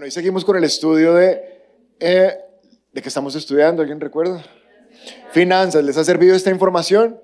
Bueno, 0.00 0.10
seguimos 0.12 0.46
con 0.46 0.56
el 0.56 0.64
estudio 0.64 1.12
de... 1.12 1.42
Eh, 2.00 2.34
¿De 2.90 3.02
qué 3.02 3.08
estamos 3.08 3.34
estudiando? 3.34 3.82
¿Alguien 3.82 4.00
recuerda? 4.00 4.42
Finanzas. 5.30 5.84
¿Les 5.84 5.94
ha 5.98 6.04
servido 6.04 6.34
esta 6.34 6.50
información? 6.50 7.20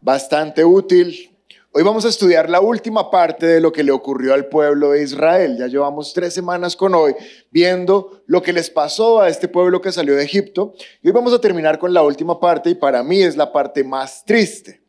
Bastante 0.00 0.64
útil. 0.64 1.36
Hoy 1.72 1.82
vamos 1.82 2.04
a 2.04 2.10
estudiar 2.10 2.48
la 2.48 2.60
última 2.60 3.10
parte 3.10 3.44
de 3.44 3.60
lo 3.60 3.72
que 3.72 3.82
le 3.82 3.90
ocurrió 3.90 4.34
al 4.34 4.46
pueblo 4.46 4.92
de 4.92 5.02
Israel. 5.02 5.56
Ya 5.58 5.66
llevamos 5.66 6.14
tres 6.14 6.32
semanas 6.32 6.76
con 6.76 6.94
hoy 6.94 7.16
viendo 7.50 8.22
lo 8.26 8.40
que 8.40 8.52
les 8.52 8.70
pasó 8.70 9.20
a 9.20 9.28
este 9.28 9.48
pueblo 9.48 9.80
que 9.80 9.90
salió 9.90 10.14
de 10.14 10.22
Egipto. 10.22 10.74
Y 11.02 11.08
hoy 11.08 11.12
vamos 11.12 11.32
a 11.32 11.40
terminar 11.40 11.80
con 11.80 11.92
la 11.92 12.02
última 12.02 12.38
parte 12.38 12.70
y 12.70 12.76
para 12.76 13.02
mí 13.02 13.20
es 13.20 13.36
la 13.36 13.52
parte 13.52 13.82
más 13.82 14.24
triste. 14.24 14.80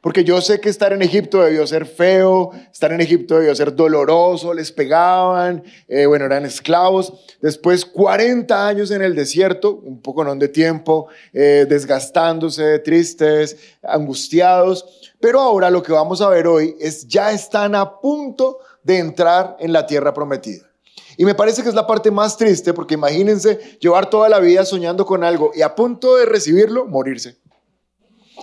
Porque 0.00 0.22
yo 0.22 0.40
sé 0.40 0.60
que 0.60 0.68
estar 0.68 0.92
en 0.92 1.02
Egipto 1.02 1.42
debió 1.42 1.66
ser 1.66 1.84
feo, 1.84 2.52
estar 2.70 2.92
en 2.92 3.00
Egipto 3.00 3.36
debió 3.36 3.54
ser 3.54 3.74
doloroso, 3.74 4.54
les 4.54 4.70
pegaban, 4.70 5.64
eh, 5.88 6.06
bueno, 6.06 6.26
eran 6.26 6.44
esclavos. 6.44 7.12
Después 7.40 7.84
40 7.84 8.66
años 8.68 8.90
en 8.92 9.02
el 9.02 9.16
desierto, 9.16 9.74
un 9.74 10.00
poco 10.00 10.22
no 10.22 10.34
de 10.36 10.48
tiempo, 10.48 11.08
eh, 11.32 11.66
desgastándose, 11.68 12.78
tristes, 12.78 13.56
angustiados. 13.82 15.12
Pero 15.20 15.40
ahora 15.40 15.68
lo 15.68 15.82
que 15.82 15.92
vamos 15.92 16.20
a 16.20 16.28
ver 16.28 16.46
hoy 16.46 16.76
es 16.80 17.08
ya 17.08 17.32
están 17.32 17.74
a 17.74 17.98
punto 18.00 18.58
de 18.84 18.98
entrar 18.98 19.56
en 19.58 19.72
la 19.72 19.86
tierra 19.86 20.14
prometida. 20.14 20.68
Y 21.16 21.24
me 21.24 21.34
parece 21.34 21.64
que 21.64 21.68
es 21.68 21.74
la 21.74 21.88
parte 21.88 22.12
más 22.12 22.36
triste 22.36 22.72
porque 22.72 22.94
imagínense 22.94 23.58
llevar 23.80 24.08
toda 24.08 24.28
la 24.28 24.38
vida 24.38 24.64
soñando 24.64 25.04
con 25.04 25.24
algo 25.24 25.50
y 25.52 25.62
a 25.62 25.74
punto 25.74 26.16
de 26.16 26.24
recibirlo, 26.24 26.86
morirse. 26.86 27.38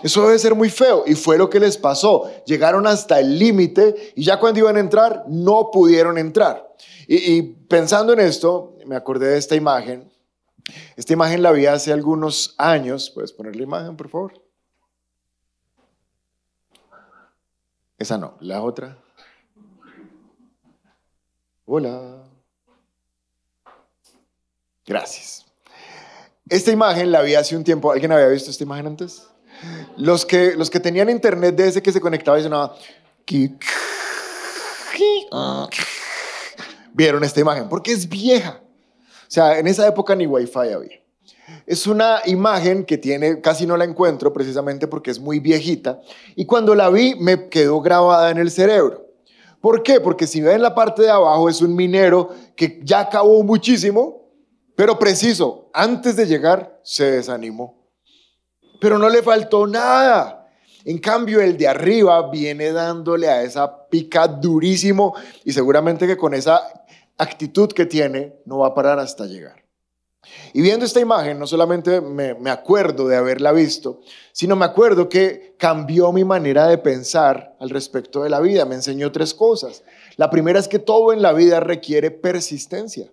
Eso 0.05 0.21
debe 0.21 0.37
ser 0.37 0.53
muy 0.53 0.69
feo. 0.69 1.03
Y 1.07 1.15
fue 1.15 1.35
lo 1.35 1.49
que 1.49 1.59
les 1.59 1.79
pasó. 1.79 2.29
Llegaron 2.45 2.85
hasta 2.85 3.19
el 3.19 3.39
límite 3.39 4.13
y 4.15 4.23
ya 4.23 4.39
cuando 4.39 4.59
iban 4.59 4.77
a 4.77 4.79
entrar, 4.79 5.23
no 5.27 5.71
pudieron 5.71 6.19
entrar. 6.19 6.75
Y, 7.07 7.41
pensando 7.41 8.13
en 8.13 8.19
esto, 8.19 8.77
me 8.85 8.95
acordé 8.95 9.29
de 9.29 9.39
esta 9.39 9.55
imagen. 9.55 10.07
Esta 10.95 11.13
imagen 11.13 11.41
la 11.41 11.51
vi 11.51 11.65
hace 11.65 11.91
algunos 11.91 12.53
años. 12.59 13.09
¿Puedes 13.09 13.33
poner 13.33 13.55
la 13.55 13.63
imagen, 13.63 13.97
por 13.97 14.09
favor? 14.09 14.33
Esa 17.97 18.19
no, 18.19 18.37
la 18.41 18.61
otra. 18.61 18.99
Hola. 21.65 22.25
Gracias. 24.85 25.47
Esta 26.47 26.71
imagen 26.71 27.11
la 27.11 27.23
vi 27.23 27.33
hace 27.33 27.57
un 27.57 27.63
tiempo. 27.63 27.91
¿Alguien 27.91 28.11
había 28.11 28.27
visto 28.27 28.51
esta 28.51 28.63
imagen 28.63 28.85
antes? 28.85 29.29
Los 29.97 30.25
que, 30.25 30.55
los 30.55 30.69
que 30.69 30.79
tenían 30.79 31.09
internet 31.09 31.55
de 31.55 31.67
ese 31.67 31.81
que 31.81 31.91
se 31.91 32.01
conectaba 32.01 32.39
y 32.39 32.43
sonaba... 32.43 32.75
Vieron 36.93 37.23
esta 37.23 37.39
imagen, 37.39 37.67
porque 37.67 37.91
es 37.91 38.07
vieja. 38.07 38.61
O 39.27 39.31
sea, 39.31 39.59
en 39.59 39.67
esa 39.67 39.87
época 39.87 40.15
ni 40.15 40.25
wifi 40.25 40.59
había. 40.59 41.01
Es 41.65 41.87
una 41.87 42.21
imagen 42.25 42.85
que 42.85 42.97
tiene, 42.97 43.41
casi 43.41 43.65
no 43.65 43.75
la 43.77 43.83
encuentro 43.83 44.31
precisamente 44.33 44.87
porque 44.87 45.11
es 45.11 45.19
muy 45.19 45.39
viejita. 45.39 45.99
Y 46.35 46.45
cuando 46.45 46.73
la 46.75 46.89
vi 46.89 47.15
me 47.15 47.49
quedó 47.49 47.81
grabada 47.81 48.31
en 48.31 48.37
el 48.37 48.51
cerebro. 48.51 49.05
¿Por 49.61 49.81
qué? 49.83 49.99
Porque 49.99 50.27
si 50.27 50.41
ven 50.41 50.61
la 50.61 50.75
parte 50.75 51.01
de 51.01 51.09
abajo 51.09 51.49
es 51.49 51.61
un 51.61 51.75
minero 51.75 52.29
que 52.55 52.79
ya 52.83 52.99
acabó 52.99 53.43
muchísimo, 53.43 54.29
pero 54.75 54.99
preciso, 54.99 55.69
antes 55.73 56.15
de 56.15 56.27
llegar 56.27 56.79
se 56.83 57.11
desanimó 57.11 57.74
pero 58.79 58.97
no 58.97 59.09
le 59.09 59.21
faltó 59.21 59.67
nada. 59.67 60.49
En 60.83 60.99
cambio, 60.99 61.41
el 61.41 61.57
de 61.57 61.67
arriba 61.67 62.29
viene 62.29 62.71
dándole 62.71 63.27
a 63.27 63.41
esa 63.41 63.87
pica 63.87 64.27
durísimo 64.27 65.15
y 65.43 65.51
seguramente 65.51 66.05
que 66.05 66.15
con 66.17 66.33
esa 66.33 66.61
actitud 67.17 67.71
que 67.71 67.85
tiene 67.85 68.35
no 68.45 68.59
va 68.59 68.67
a 68.67 68.73
parar 68.73 68.99
hasta 68.99 69.25
llegar. 69.25 69.65
Y 70.53 70.61
viendo 70.61 70.85
esta 70.85 70.99
imagen, 70.99 71.37
no 71.39 71.47
solamente 71.47 72.01
me, 72.01 72.33
me, 72.35 72.49
acuerdo 72.49 73.07
de 73.07 73.15
haberla 73.15 73.51
visto, 73.51 74.01
sino 74.31 74.55
me 74.55 74.65
acuerdo 74.65 75.07
que 75.07 75.55
cambió 75.57 76.11
mi 76.11 76.23
manera 76.23 76.67
de 76.67 76.77
pensar 76.77 77.55
al 77.59 77.69
respecto 77.69 78.23
de 78.23 78.29
la 78.29 78.39
vida. 78.39 78.65
Me 78.65 78.75
enseñó 78.75 79.11
tres 79.11 79.33
cosas. 79.33 79.83
La 80.17 80.29
primera 80.29 80.59
es 80.59 80.67
que 80.67 80.79
todo 80.79 81.13
en 81.13 81.21
la 81.21 81.33
vida 81.33 81.59
requiere 81.59 82.09
persistencia. 82.09 83.11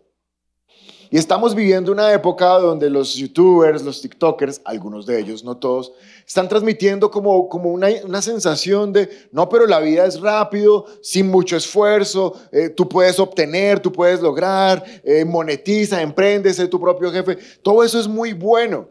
Y 1.13 1.19
estamos 1.19 1.55
viviendo 1.55 1.93
una 1.93 2.11
época 2.15 2.47
donde 2.59 2.89
los 2.89 3.15
youtubers, 3.15 3.83
los 3.83 4.01
tiktokers, 4.01 4.63
algunos 4.65 5.05
de 5.05 5.21
ellos, 5.21 5.45
no 5.45 5.59
todos, 5.59 5.93
están 6.27 6.49
transmitiendo 6.49 7.11
como, 7.11 7.51
como 7.51 7.69
una, 7.69 7.89
una 8.03 8.23
sensación 8.23 8.95
de, 8.95 9.11
no, 9.31 9.47
pero 9.47 9.67
la 9.67 9.79
vida 9.81 10.07
es 10.07 10.19
rápido, 10.19 10.87
sin 11.03 11.31
mucho 11.31 11.55
esfuerzo, 11.55 12.41
eh, 12.51 12.71
tú 12.71 12.89
puedes 12.89 13.19
obtener, 13.19 13.81
tú 13.81 13.93
puedes 13.93 14.23
lograr, 14.23 14.83
eh, 15.05 15.27
monetiza, 15.27 16.01
emprende, 16.01 16.55
sé 16.55 16.67
tu 16.67 16.81
propio 16.81 17.13
jefe. 17.13 17.37
Todo 17.61 17.85
eso 17.85 18.01
es 18.01 18.09
muy 18.09 18.33
bueno, 18.33 18.89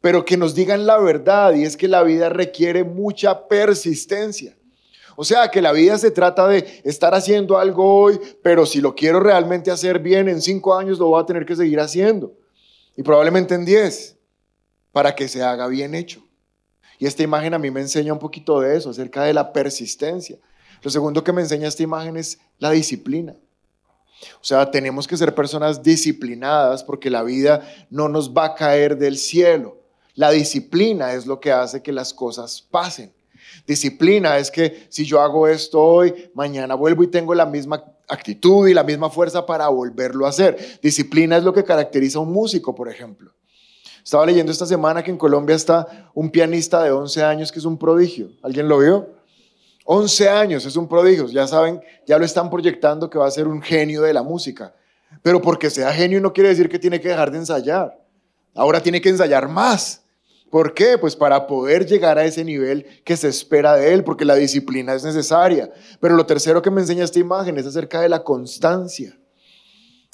pero 0.00 0.24
que 0.24 0.36
nos 0.36 0.54
digan 0.54 0.86
la 0.86 0.98
verdad 0.98 1.54
y 1.54 1.64
es 1.64 1.76
que 1.76 1.88
la 1.88 2.04
vida 2.04 2.28
requiere 2.28 2.84
mucha 2.84 3.48
persistencia. 3.48 4.56
O 5.20 5.24
sea, 5.24 5.50
que 5.50 5.60
la 5.60 5.72
vida 5.72 5.98
se 5.98 6.12
trata 6.12 6.46
de 6.46 6.80
estar 6.84 7.12
haciendo 7.12 7.58
algo 7.58 8.02
hoy, 8.02 8.20
pero 8.40 8.64
si 8.64 8.80
lo 8.80 8.94
quiero 8.94 9.18
realmente 9.18 9.68
hacer 9.68 9.98
bien, 9.98 10.28
en 10.28 10.40
cinco 10.40 10.78
años 10.78 11.00
lo 11.00 11.08
voy 11.08 11.20
a 11.20 11.26
tener 11.26 11.44
que 11.44 11.56
seguir 11.56 11.80
haciendo. 11.80 12.34
Y 12.96 13.02
probablemente 13.02 13.56
en 13.56 13.64
diez, 13.64 14.16
para 14.92 15.16
que 15.16 15.26
se 15.26 15.42
haga 15.42 15.66
bien 15.66 15.96
hecho. 15.96 16.24
Y 17.00 17.06
esta 17.06 17.24
imagen 17.24 17.52
a 17.52 17.58
mí 17.58 17.68
me 17.68 17.80
enseña 17.80 18.12
un 18.12 18.20
poquito 18.20 18.60
de 18.60 18.76
eso, 18.76 18.90
acerca 18.90 19.24
de 19.24 19.34
la 19.34 19.52
persistencia. 19.52 20.38
Lo 20.82 20.88
segundo 20.88 21.24
que 21.24 21.32
me 21.32 21.42
enseña 21.42 21.66
esta 21.66 21.82
imagen 21.82 22.16
es 22.16 22.38
la 22.60 22.70
disciplina. 22.70 23.34
O 24.40 24.44
sea, 24.44 24.70
tenemos 24.70 25.08
que 25.08 25.16
ser 25.16 25.34
personas 25.34 25.82
disciplinadas 25.82 26.84
porque 26.84 27.10
la 27.10 27.24
vida 27.24 27.68
no 27.90 28.08
nos 28.08 28.32
va 28.32 28.44
a 28.44 28.54
caer 28.54 28.96
del 28.96 29.18
cielo. 29.18 29.78
La 30.14 30.30
disciplina 30.30 31.12
es 31.12 31.26
lo 31.26 31.40
que 31.40 31.50
hace 31.50 31.82
que 31.82 31.90
las 31.90 32.14
cosas 32.14 32.62
pasen. 32.70 33.17
Disciplina 33.66 34.38
es 34.38 34.50
que 34.50 34.86
si 34.88 35.04
yo 35.04 35.20
hago 35.20 35.46
esto 35.48 35.82
hoy, 35.82 36.30
mañana 36.34 36.74
vuelvo 36.74 37.02
y 37.02 37.08
tengo 37.08 37.34
la 37.34 37.46
misma 37.46 37.84
actitud 38.08 38.66
y 38.68 38.74
la 38.74 38.84
misma 38.84 39.10
fuerza 39.10 39.44
para 39.44 39.68
volverlo 39.68 40.26
a 40.26 40.30
hacer. 40.30 40.78
Disciplina 40.82 41.36
es 41.36 41.44
lo 41.44 41.52
que 41.52 41.64
caracteriza 41.64 42.18
a 42.18 42.22
un 42.22 42.32
músico, 42.32 42.74
por 42.74 42.88
ejemplo. 42.88 43.32
Estaba 44.02 44.24
leyendo 44.24 44.50
esta 44.50 44.64
semana 44.64 45.02
que 45.02 45.10
en 45.10 45.18
Colombia 45.18 45.54
está 45.54 46.10
un 46.14 46.30
pianista 46.30 46.82
de 46.82 46.90
11 46.90 47.22
años 47.22 47.52
que 47.52 47.58
es 47.58 47.64
un 47.66 47.76
prodigio. 47.76 48.30
¿Alguien 48.42 48.66
lo 48.66 48.78
vio? 48.78 49.06
11 49.84 50.28
años, 50.28 50.64
es 50.64 50.76
un 50.76 50.88
prodigio. 50.88 51.28
Ya 51.28 51.46
saben, 51.46 51.80
ya 52.06 52.18
lo 52.18 52.24
están 52.24 52.48
proyectando 52.48 53.10
que 53.10 53.18
va 53.18 53.26
a 53.26 53.30
ser 53.30 53.46
un 53.46 53.60
genio 53.60 54.02
de 54.02 54.14
la 54.14 54.22
música. 54.22 54.74
Pero 55.22 55.42
porque 55.42 55.70
sea 55.70 55.92
genio 55.92 56.20
no 56.20 56.32
quiere 56.32 56.50
decir 56.50 56.68
que 56.68 56.78
tiene 56.78 57.00
que 57.00 57.08
dejar 57.08 57.30
de 57.30 57.38
ensayar. 57.38 57.98
Ahora 58.54 58.82
tiene 58.82 59.00
que 59.00 59.08
ensayar 59.08 59.48
más. 59.48 60.02
¿Por 60.50 60.72
qué? 60.72 60.96
Pues 60.98 61.14
para 61.14 61.46
poder 61.46 61.86
llegar 61.86 62.18
a 62.18 62.24
ese 62.24 62.44
nivel 62.44 62.86
que 63.04 63.16
se 63.16 63.28
espera 63.28 63.76
de 63.76 63.92
él, 63.92 64.04
porque 64.04 64.24
la 64.24 64.34
disciplina 64.34 64.94
es 64.94 65.04
necesaria. 65.04 65.70
Pero 66.00 66.16
lo 66.16 66.24
tercero 66.24 66.62
que 66.62 66.70
me 66.70 66.80
enseña 66.80 67.04
esta 67.04 67.18
imagen 67.18 67.58
es 67.58 67.66
acerca 67.66 68.00
de 68.00 68.08
la 68.08 68.24
constancia. 68.24 69.18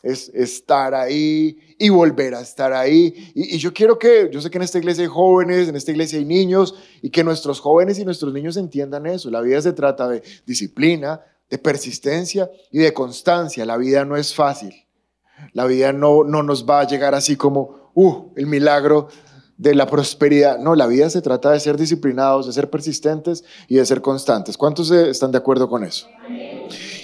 Es 0.02 0.28
estar 0.34 0.94
ahí 0.94 1.58
y 1.78 1.88
volver 1.88 2.34
a 2.34 2.40
estar 2.40 2.72
ahí. 2.72 3.32
Y, 3.34 3.58
yo 3.58 3.72
quiero 3.72 3.98
que, 3.98 4.28
yo 4.32 4.40
sé 4.40 4.50
que 4.50 4.58
en 4.58 4.62
esta 4.62 4.78
iglesia 4.78 5.04
hay 5.04 5.08
jóvenes, 5.08 5.68
en 5.68 5.76
esta 5.76 5.92
iglesia 5.92 6.18
hay 6.18 6.24
niños, 6.24 6.74
y 7.00 7.10
que 7.10 7.22
nuestros 7.22 7.60
jóvenes 7.60 7.98
y 7.98 8.04
nuestros 8.04 8.32
niños 8.32 8.56
entiendan 8.56 9.06
eso. 9.06 9.30
La 9.30 9.40
vida 9.40 9.62
se 9.62 9.72
trata 9.72 10.08
de 10.08 10.22
disciplina, 10.44 11.20
de 11.48 11.58
persistencia 11.58 12.50
y 12.72 12.78
de 12.78 12.92
constancia. 12.92 13.64
La 13.64 13.76
vida 13.76 14.04
no 14.04 14.16
es 14.16 14.34
fácil. 14.34 14.74
La 15.52 15.64
vida 15.64 15.92
no, 15.92 16.24
no 16.24 16.42
nos 16.42 16.68
va 16.68 16.80
a 16.80 16.86
llegar 16.86 17.14
así 17.14 17.36
como, 17.36 17.90
uh, 17.94 18.32
el 18.36 18.46
milagro 18.46 19.08
de 19.56 19.74
la 19.74 19.86
prosperidad. 19.86 20.58
No, 20.58 20.74
la 20.74 20.86
vida 20.86 21.08
se 21.10 21.22
trata 21.22 21.50
de 21.50 21.60
ser 21.60 21.76
disciplinados, 21.76 22.46
de 22.46 22.52
ser 22.52 22.70
persistentes 22.70 23.44
y 23.68 23.76
de 23.76 23.86
ser 23.86 24.00
constantes. 24.00 24.56
¿Cuántos 24.56 24.90
están 24.90 25.32
de 25.32 25.38
acuerdo 25.38 25.68
con 25.68 25.84
eso? 25.84 26.08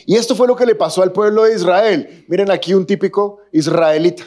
Y 0.06 0.16
esto 0.16 0.34
fue 0.34 0.46
lo 0.46 0.56
que 0.56 0.66
le 0.66 0.74
pasó 0.74 1.02
al 1.02 1.12
pueblo 1.12 1.44
de 1.44 1.54
Israel. 1.54 2.24
Miren 2.28 2.50
aquí 2.50 2.74
un 2.74 2.86
típico 2.86 3.38
israelita. 3.52 4.24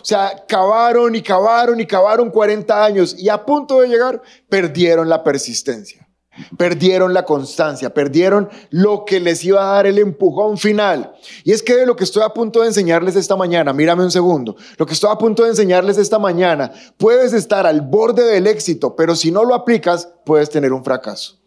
O 0.00 0.04
sea, 0.04 0.44
cavaron 0.46 1.14
y 1.14 1.22
cavaron 1.22 1.80
y 1.80 1.86
cavaron 1.86 2.30
40 2.30 2.84
años 2.84 3.16
y 3.18 3.30
a 3.30 3.42
punto 3.42 3.80
de 3.80 3.88
llegar 3.88 4.20
perdieron 4.50 5.08
la 5.08 5.24
persistencia. 5.24 6.03
Perdieron 6.56 7.14
la 7.14 7.24
constancia, 7.24 7.94
perdieron 7.94 8.48
lo 8.70 9.04
que 9.04 9.20
les 9.20 9.44
iba 9.44 9.62
a 9.62 9.74
dar 9.76 9.86
el 9.86 9.98
empujón 9.98 10.58
final. 10.58 11.14
Y 11.44 11.52
es 11.52 11.62
que 11.62 11.86
lo 11.86 11.94
que 11.94 12.04
estoy 12.04 12.22
a 12.22 12.30
punto 12.30 12.60
de 12.60 12.68
enseñarles 12.68 13.16
esta 13.16 13.36
mañana, 13.36 13.72
mírame 13.72 14.02
un 14.02 14.10
segundo, 14.10 14.56
lo 14.76 14.86
que 14.86 14.94
estoy 14.94 15.10
a 15.12 15.18
punto 15.18 15.44
de 15.44 15.50
enseñarles 15.50 15.98
esta 15.98 16.18
mañana, 16.18 16.72
puedes 16.96 17.32
estar 17.32 17.66
al 17.66 17.82
borde 17.82 18.24
del 18.24 18.46
éxito, 18.46 18.96
pero 18.96 19.14
si 19.14 19.30
no 19.30 19.44
lo 19.44 19.54
aplicas, 19.54 20.08
puedes 20.24 20.50
tener 20.50 20.72
un 20.72 20.84
fracaso. 20.84 21.38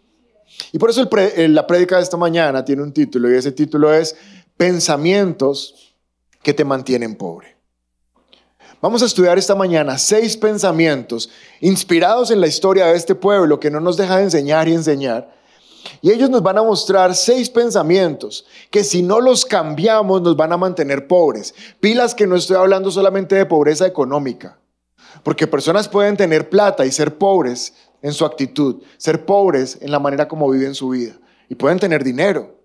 Y 0.71 0.79
por 0.79 0.89
eso 0.89 1.07
la 1.35 1.67
prédica 1.67 1.97
de 1.97 2.03
esta 2.03 2.17
mañana 2.17 2.63
tiene 2.63 2.81
un 2.81 2.93
título 2.93 3.29
y 3.29 3.35
ese 3.35 3.51
título 3.51 3.93
es 3.93 4.15
Pensamientos 4.55 5.95
que 6.41 6.53
te 6.53 6.65
mantienen 6.65 7.15
pobre. 7.15 7.56
Vamos 8.79 9.01
a 9.01 9.07
estudiar 9.07 9.39
esta 9.39 9.55
mañana 9.55 9.97
seis 9.97 10.37
pensamientos 10.37 11.31
inspirados 11.61 12.29
en 12.29 12.39
la 12.39 12.45
historia 12.45 12.85
de 12.85 12.95
este 12.95 13.15
pueblo 13.15 13.59
que 13.59 13.71
no 13.71 13.79
nos 13.79 13.97
deja 13.97 14.17
de 14.17 14.25
enseñar 14.25 14.67
y 14.67 14.73
enseñar 14.73 15.33
Y 16.03 16.11
ellos 16.11 16.29
nos 16.29 16.43
van 16.43 16.59
a 16.59 16.63
mostrar 16.63 17.15
seis 17.15 17.49
pensamientos 17.49 18.45
que 18.69 18.83
si 18.83 19.01
no 19.01 19.19
los 19.19 19.45
cambiamos 19.45 20.21
nos 20.21 20.37
van 20.37 20.53
a 20.53 20.57
mantener 20.57 21.07
pobres. 21.07 21.55
Pilas 21.79 22.13
que 22.13 22.27
no 22.27 22.35
estoy 22.35 22.57
hablando 22.57 22.91
solamente 22.91 23.33
de 23.33 23.47
pobreza 23.47 23.87
económica, 23.87 24.59
porque 25.23 25.47
personas 25.47 25.89
pueden 25.89 26.15
tener 26.15 26.47
plata 26.47 26.85
y 26.85 26.91
ser 26.91 27.17
pobres 27.17 27.73
en 28.03 28.13
su 28.13 28.25
actitud, 28.25 28.83
ser 28.97 29.25
pobres 29.25 29.79
en 29.81 29.89
la 29.89 29.97
manera 29.97 30.27
como 30.27 30.51
viven 30.51 30.75
su 30.75 30.89
vida 30.89 31.13
y 31.49 31.55
pueden 31.55 31.79
tener 31.79 32.03
dinero. 32.03 32.56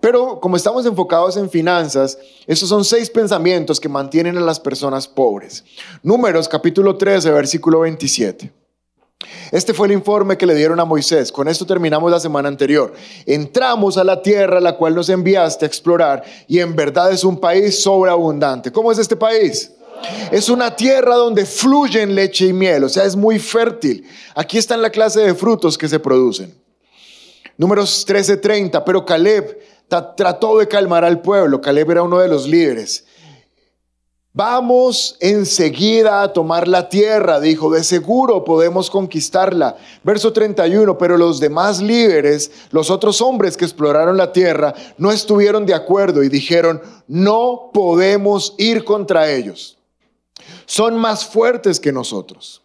Pero 0.00 0.40
como 0.40 0.56
estamos 0.56 0.86
enfocados 0.86 1.36
en 1.36 1.50
finanzas, 1.50 2.18
esos 2.46 2.68
son 2.68 2.84
seis 2.84 3.10
pensamientos 3.10 3.78
que 3.78 3.88
mantienen 3.88 4.38
a 4.38 4.40
las 4.40 4.58
personas 4.58 5.06
pobres. 5.06 5.64
Números 6.02 6.48
capítulo 6.48 6.96
13, 6.96 7.30
versículo 7.30 7.80
27. 7.80 8.50
Este 9.52 9.74
fue 9.74 9.86
el 9.86 9.92
informe 9.92 10.38
que 10.38 10.46
le 10.46 10.54
dieron 10.54 10.80
a 10.80 10.84
Moisés. 10.84 11.30
Con 11.30 11.48
esto 11.48 11.66
terminamos 11.66 12.10
la 12.10 12.20
semana 12.20 12.48
anterior. 12.48 12.94
Entramos 13.26 13.98
a 13.98 14.04
la 14.04 14.22
tierra 14.22 14.58
a 14.58 14.62
la 14.62 14.76
cual 14.76 14.94
nos 14.94 15.10
enviaste 15.10 15.64
a 15.64 15.68
explorar 15.68 16.22
y 16.48 16.60
en 16.60 16.74
verdad 16.74 17.12
es 17.12 17.22
un 17.24 17.38
país 17.38 17.82
sobreabundante. 17.82 18.72
¿Cómo 18.72 18.90
es 18.90 18.98
este 18.98 19.16
país? 19.16 19.72
Es 20.30 20.48
una 20.48 20.74
tierra 20.74 21.16
donde 21.16 21.44
fluyen 21.44 22.14
leche 22.14 22.46
y 22.46 22.52
miel, 22.54 22.84
o 22.84 22.88
sea, 22.88 23.04
es 23.04 23.16
muy 23.16 23.38
fértil. 23.38 24.06
Aquí 24.34 24.56
está 24.56 24.76
la 24.78 24.88
clase 24.88 25.20
de 25.20 25.34
frutos 25.34 25.76
que 25.76 25.88
se 25.88 25.98
producen. 25.98 26.54
Números 27.58 28.06
13:30, 28.06 28.82
pero 28.84 29.04
Caleb 29.04 29.58
trató 29.90 30.58
de 30.58 30.68
calmar 30.68 31.04
al 31.04 31.20
pueblo. 31.20 31.60
Caleb 31.60 31.90
era 31.90 32.02
uno 32.02 32.18
de 32.18 32.28
los 32.28 32.48
líderes. 32.48 33.04
Vamos 34.32 35.16
enseguida 35.18 36.22
a 36.22 36.32
tomar 36.32 36.68
la 36.68 36.88
tierra, 36.88 37.40
dijo, 37.40 37.68
de 37.72 37.82
seguro 37.82 38.44
podemos 38.44 38.88
conquistarla. 38.88 39.76
Verso 40.04 40.32
31, 40.32 40.96
pero 40.96 41.18
los 41.18 41.40
demás 41.40 41.82
líderes, 41.82 42.52
los 42.70 42.90
otros 42.90 43.20
hombres 43.20 43.56
que 43.56 43.64
exploraron 43.64 44.16
la 44.16 44.32
tierra, 44.32 44.72
no 44.98 45.10
estuvieron 45.10 45.66
de 45.66 45.74
acuerdo 45.74 46.22
y 46.22 46.28
dijeron, 46.28 46.80
no 47.08 47.70
podemos 47.74 48.54
ir 48.56 48.84
contra 48.84 49.28
ellos. 49.32 49.78
Son 50.64 50.96
más 50.96 51.26
fuertes 51.26 51.80
que 51.80 51.90
nosotros. 51.90 52.62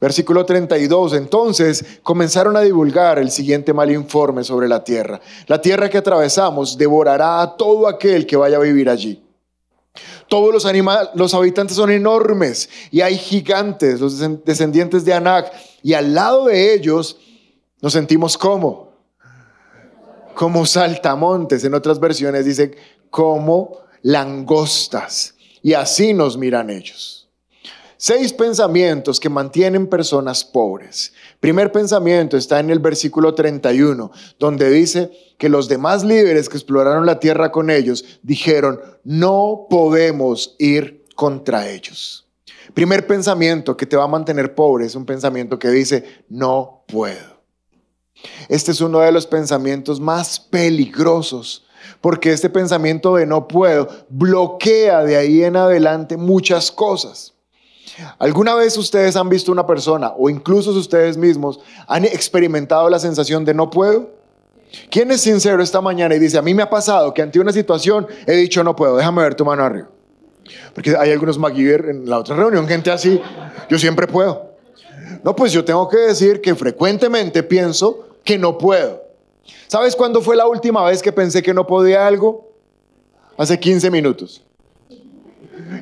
Versículo 0.00 0.46
32. 0.46 1.12
Entonces 1.12 1.84
comenzaron 2.02 2.56
a 2.56 2.62
divulgar 2.62 3.18
el 3.18 3.30
siguiente 3.30 3.74
mal 3.74 3.90
informe 3.90 4.42
sobre 4.44 4.66
la 4.66 4.82
tierra. 4.82 5.20
La 5.46 5.60
tierra 5.60 5.90
que 5.90 5.98
atravesamos 5.98 6.78
devorará 6.78 7.42
a 7.42 7.56
todo 7.56 7.86
aquel 7.86 8.26
que 8.26 8.36
vaya 8.36 8.56
a 8.56 8.60
vivir 8.60 8.88
allí. 8.88 9.22
Todos 10.28 10.54
los 10.54 10.64
animales, 10.64 11.10
los 11.14 11.34
habitantes 11.34 11.76
son 11.76 11.90
enormes 11.90 12.70
y 12.90 13.00
hay 13.00 13.18
gigantes, 13.18 14.00
los 14.00 14.18
descendientes 14.44 15.04
de 15.04 15.12
Anak. 15.12 15.52
Y 15.82 15.92
al 15.92 16.14
lado 16.14 16.46
de 16.46 16.72
ellos 16.72 17.18
nos 17.82 17.92
sentimos 17.92 18.38
como, 18.38 18.92
como 20.34 20.64
saltamontes. 20.64 21.64
En 21.64 21.74
otras 21.74 22.00
versiones 22.00 22.46
dice 22.46 22.74
como 23.10 23.80
langostas. 24.02 25.34
Y 25.62 25.74
así 25.74 26.14
nos 26.14 26.38
miran 26.38 26.70
ellos. 26.70 27.19
Seis 28.02 28.32
pensamientos 28.32 29.20
que 29.20 29.28
mantienen 29.28 29.86
personas 29.86 30.42
pobres. 30.42 31.12
Primer 31.38 31.70
pensamiento 31.70 32.38
está 32.38 32.58
en 32.58 32.70
el 32.70 32.78
versículo 32.78 33.34
31, 33.34 34.10
donde 34.38 34.70
dice 34.70 35.10
que 35.36 35.50
los 35.50 35.68
demás 35.68 36.02
líderes 36.02 36.48
que 36.48 36.56
exploraron 36.56 37.04
la 37.04 37.20
tierra 37.20 37.52
con 37.52 37.68
ellos 37.68 38.18
dijeron, 38.22 38.80
no 39.04 39.66
podemos 39.68 40.56
ir 40.58 41.04
contra 41.14 41.68
ellos. 41.68 42.26
Primer 42.72 43.06
pensamiento 43.06 43.76
que 43.76 43.84
te 43.84 43.98
va 43.98 44.04
a 44.04 44.08
mantener 44.08 44.54
pobre 44.54 44.86
es 44.86 44.94
un 44.94 45.04
pensamiento 45.04 45.58
que 45.58 45.68
dice, 45.68 46.22
no 46.30 46.84
puedo. 46.86 47.42
Este 48.48 48.70
es 48.70 48.80
uno 48.80 49.00
de 49.00 49.12
los 49.12 49.26
pensamientos 49.26 50.00
más 50.00 50.40
peligrosos 50.40 51.66
porque 52.00 52.32
este 52.32 52.48
pensamiento 52.48 53.16
de 53.16 53.26
no 53.26 53.46
puedo 53.46 53.88
bloquea 54.08 55.04
de 55.04 55.18
ahí 55.18 55.44
en 55.44 55.56
adelante 55.56 56.16
muchas 56.16 56.72
cosas. 56.72 57.34
¿Alguna 58.18 58.54
vez 58.54 58.76
ustedes 58.76 59.16
han 59.16 59.28
visto 59.28 59.52
una 59.52 59.66
persona 59.66 60.12
o 60.16 60.30
incluso 60.30 60.70
ustedes 60.70 61.16
mismos 61.16 61.60
han 61.86 62.04
experimentado 62.04 62.88
la 62.88 62.98
sensación 62.98 63.44
de 63.44 63.54
no 63.54 63.70
puedo? 63.70 64.10
¿Quién 64.90 65.10
es 65.10 65.20
sincero 65.20 65.62
esta 65.62 65.80
mañana 65.80 66.14
y 66.14 66.18
dice, 66.18 66.38
a 66.38 66.42
mí 66.42 66.54
me 66.54 66.62
ha 66.62 66.70
pasado 66.70 67.12
que 67.12 67.22
ante 67.22 67.40
una 67.40 67.52
situación 67.52 68.06
he 68.26 68.36
dicho 68.36 68.62
no 68.62 68.76
puedo, 68.76 68.96
déjame 68.96 69.22
ver 69.22 69.34
tu 69.34 69.44
mano 69.44 69.64
arriba? 69.64 69.88
Porque 70.74 70.96
hay 70.96 71.10
algunos 71.10 71.38
MacGyver 71.38 71.86
en 71.90 72.08
la 72.08 72.18
otra 72.18 72.36
reunión, 72.36 72.66
gente 72.66 72.90
así, 72.90 73.20
yo 73.68 73.78
siempre 73.78 74.06
puedo. 74.06 74.50
No, 75.22 75.34
pues 75.34 75.52
yo 75.52 75.64
tengo 75.64 75.88
que 75.88 75.98
decir 75.98 76.40
que 76.40 76.54
frecuentemente 76.54 77.42
pienso 77.42 78.06
que 78.24 78.38
no 78.38 78.56
puedo. 78.58 79.02
¿Sabes 79.66 79.96
cuándo 79.96 80.22
fue 80.22 80.36
la 80.36 80.46
última 80.46 80.84
vez 80.84 81.02
que 81.02 81.12
pensé 81.12 81.42
que 81.42 81.52
no 81.52 81.66
podía 81.66 82.06
algo? 82.06 82.48
Hace 83.36 83.58
15 83.58 83.90
minutos. 83.90 84.42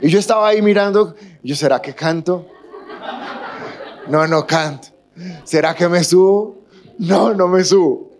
Y 0.02 0.08
yo 0.08 0.18
estaba 0.18 0.48
ahí 0.48 0.62
mirando, 0.62 1.14
yo, 1.48 1.56
¿será 1.56 1.80
que 1.80 1.94
canto? 1.94 2.46
No, 4.06 4.26
no 4.26 4.46
canto. 4.46 4.88
¿Será 5.44 5.74
que 5.74 5.88
me 5.88 6.04
subo? 6.04 6.66
No, 6.98 7.32
no 7.32 7.48
me 7.48 7.64
subo. 7.64 8.10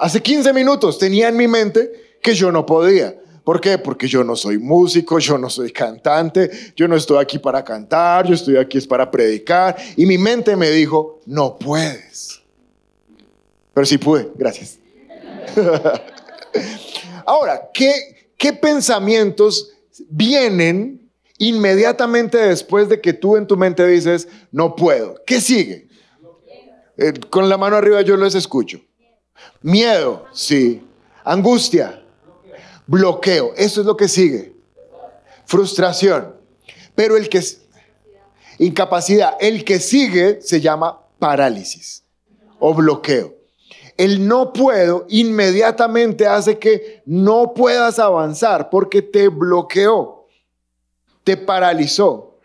Hace 0.00 0.20
15 0.20 0.52
minutos 0.52 0.98
tenía 0.98 1.28
en 1.28 1.36
mi 1.36 1.46
mente 1.46 2.16
que 2.20 2.34
yo 2.34 2.50
no 2.50 2.66
podía. 2.66 3.16
¿Por 3.44 3.60
qué? 3.60 3.78
Porque 3.78 4.08
yo 4.08 4.24
no 4.24 4.34
soy 4.34 4.58
músico, 4.58 5.20
yo 5.20 5.38
no 5.38 5.48
soy 5.48 5.70
cantante, 5.70 6.50
yo 6.74 6.88
no 6.88 6.96
estoy 6.96 7.22
aquí 7.22 7.38
para 7.38 7.62
cantar, 7.62 8.26
yo 8.26 8.34
estoy 8.34 8.56
aquí 8.56 8.78
es 8.78 8.86
para 8.88 9.08
predicar. 9.08 9.76
Y 9.96 10.04
mi 10.04 10.18
mente 10.18 10.56
me 10.56 10.70
dijo, 10.70 11.20
no 11.26 11.56
puedes. 11.56 12.42
Pero 13.72 13.86
sí 13.86 13.96
pude, 13.96 14.28
gracias. 14.34 14.76
Ahora, 17.24 17.70
¿qué, 17.72 18.32
qué 18.36 18.52
pensamientos 18.52 19.70
vienen 20.08 21.00
inmediatamente 21.40 22.38
después 22.38 22.88
de 22.88 23.00
que 23.00 23.14
tú 23.14 23.36
en 23.36 23.46
tu 23.46 23.56
mente 23.56 23.84
dices, 23.86 24.28
no 24.52 24.76
puedo. 24.76 25.16
¿Qué 25.26 25.40
sigue? 25.40 25.88
Eh, 26.96 27.14
con 27.30 27.48
la 27.48 27.56
mano 27.56 27.76
arriba 27.76 28.02
yo 28.02 28.16
los 28.16 28.34
escucho. 28.34 28.78
Miedo, 29.62 30.26
sí. 30.32 30.86
Angustia, 31.24 32.04
bloqueo. 32.86 33.54
Eso 33.56 33.80
es 33.80 33.86
lo 33.86 33.96
que 33.96 34.06
sigue. 34.06 34.54
Frustración. 35.46 36.36
Pero 36.94 37.16
el 37.16 37.28
que... 37.28 37.42
Incapacidad. 38.58 39.38
El 39.40 39.64
que 39.64 39.80
sigue 39.80 40.42
se 40.42 40.60
llama 40.60 41.00
parálisis 41.18 42.04
o 42.58 42.74
bloqueo. 42.74 43.34
El 43.96 44.28
no 44.28 44.52
puedo 44.52 45.06
inmediatamente 45.08 46.26
hace 46.26 46.58
que 46.58 47.02
no 47.06 47.54
puedas 47.54 47.98
avanzar 47.98 48.68
porque 48.68 49.00
te 49.00 49.28
bloqueó, 49.28 50.19
te 51.24 51.36
paralizó. 51.36 52.38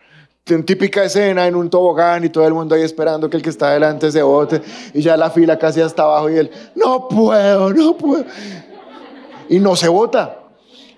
Típica 0.44 1.04
escena 1.04 1.48
en 1.48 1.56
un 1.56 1.72
tobogán 1.72 2.24
y 2.24 2.30
todo 2.30 2.46
el 2.46 2.54
mundo 2.54 2.76
ahí 2.76 2.84
esperando 2.84 3.30
que 3.30 3.38
el 3.38 3.42
que 3.42 3.50
está 3.50 3.72
delante 3.72 4.12
se 4.12 4.22
bote 4.22 4.62
y 4.94 5.02
ya 5.02 5.18
la 5.18 5.32
fila 5.32 5.58
casi 5.58 5.82
hasta 5.82 6.04
abajo 6.04 6.30
y 6.30 6.38
él, 6.38 6.52
no 6.76 7.08
puedo, 7.08 7.74
no 7.74 7.98
puedo. 7.98 8.26
Y 9.50 9.60
no 9.60 9.76
se 9.76 9.88
bota. 9.88 10.40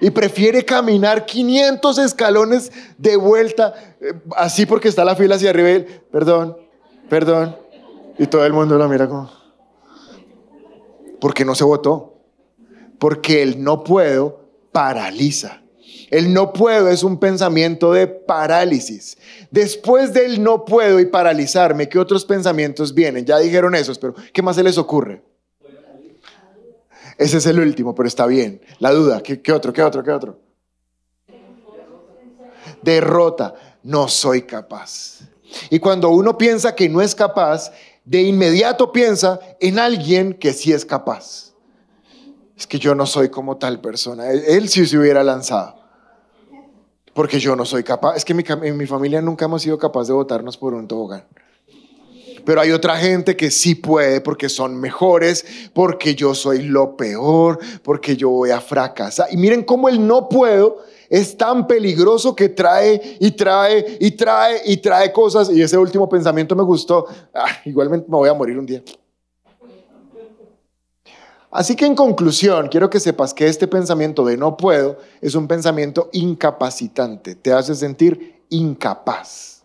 Y 0.02 0.10
prefiere 0.10 0.66
caminar 0.66 1.26
500 1.26 1.98
escalones 2.00 2.72
de 2.98 3.16
vuelta, 3.16 3.74
eh, 4.02 4.14
así 4.36 4.66
porque 4.66 4.90
está 4.90 5.06
la 5.06 5.16
fila 5.16 5.36
hacia 5.36 5.50
arriba 5.50 5.70
y 5.70 5.74
él, 5.74 5.86
perdón, 6.12 6.58
perdón. 7.10 7.56
Y 8.20 8.28
todo 8.28 8.46
el 8.46 8.54
mundo 8.54 8.78
lo 8.78 8.88
mira 8.90 9.08
como... 9.08 9.32
Porque 11.20 11.46
no 11.46 11.56
se 11.56 11.64
votó. 11.64 12.16
Porque 13.00 13.42
el 13.42 13.64
no 13.64 13.84
puedo 13.84 14.42
paraliza. 14.72 15.62
El 16.10 16.34
no 16.34 16.54
puedo 16.54 16.90
es 16.90 17.04
un 17.04 17.20
pensamiento 17.20 17.92
de 17.92 18.08
parálisis. 18.08 19.18
Después 19.52 20.14
del 20.14 20.42
no 20.42 20.64
puedo 20.66 21.00
y 21.00 21.06
paralizarme, 21.06 21.90
¿qué 21.90 22.00
otros 22.00 22.26
pensamientos 22.26 22.94
vienen? 22.94 23.26
Ya 23.26 23.38
dijeron 23.40 23.76
esos, 23.76 24.00
pero 24.00 24.16
¿qué 24.34 24.42
más 24.42 24.56
se 24.56 24.64
les 24.64 24.78
ocurre? 24.78 25.22
Ese 27.18 27.38
es 27.38 27.46
el 27.48 27.60
último, 27.60 27.96
pero 27.96 28.08
está 28.08 28.26
bien. 28.28 28.62
La 28.80 28.92
duda, 28.92 29.22
¿qué, 29.22 29.52
otro? 29.52 29.74
¿Qué 29.74 29.82
otro? 29.82 30.04
¿Qué 30.04 30.12
otro? 30.12 30.40
Derrota. 32.82 33.56
No 33.84 34.08
soy 34.08 34.44
capaz. 34.44 35.22
Y 35.70 35.80
cuando 35.80 36.10
uno 36.10 36.38
piensa 36.38 36.76
que 36.76 36.90
no 36.90 37.02
es 37.02 37.16
capaz, 37.16 37.72
de 38.04 38.22
inmediato 38.22 38.92
piensa 38.92 39.40
en 39.60 39.80
alguien 39.80 40.34
que 40.34 40.54
sí 40.54 40.74
es 40.74 40.86
capaz. 40.86 41.54
Es 42.58 42.68
que 42.68 42.80
yo 42.80 42.96
no 42.96 43.06
soy 43.06 43.30
como 43.30 43.58
tal 43.58 43.80
persona. 43.82 44.30
Él, 44.32 44.68
sí 44.70 44.86
se 44.86 44.98
hubiera 44.98 45.24
lanzado. 45.24 45.77
Porque 47.18 47.40
yo 47.40 47.56
no 47.56 47.66
soy 47.66 47.84
capaz. 47.84 48.16
Es 48.16 48.24
que 48.24 48.34
en 48.62 48.78
mi 48.78 48.86
familia 48.86 49.20
nunca 49.24 49.46
hemos 49.46 49.64
sido 49.64 49.76
capaces 49.80 50.10
de 50.10 50.14
votarnos 50.14 50.56
por 50.56 50.76
un 50.76 50.88
tobogán. 50.88 51.24
Pero 52.46 52.62
hay 52.62 52.70
otra 52.70 52.96
gente 52.98 53.36
que 53.36 53.50
sí 53.50 53.74
puede 53.74 54.22
porque 54.22 54.50
son 54.50 54.80
mejores, 54.80 55.44
porque 55.74 56.14
yo 56.14 56.36
soy 56.36 56.62
lo 56.62 56.96
peor, 56.96 57.58
porque 57.82 58.16
yo 58.16 58.30
voy 58.30 58.52
a 58.52 58.62
fracasar. 58.62 59.30
Y 59.32 59.38
miren 59.38 59.64
cómo 59.64 59.90
el 59.90 60.06
no 60.06 60.30
puedo 60.30 60.84
es 61.10 61.36
tan 61.36 61.66
peligroso 61.66 62.36
que 62.36 62.50
trae 62.50 63.18
y 63.20 63.32
trae 63.32 63.98
y 64.00 64.12
trae 64.12 64.62
y 64.66 64.78
trae 64.78 65.12
cosas. 65.12 65.50
Y 65.50 65.60
ese 65.60 65.76
último 65.76 66.08
pensamiento 66.08 66.56
me 66.56 66.62
gustó. 66.62 67.08
Ah, 67.34 67.50
igualmente 67.66 68.06
me 68.08 68.18
voy 68.18 68.30
a 68.30 68.36
morir 68.36 68.60
un 68.60 68.68
día. 68.68 68.84
Así 71.52 71.76
que 71.76 71.86
en 71.86 71.96
conclusión, 71.96 72.68
quiero 72.68 72.90
que 72.90 73.00
sepas 73.00 73.34
que 73.34 73.48
este 73.48 73.68
pensamiento 73.68 74.26
de 74.26 74.38
no 74.38 74.58
puedo 74.58 74.98
es 75.22 75.34
un 75.36 75.48
pensamiento 75.48 76.10
incapacitante, 76.12 77.36
te 77.36 77.54
hace 77.54 77.74
sentir 77.74 78.44
incapaz. 78.50 79.64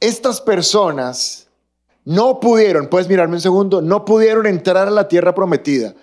Estas 0.00 0.40
personas 0.40 1.48
no 2.04 2.40
pudieron, 2.40 2.88
puedes 2.88 3.08
mirarme 3.08 3.36
un 3.36 3.40
segundo, 3.40 3.80
no 3.80 4.04
pudieron 4.04 4.46
entrar 4.46 4.88
a 4.88 4.90
la 4.90 5.06
tierra 5.06 5.34
prometida. 5.34 5.94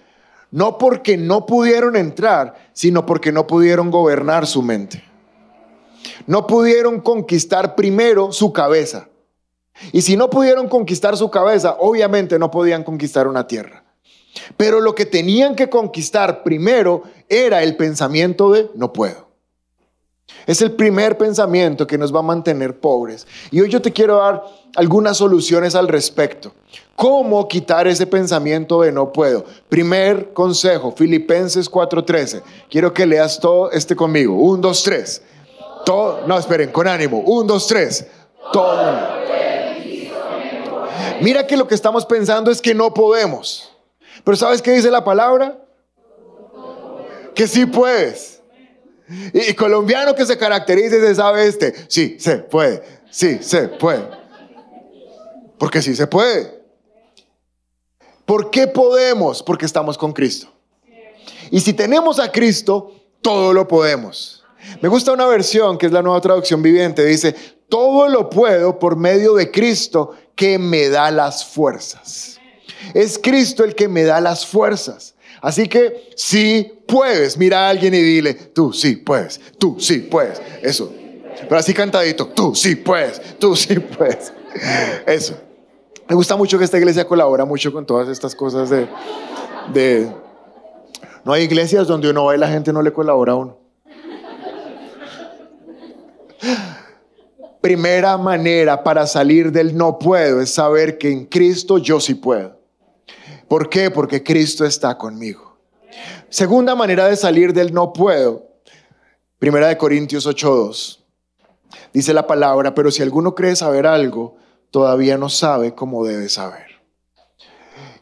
No 0.52 0.78
porque 0.78 1.18
no 1.18 1.46
pudieron 1.46 1.96
entrar, 1.96 2.72
sino 2.74 3.06
porque 3.06 3.32
no 3.32 3.46
pudieron 3.46 3.92
gobernar 3.92 4.48
su 4.48 4.62
mente. 4.62 5.04
No 6.26 6.48
pudieron 6.48 7.02
conquistar 7.02 7.76
primero 7.76 8.32
su 8.32 8.52
cabeza. 8.52 9.09
Y 9.92 10.02
si 10.02 10.18
no 10.18 10.30
pudieron 10.30 10.68
conquistar 10.68 11.16
su 11.18 11.30
cabeza, 11.30 11.78
obviamente 11.80 12.38
no 12.40 12.52
podían 12.52 12.84
conquistar 12.84 13.28
una 13.28 13.48
tierra. 13.48 13.84
Pero 14.58 14.80
lo 14.80 14.96
que 14.96 15.06
tenían 15.06 15.56
que 15.56 15.70
conquistar 15.70 16.44
primero 16.44 17.04
era 17.28 17.64
el 17.64 17.76
pensamiento 17.76 18.52
de 18.52 18.70
no 18.76 18.94
puedo. 18.94 19.30
Es 20.46 20.62
el 20.62 20.72
primer 20.72 21.18
pensamiento 21.18 21.88
que 21.88 21.98
nos 21.98 22.14
va 22.14 22.20
a 22.20 22.24
mantener 22.24 22.80
pobres. 22.80 23.28
Y 23.52 23.62
hoy 23.62 23.70
yo 23.70 23.82
te 23.82 23.92
quiero 23.92 24.18
dar 24.18 24.44
algunas 24.76 25.18
soluciones 25.18 25.76
al 25.76 25.88
respecto. 25.88 26.54
¿Cómo 26.96 27.48
quitar 27.48 27.88
ese 27.88 28.06
pensamiento 28.06 28.82
de 28.82 28.92
no 28.92 29.12
puedo? 29.12 29.46
Primer 29.70 30.34
consejo, 30.34 30.92
Filipenses 30.92 31.70
4:13. 31.70 32.42
Quiero 32.70 32.94
que 32.94 33.06
leas 33.06 33.40
todo 33.40 33.72
este 33.72 33.96
conmigo. 33.96 34.36
Un, 34.36 34.62
dos, 34.62 34.84
tres. 34.84 35.22
Todo, 35.86 36.28
no, 36.28 36.38
esperen, 36.38 36.72
con 36.72 36.88
ánimo. 36.88 37.20
Un, 37.26 37.48
dos, 37.48 37.68
tres. 37.68 38.06
Todo. 38.52 39.29
Mira 41.22 41.46
que 41.46 41.58
lo 41.58 41.68
que 41.68 41.76
estamos 41.76 42.06
pensando 42.06 42.52
es 42.52 42.62
que 42.62 42.74
no 42.74 42.94
podemos. 42.94 43.72
Pero 44.24 44.38
¿sabes 44.38 44.62
qué 44.62 44.72
dice 44.72 44.92
la 44.92 45.04
palabra? 45.04 45.58
Que 47.36 47.48
sí 47.48 47.66
puedes. 47.66 48.42
Y, 49.34 49.54
colombiano 49.54 50.14
que 50.14 50.26
se 50.26 50.38
caracteriza 50.38 51.00
se 51.00 51.16
sabe 51.16 51.48
este. 51.48 51.74
Sí, 51.88 52.18
se 52.20 52.38
puede. 52.38 52.84
Sí, 53.10 53.40
se 53.42 53.68
puede. 53.68 54.08
Porque 55.58 55.82
sí 55.82 55.96
se 55.96 56.06
puede. 56.08 56.60
¿Por 58.26 58.52
qué 58.52 58.68
podemos? 58.68 59.42
Porque 59.42 59.66
estamos 59.66 59.98
con 59.98 60.14
Cristo. 60.14 60.48
Y 61.50 61.60
si 61.62 61.74
tenemos 61.74 62.20
a 62.20 62.32
Cristo, 62.32 62.92
todo 63.22 63.54
lo 63.54 63.68
podemos. 63.68 64.44
Me 64.82 64.90
gusta 64.90 65.12
una 65.12 65.26
versión 65.26 65.78
que 65.78 65.88
es 65.88 65.92
la 65.92 66.04
nueva 66.04 66.22
traducción 66.22 66.62
viviente. 66.62 67.04
Dice, 67.04 67.36
todo 67.68 68.08
lo 68.08 68.30
puedo 68.30 68.78
por 68.78 68.96
medio 68.96 69.34
de 69.34 69.50
Cristo 69.50 70.12
que 70.40 70.58
me 70.58 70.88
da 70.88 71.12
las 71.12 71.44
fuerzas. 71.44 72.40
Es 72.94 73.20
Cristo 73.22 73.66
el 73.66 73.76
que 73.76 73.90
me 73.90 74.04
da 74.04 74.22
las 74.22 74.46
fuerzas. 74.46 75.14
Así 75.42 75.68
que 75.68 76.12
sí 76.16 76.80
puedes. 76.88 77.38
Mira 77.38 77.68
a 77.68 77.70
alguien 77.70 77.94
y 77.94 77.98
dile, 77.98 78.34
tú 78.34 78.72
sí 78.72 78.96
puedes, 78.96 79.42
tú 79.58 79.76
sí 79.82 79.98
puedes. 79.98 80.42
Eso. 80.62 80.94
Pero 81.42 81.58
así 81.58 81.74
cantadito, 81.74 82.26
tú 82.26 82.56
sí 82.56 82.78
puedes, 82.78 83.38
tú 83.38 83.54
sí 83.54 83.78
puedes. 83.80 84.32
Eso. 85.06 85.38
Me 86.08 86.16
gusta 86.16 86.38
mucho 86.38 86.58
que 86.58 86.64
esta 86.64 86.78
iglesia 86.78 87.06
colabora 87.06 87.44
mucho 87.44 87.74
con 87.74 87.86
todas 87.86 88.08
estas 88.08 88.34
cosas 88.34 88.70
de... 88.70 88.88
de 89.74 90.10
no 91.26 91.34
hay 91.34 91.44
iglesias 91.44 91.86
donde 91.86 92.10
uno 92.10 92.24
va 92.24 92.36
y 92.36 92.38
la 92.38 92.48
gente 92.48 92.72
no 92.72 92.82
le 92.82 92.94
colabora 92.94 93.34
a 93.34 93.36
uno. 93.36 93.58
Primera 97.62 98.18
manera 98.18 98.84
para 98.84 99.06
salir 99.06 99.52
del 99.52 99.76
no 99.76 100.00
puedo 100.00 100.42
es 100.42 100.52
saber 100.54 100.98
que 100.98 101.12
en 101.12 101.26
Cristo 101.26 101.78
yo 101.78 102.00
sí 102.00 102.16
puedo. 102.16 102.58
¿Por 103.50 103.70
qué? 103.70 103.92
Porque 103.92 104.24
Cristo 104.24 104.66
está 104.66 104.98
conmigo. 104.98 105.58
Segunda 106.30 106.74
manera 106.76 107.08
de 107.08 107.18
salir 107.18 107.52
del 107.52 107.74
no 107.74 107.92
puedo. 107.92 108.48
Primera 109.40 109.68
de 109.68 109.78
Corintios 109.78 110.26
8:2. 110.26 111.00
Dice 111.92 112.14
la 112.14 112.28
palabra, 112.28 112.74
pero 112.74 112.92
si 112.92 113.02
alguno 113.02 113.36
cree 113.36 113.56
saber 113.56 113.88
algo, 113.88 114.38
todavía 114.72 115.18
no 115.18 115.28
sabe 115.28 115.76
cómo 115.76 116.06
debe 116.06 116.30
saber. 116.30 116.68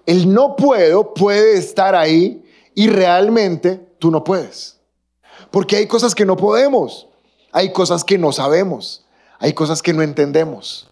El 0.06 0.34
no 0.34 0.56
puedo 0.56 1.14
puede 1.14 1.58
estar 1.58 1.96
ahí 1.96 2.46
y 2.76 2.90
realmente 2.90 3.78
tú 3.98 4.12
no 4.12 4.24
puedes. 4.24 4.80
Porque 5.50 5.78
hay 5.78 5.88
cosas 5.88 6.14
que 6.14 6.26
no 6.26 6.38
podemos, 6.38 7.08
hay 7.52 7.72
cosas 7.72 8.04
que 8.04 8.18
no 8.18 8.32
sabemos, 8.32 9.07
hay 9.40 9.54
cosas 9.54 9.82
que 9.82 9.94
no 9.94 10.02
entendemos. 10.02 10.90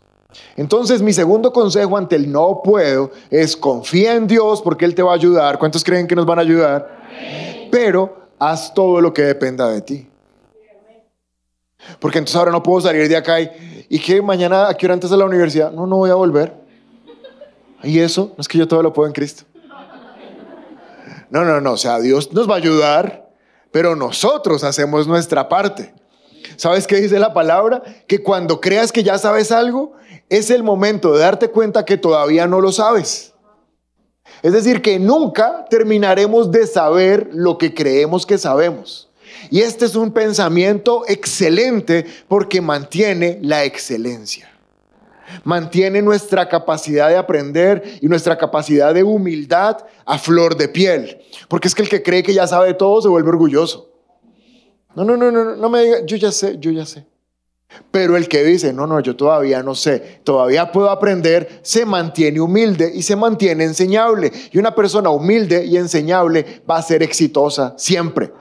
Entonces 0.58 1.02
mi 1.02 1.14
segundo 1.14 1.54
consejo 1.54 1.98
ante 1.98 2.16
el 2.16 2.32
no 2.32 2.62
puedo 2.64 3.12
es 3.30 3.56
confía 3.56 4.16
en 4.16 4.28
Dios 4.28 4.62
porque 4.62 4.86
Él 4.86 4.96
te 4.96 5.02
va 5.02 5.12
a 5.12 5.16
ayudar. 5.16 5.60
¿Cuántos 5.60 5.84
creen 5.84 6.08
que 6.08 6.16
nos 6.16 6.26
van 6.26 6.40
a 6.40 6.42
ayudar? 6.42 7.68
Pero 7.72 8.28
haz 8.40 8.74
todo 8.74 9.02
lo 9.02 9.14
que 9.14 9.22
dependa 9.24 9.70
de 9.70 9.82
ti. 9.82 10.10
Porque 12.00 12.18
entonces 12.18 12.36
ahora 12.36 12.52
no 12.52 12.64
puedo 12.64 12.82
salir 12.82 13.08
de 13.08 13.16
acá 13.16 13.40
y, 13.40 13.86
y 13.90 14.00
que 14.00 14.22
mañana 14.22 14.68
a 14.68 14.74
qué 14.74 14.88
hora 14.88 14.94
antes 14.94 15.10
de 15.10 15.18
la 15.18 15.26
universidad. 15.26 15.72
No, 15.72 15.86
no 15.86 15.98
voy 15.98 16.10
a 16.10 16.16
volver. 16.16 16.54
Y 17.84 18.00
eso, 18.00 18.34
no 18.36 18.42
es 18.42 18.48
que 18.48 18.58
yo 18.58 18.68
todo 18.68 18.82
lo 18.82 18.92
puedo 18.92 19.08
en 19.08 19.14
Cristo. 19.14 19.44
No, 21.30 21.44
no, 21.44 21.60
no, 21.60 21.74
o 21.74 21.78
sea, 21.78 22.00
Dios 22.00 22.32
nos 22.34 22.50
va 22.50 22.54
a 22.56 22.58
ayudar, 22.58 23.30
pero 23.72 23.96
nosotros 23.96 24.64
hacemos 24.64 25.08
nuestra 25.08 25.50
parte. 25.50 25.94
¿Sabes 26.58 26.88
qué 26.88 26.98
dice 26.98 27.20
la 27.20 27.34
palabra? 27.34 27.84
Que 28.08 28.22
cuando 28.22 28.62
creas 28.62 28.92
que 28.92 29.04
ya 29.04 29.18
sabes 29.18 29.52
algo, 29.52 29.94
es 30.30 30.50
el 30.50 30.64
momento 30.64 31.14
de 31.14 31.20
darte 31.20 31.50
cuenta 31.50 31.86
que 31.86 31.98
todavía 31.98 32.48
no 32.48 32.62
lo 32.62 32.72
sabes. 32.72 33.34
Es 34.42 34.54
decir, 34.54 34.82
que 34.82 35.00
nunca 35.00 35.66
terminaremos 35.70 36.52
de 36.52 36.68
saber 36.68 37.30
lo 37.32 37.58
que 37.58 37.74
creemos 37.74 38.26
que 38.26 38.38
sabemos. 38.38 39.10
Y 39.50 39.62
este 39.62 39.86
es 39.86 39.96
un 39.96 40.12
pensamiento 40.12 41.04
excelente 41.08 42.06
porque 42.28 42.62
mantiene 42.62 43.40
la 43.42 43.64
excelencia. 43.64 44.52
Mantiene 45.44 46.02
nuestra 46.02 46.48
capacidad 46.48 47.10
de 47.10 47.18
aprender 47.18 47.84
y 48.02 48.08
nuestra 48.08 48.38
capacidad 48.38 48.94
de 48.94 49.04
humildad 49.04 49.78
a 50.06 50.18
flor 50.18 50.56
de 50.56 50.70
piel. 50.70 51.22
Porque 51.48 51.68
es 51.68 51.76
que 51.76 51.82
el 51.82 51.90
que 51.90 52.04
cree 52.04 52.24
que 52.24 52.34
ya 52.34 52.48
sabe 52.48 52.74
todo 52.74 53.02
se 53.02 53.08
vuelve 53.08 53.30
orgulloso. 53.30 53.95
No, 54.96 55.04
no, 55.04 55.18
no, 55.18 55.32
no, 55.32 55.56
no 55.56 55.70
me 55.70 55.84
diga, 55.84 56.06
yo 56.06 56.18
ya 56.18 56.32
sé, 56.32 56.58
yo 56.60 56.72
ya 56.72 56.86
sé. 56.86 57.06
Pero 57.92 58.16
el 58.16 58.28
que 58.28 58.44
dice, 58.44 58.72
no, 58.74 58.88
no, 58.88 59.00
yo 59.00 59.16
todavía 59.16 59.62
no 59.64 59.76
sé, 59.76 60.22
todavía 60.24 60.72
puedo 60.72 60.90
aprender, 60.90 61.60
se 61.62 61.86
mantiene 61.86 62.40
humilde 62.40 62.92
y 62.94 63.02
se 63.02 63.16
mantiene 63.16 63.64
enseñable. 63.64 64.32
Y 64.52 64.58
una 64.58 64.74
persona 64.74 65.10
humilde 65.10 65.66
y 65.66 65.78
enseñable 65.78 66.62
va 66.70 66.78
a 66.78 66.82
ser 66.82 67.04
exitosa 67.04 67.74
siempre. 67.78 68.32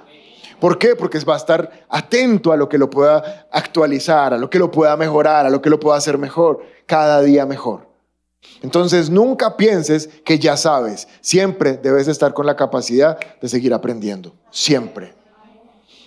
¿Por 0.61 0.79
qué? 0.79 0.95
Porque 0.95 1.19
va 1.21 1.35
a 1.35 1.39
estar 1.39 1.85
atento 1.89 2.53
a 2.53 2.57
lo 2.57 2.69
que 2.69 2.79
lo 2.79 2.89
pueda 2.89 3.49
actualizar, 3.51 4.33
a 4.33 4.39
lo 4.39 4.49
que 4.49 4.59
lo 4.59 4.71
pueda 4.71 4.97
mejorar, 4.97 5.47
a 5.47 5.51
lo 5.51 5.61
que 5.61 5.71
lo 5.71 5.81
pueda 5.81 5.97
hacer 5.97 6.17
mejor, 6.17 6.61
cada 6.87 7.21
día 7.23 7.45
mejor. 7.45 7.89
Entonces 8.63 9.11
nunca 9.11 9.57
pienses 9.57 10.09
que 10.25 10.39
ya 10.39 10.57
sabes, 10.57 11.09
siempre 11.21 11.77
debes 11.77 12.09
estar 12.09 12.35
con 12.35 12.47
la 12.47 12.57
capacidad 12.57 13.19
de 13.41 13.49
seguir 13.49 13.75
aprendiendo, 13.75 14.35
siempre. 14.51 15.15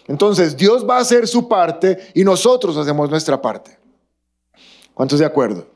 Entonces 0.08 0.56
Dios 0.56 0.88
va 0.88 0.98
a 0.98 1.02
hacer 1.02 1.28
su 1.28 1.48
parte 1.48 1.98
y 2.14 2.24
nosotros 2.24 2.78
hacemos 2.78 3.10
nuestra 3.10 3.42
parte. 3.42 3.78
¿Cuántos 4.94 5.20
de 5.20 5.26
acuerdo? 5.26 5.68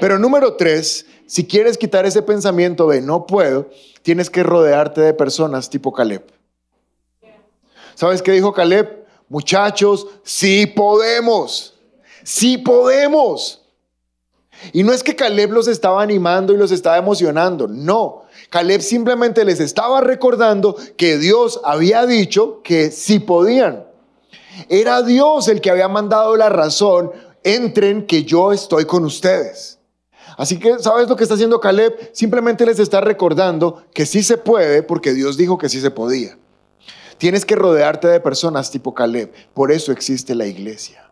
Pero 0.00 0.18
número 0.18 0.54
tres, 0.54 1.06
si 1.26 1.46
quieres 1.46 1.78
quitar 1.78 2.04
ese 2.04 2.22
pensamiento 2.22 2.88
de 2.88 3.00
no 3.00 3.26
puedo, 3.26 3.70
tienes 4.02 4.28
que 4.28 4.42
rodearte 4.42 5.00
de 5.00 5.14
personas 5.14 5.70
tipo 5.70 5.92
Caleb. 5.92 6.24
¿Sabes 7.94 8.22
qué 8.22 8.32
dijo 8.32 8.52
Caleb? 8.52 9.06
Muchachos, 9.28 10.08
sí 10.24 10.66
podemos, 10.66 11.78
sí 12.24 12.58
podemos. 12.58 13.62
Y 14.72 14.82
no 14.82 14.92
es 14.92 15.02
que 15.02 15.14
Caleb 15.14 15.52
los 15.52 15.68
estaba 15.68 16.02
animando 16.02 16.52
y 16.52 16.56
los 16.56 16.72
estaba 16.72 16.98
emocionando, 16.98 17.68
no. 17.68 18.24
Caleb 18.50 18.80
simplemente 18.82 19.44
les 19.44 19.60
estaba 19.60 20.00
recordando 20.00 20.76
que 20.96 21.18
Dios 21.18 21.60
había 21.64 22.04
dicho 22.04 22.62
que 22.62 22.90
sí 22.90 23.20
podían. 23.20 23.86
Era 24.68 25.02
Dios 25.02 25.48
el 25.48 25.60
que 25.60 25.70
había 25.70 25.88
mandado 25.88 26.36
la 26.36 26.48
razón, 26.48 27.12
entren 27.44 28.06
que 28.06 28.24
yo 28.24 28.52
estoy 28.52 28.84
con 28.84 29.04
ustedes. 29.04 29.78
Así 30.36 30.58
que, 30.58 30.78
¿sabes 30.78 31.08
lo 31.08 31.16
que 31.16 31.22
está 31.22 31.34
haciendo 31.34 31.60
Caleb? 31.60 32.10
Simplemente 32.12 32.66
les 32.66 32.78
está 32.78 33.00
recordando 33.00 33.84
que 33.94 34.04
sí 34.04 34.22
se 34.22 34.36
puede 34.36 34.82
porque 34.82 35.12
Dios 35.12 35.36
dijo 35.36 35.56
que 35.56 35.68
sí 35.68 35.80
se 35.80 35.90
podía. 35.90 36.36
Tienes 37.18 37.44
que 37.44 37.54
rodearte 37.54 38.08
de 38.08 38.20
personas 38.20 38.70
tipo 38.70 38.94
Caleb. 38.94 39.32
Por 39.54 39.70
eso 39.70 39.92
existe 39.92 40.34
la 40.34 40.46
iglesia. 40.46 41.09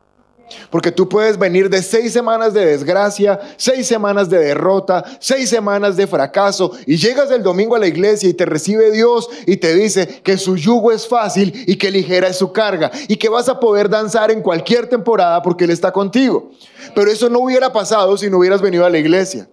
Porque 0.70 0.92
tú 0.92 1.08
puedes 1.08 1.38
venir 1.38 1.68
de 1.70 1.82
seis 1.82 2.12
semanas 2.12 2.52
de 2.54 2.64
desgracia, 2.64 3.38
seis 3.56 3.86
semanas 3.86 4.28
de 4.30 4.38
derrota, 4.38 5.04
seis 5.20 5.48
semanas 5.48 5.96
de 5.96 6.06
fracaso 6.06 6.72
y 6.86 6.96
llegas 6.96 7.30
el 7.30 7.42
domingo 7.42 7.76
a 7.76 7.78
la 7.78 7.86
iglesia 7.86 8.28
y 8.28 8.34
te 8.34 8.46
recibe 8.46 8.90
Dios 8.90 9.28
y 9.46 9.56
te 9.56 9.74
dice 9.74 10.20
que 10.22 10.38
su 10.38 10.56
yugo 10.56 10.92
es 10.92 11.06
fácil 11.06 11.52
y 11.66 11.76
que 11.76 11.90
ligera 11.90 12.28
es 12.28 12.36
su 12.38 12.52
carga 12.52 12.90
y 13.08 13.16
que 13.16 13.28
vas 13.28 13.48
a 13.48 13.60
poder 13.60 13.88
danzar 13.88 14.30
en 14.30 14.42
cualquier 14.42 14.88
temporada 14.88 15.42
porque 15.42 15.64
Él 15.64 15.70
está 15.70 15.92
contigo. 15.92 16.50
Pero 16.94 17.10
eso 17.10 17.28
no 17.28 17.40
hubiera 17.40 17.72
pasado 17.72 18.16
si 18.16 18.30
no 18.30 18.38
hubieras 18.38 18.60
venido 18.60 18.84
a 18.84 18.90
la 18.90 18.98
iglesia. 18.98 19.48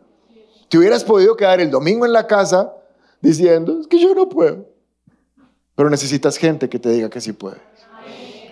Te 0.69 0.77
hubieras 0.77 1.03
podido 1.03 1.35
quedar 1.35 1.59
el 1.59 1.69
domingo 1.69 2.05
en 2.05 2.13
la 2.13 2.27
casa 2.27 2.73
diciendo, 3.21 3.79
es 3.81 3.87
que 3.87 3.99
yo 3.99 4.13
no 4.15 4.29
puedo. 4.29 4.65
Pero 5.75 5.89
necesitas 5.89 6.37
gente 6.37 6.69
que 6.69 6.79
te 6.79 6.89
diga 6.89 7.09
que 7.09 7.21
sí 7.21 7.33
puedes. 7.33 7.59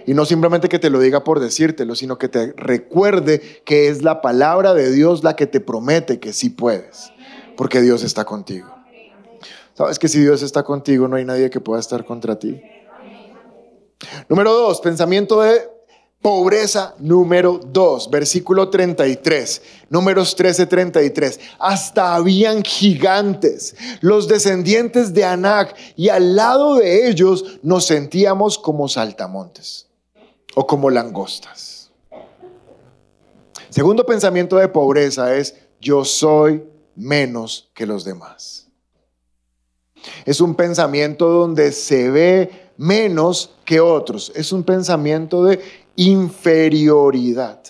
Y 0.05 0.13
no 0.13 0.25
simplemente 0.25 0.69
que 0.69 0.79
te 0.79 0.89
lo 0.89 1.00
diga 1.00 1.24
por 1.24 1.39
decírtelo, 1.39 1.95
sino 1.95 2.17
que 2.17 2.29
te 2.29 2.53
recuerde 2.57 3.62
que 3.65 3.88
es 3.88 4.03
la 4.03 4.22
palabra 4.22 4.74
de 4.74 4.91
Dios 4.91 5.24
la 5.24 5.36
que 5.36 5.48
te 5.48 5.60
promete 5.60 6.19
que 6.19 6.33
sí 6.33 6.50
puedes, 6.50 7.12
porque 7.55 7.81
Dios 7.81 8.03
está 8.03 8.25
contigo. 8.25 8.74
Sabes 9.74 9.98
que 9.98 10.07
si 10.07 10.19
Dios 10.19 10.41
está 10.41 10.63
contigo, 10.63 11.07
no 11.07 11.15
hay 11.15 11.25
nadie 11.25 11.50
que 11.50 11.60
pueda 11.60 11.79
estar 11.79 12.05
contra 12.05 12.38
ti. 12.38 12.62
Número 14.29 14.53
dos, 14.53 14.81
pensamiento 14.81 15.41
de 15.41 15.74
Pobreza 16.22 16.95
número 17.00 17.60
2, 17.62 18.10
versículo 18.10 18.69
33, 18.69 19.62
números 19.89 20.38
13, 20.38 20.67
33. 20.67 21.39
Hasta 21.60 22.15
habían 22.15 22.63
gigantes, 22.63 23.75
los 24.00 24.29
descendientes 24.29 25.13
de 25.13 25.25
Anac, 25.25 25.75
y 25.98 26.07
al 26.07 26.38
lado 26.38 26.75
de 26.75 27.10
ellos 27.10 27.60
nos 27.62 27.88
sentíamos 27.88 28.57
como 28.57 28.88
saltamontes 28.88 29.88
o 30.55 30.67
como 30.67 30.89
langostas. 30.89 31.91
Segundo 33.69 34.05
pensamiento 34.05 34.57
de 34.57 34.67
pobreza 34.67 35.36
es, 35.36 35.55
yo 35.81 36.05
soy 36.05 36.63
menos 36.95 37.72
que 37.74 37.86
los 37.86 38.05
demás. 38.05 38.67
Es 40.25 40.41
un 40.41 40.55
pensamiento 40.55 41.29
donde 41.29 41.72
se 41.72 42.12
ve 42.12 42.69
menos 42.77 43.55
que 43.65 43.79
otros. 43.79 44.31
Es 44.36 44.51
un 44.51 44.63
pensamiento 44.63 45.43
de 45.43 45.60
inferioridad. 45.95 47.62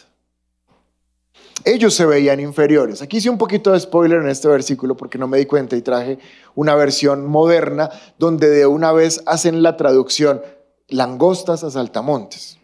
Ellos 1.66 1.94
se 1.94 2.06
veían 2.06 2.40
inferiores. 2.42 3.02
Aquí 3.02 3.18
hice 3.18 3.30
un 3.30 3.38
poquito 3.38 3.72
de 3.72 3.80
spoiler 3.80 4.22
en 4.22 4.28
este 4.28 4.50
versículo 4.50 4.98
porque 4.98 5.18
no 5.18 5.28
me 5.28 5.38
di 5.38 5.46
cuenta 5.46 5.78
y 5.78 5.82
traje 5.82 6.20
una 6.56 6.76
versión 6.76 7.26
moderna 7.26 7.90
donde 8.20 8.50
de 8.50 8.66
una 8.66 8.92
vez 8.92 9.22
hacen 9.26 9.64
la 9.64 9.78
traducción 9.78 10.42
langostas 10.90 11.64
a 11.64 11.72
saltamontes. 11.72 12.60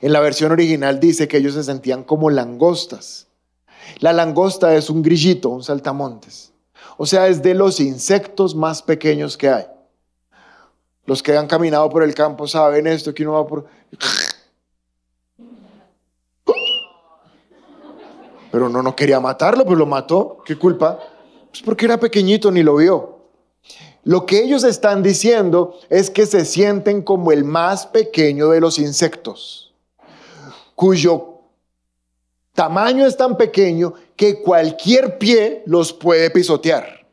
En 0.00 0.12
la 0.12 0.20
versión 0.20 0.52
original 0.52 0.98
dice 1.00 1.28
que 1.28 1.38
ellos 1.38 1.54
se 1.54 1.64
sentían 1.64 2.04
como 2.04 2.30
langostas. 2.30 3.26
La 4.00 4.12
langosta 4.12 4.74
es 4.74 4.90
un 4.90 5.02
grillito, 5.02 5.48
un 5.48 5.62
saltamontes. 5.62 6.52
O 6.96 7.06
sea, 7.06 7.28
es 7.28 7.42
de 7.42 7.54
los 7.54 7.80
insectos 7.80 8.54
más 8.54 8.82
pequeños 8.82 9.36
que 9.36 9.48
hay. 9.48 9.66
Los 11.04 11.22
que 11.22 11.36
han 11.36 11.46
caminado 11.46 11.88
por 11.88 12.02
el 12.02 12.14
campo 12.14 12.46
saben 12.46 12.86
esto, 12.86 13.14
que 13.14 13.22
uno 13.22 13.32
va 13.32 13.46
por... 13.46 13.66
Pero 18.50 18.68
no, 18.68 18.82
no 18.82 18.96
quería 18.96 19.20
matarlo, 19.20 19.64
pues 19.64 19.78
lo 19.78 19.86
mató. 19.86 20.38
¿Qué 20.44 20.56
culpa? 20.56 20.98
Pues 21.50 21.62
porque 21.62 21.84
era 21.84 21.98
pequeñito, 21.98 22.50
ni 22.50 22.62
lo 22.62 22.76
vio. 22.76 23.17
Lo 24.08 24.24
que 24.24 24.42
ellos 24.42 24.64
están 24.64 25.02
diciendo 25.02 25.78
es 25.90 26.08
que 26.08 26.24
se 26.24 26.46
sienten 26.46 27.02
como 27.02 27.30
el 27.30 27.44
más 27.44 27.84
pequeño 27.84 28.48
de 28.48 28.58
los 28.58 28.78
insectos, 28.78 29.74
cuyo 30.74 31.40
tamaño 32.54 33.04
es 33.04 33.18
tan 33.18 33.36
pequeño 33.36 33.92
que 34.16 34.40
cualquier 34.40 35.18
pie 35.18 35.62
los 35.66 35.92
puede 35.92 36.30
pisotear. 36.30 37.06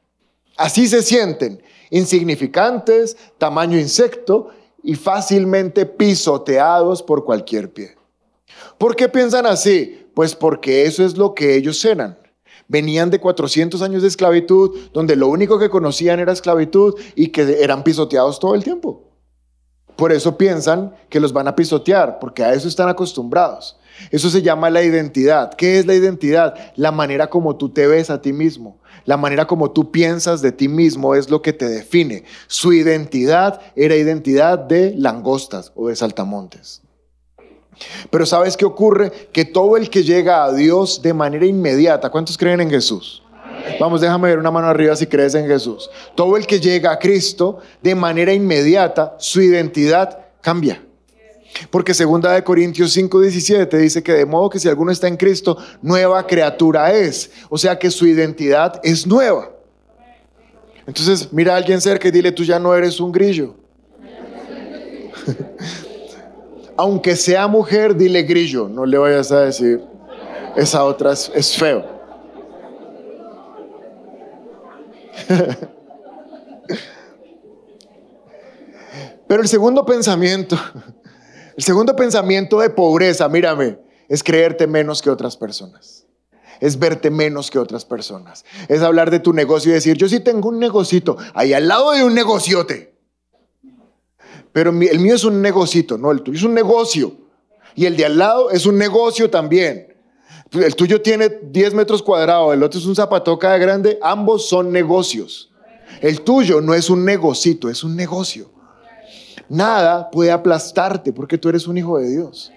Así 0.55 0.87
se 0.87 1.03
sienten, 1.03 1.61
insignificantes, 1.89 3.17
tamaño 3.37 3.77
insecto 3.77 4.51
y 4.81 4.95
fácilmente 4.95 5.85
pisoteados 5.85 7.03
por 7.03 7.25
cualquier 7.25 7.73
pie. 7.73 7.97
¿Por 8.77 8.95
qué 8.95 9.09
piensan 9.09 9.45
así? 9.45 10.07
Pues 10.13 10.33
porque 10.33 10.85
eso 10.85 11.03
es 11.03 11.17
lo 11.17 11.35
que 11.35 11.57
ellos 11.57 11.83
eran. 11.83 12.17
Venían 12.67 13.09
de 13.09 13.19
400 13.19 13.81
años 13.81 14.01
de 14.01 14.07
esclavitud, 14.07 14.75
donde 14.93 15.15
lo 15.15 15.27
único 15.27 15.59
que 15.59 15.69
conocían 15.69 16.19
era 16.19 16.33
esclavitud 16.33 16.95
y 17.15 17.27
que 17.27 17.63
eran 17.63 17.83
pisoteados 17.83 18.39
todo 18.39 18.55
el 18.55 18.63
tiempo. 18.63 19.03
Por 19.95 20.11
eso 20.11 20.37
piensan 20.37 20.93
que 21.09 21.19
los 21.19 21.31
van 21.31 21.47
a 21.47 21.55
pisotear, 21.55 22.19
porque 22.19 22.43
a 22.43 22.53
eso 22.53 22.67
están 22.67 22.89
acostumbrados. 22.89 23.77
Eso 24.11 24.29
se 24.29 24.41
llama 24.41 24.69
la 24.69 24.83
identidad. 24.83 25.53
¿Qué 25.53 25.79
es 25.79 25.85
la 25.85 25.93
identidad? 25.93 26.55
La 26.75 26.91
manera 26.91 27.29
como 27.29 27.55
tú 27.55 27.69
te 27.69 27.87
ves 27.87 28.09
a 28.09 28.21
ti 28.21 28.33
mismo. 28.33 28.79
La 29.05 29.17
manera 29.17 29.47
como 29.47 29.71
tú 29.71 29.91
piensas 29.91 30.41
de 30.41 30.51
ti 30.51 30.67
mismo 30.67 31.15
es 31.15 31.29
lo 31.29 31.41
que 31.41 31.53
te 31.53 31.69
define. 31.69 32.23
Su 32.47 32.73
identidad 32.73 33.61
era 33.75 33.95
identidad 33.95 34.59
de 34.59 34.93
langostas 34.97 35.71
o 35.75 35.87
de 35.87 35.95
saltamontes. 35.95 36.81
Pero 38.09 38.25
¿sabes 38.25 38.55
qué 38.57 38.65
ocurre? 38.65 39.11
Que 39.31 39.45
todo 39.45 39.77
el 39.77 39.89
que 39.89 40.03
llega 40.03 40.43
a 40.43 40.53
Dios 40.53 41.01
de 41.01 41.13
manera 41.13 41.45
inmediata, 41.45 42.09
¿cuántos 42.09 42.37
creen 42.37 42.61
en 42.61 42.69
Jesús? 42.69 43.21
Vamos, 43.79 44.01
déjame 44.01 44.29
ver 44.29 44.39
una 44.39 44.51
mano 44.51 44.67
arriba 44.67 44.95
si 44.95 45.07
crees 45.07 45.35
en 45.35 45.47
Jesús. 45.47 45.89
Todo 46.15 46.37
el 46.37 46.45
que 46.45 46.59
llega 46.59 46.91
a 46.91 46.99
Cristo 46.99 47.59
de 47.81 47.95
manera 47.95 48.33
inmediata, 48.33 49.15
su 49.17 49.41
identidad 49.41 50.19
cambia. 50.41 50.81
Porque 51.69 51.93
segunda 51.93 52.31
de 52.33 52.43
Corintios 52.43 52.91
5, 52.91 53.21
17 53.21 53.77
dice 53.77 54.03
que 54.03 54.13
de 54.13 54.25
modo 54.25 54.49
que 54.49 54.59
si 54.59 54.67
alguno 54.67 54.91
está 54.91 55.07
en 55.07 55.17
Cristo, 55.17 55.57
nueva 55.81 56.27
criatura 56.27 56.93
es. 56.93 57.31
O 57.49 57.57
sea 57.57 57.79
que 57.79 57.89
su 57.89 58.05
identidad 58.05 58.79
es 58.83 59.07
nueva. 59.07 59.51
Entonces, 60.85 61.31
mira 61.31 61.53
a 61.53 61.57
alguien 61.57 61.81
cerca 61.81 62.07
y 62.07 62.11
dile, 62.11 62.31
tú 62.31 62.43
ya 62.43 62.59
no 62.59 62.75
eres 62.75 62.99
un 62.99 63.11
grillo. 63.11 63.55
aunque 66.77 67.15
sea 67.15 67.47
mujer, 67.47 67.95
dile 67.95 68.23
grillo, 68.23 68.67
no 68.67 68.85
le 68.85 68.97
vayas 68.97 69.31
a 69.31 69.41
decir, 69.41 69.81
esa 70.55 70.83
otra 70.83 71.13
es, 71.13 71.55
feo. 71.57 71.85
Pero 79.27 79.41
el 79.41 79.47
segundo 79.47 79.85
pensamiento, 79.85 80.55
el 81.57 81.63
segundo 81.63 81.95
pensamiento 81.95 82.59
de 82.59 82.69
pobreza, 82.69 83.27
mírame, 83.29 83.79
es 84.07 84.21
creerte 84.23 84.67
menos 84.67 85.01
que 85.01 85.09
otras 85.09 85.35
personas. 85.37 86.05
Es 86.61 86.77
verte 86.79 87.09
menos 87.09 87.51
que 87.51 87.59
otras 87.59 87.83
personas. 87.83 88.45
Es 88.69 88.81
hablar 88.81 89.11
de 89.11 89.19
tu 89.19 89.33
negocio 89.33 89.71
y 89.71 89.73
decir, 89.73 89.97
yo 89.97 90.07
sí 90.07 90.21
tengo 90.21 90.49
un 90.49 90.59
negocito, 90.59 91.17
ahí 91.33 91.53
al 91.53 91.67
lado 91.67 91.91
de 91.91 92.03
un 92.03 92.13
negociote. 92.13 92.94
Pero 94.55 94.69
el 94.69 94.99
mío 95.01 95.13
es 95.13 95.25
un 95.25 95.41
negocito, 95.41 95.97
no, 95.97 96.13
el 96.13 96.21
tuyo 96.21 96.37
es 96.37 96.43
un 96.45 96.53
negocio. 96.53 97.11
Y 97.75 97.87
el 97.87 97.97
de 97.97 98.05
al 98.05 98.17
lado 98.17 98.51
es 98.51 98.65
un 98.65 98.77
negocio 98.77 99.29
también. 99.29 99.93
El 100.49 100.73
tuyo 100.77 101.01
tiene 101.01 101.27
10 101.27 101.73
metros 101.73 102.01
cuadrados, 102.01 102.53
el 102.53 102.63
otro 102.63 102.79
es 102.79 102.85
un 102.85 102.95
zapatoca 102.95 103.51
de 103.51 103.59
grande, 103.59 103.99
ambos 104.01 104.47
son 104.47 104.71
negocios. 104.71 105.51
El 105.99 106.21
tuyo 106.21 106.61
no 106.61 106.73
es 106.73 106.89
un 106.89 107.03
negocito, 107.03 107.69
es 107.69 107.83
un 107.83 107.97
negocio. 107.97 108.49
Nada 109.49 110.09
puede 110.09 110.31
aplastarte 110.31 111.11
porque 111.11 111.37
tú 111.37 111.49
eres 111.49 111.67
un 111.67 111.77
hijo 111.77 111.97
de 111.97 112.09
Dios. 112.09 112.49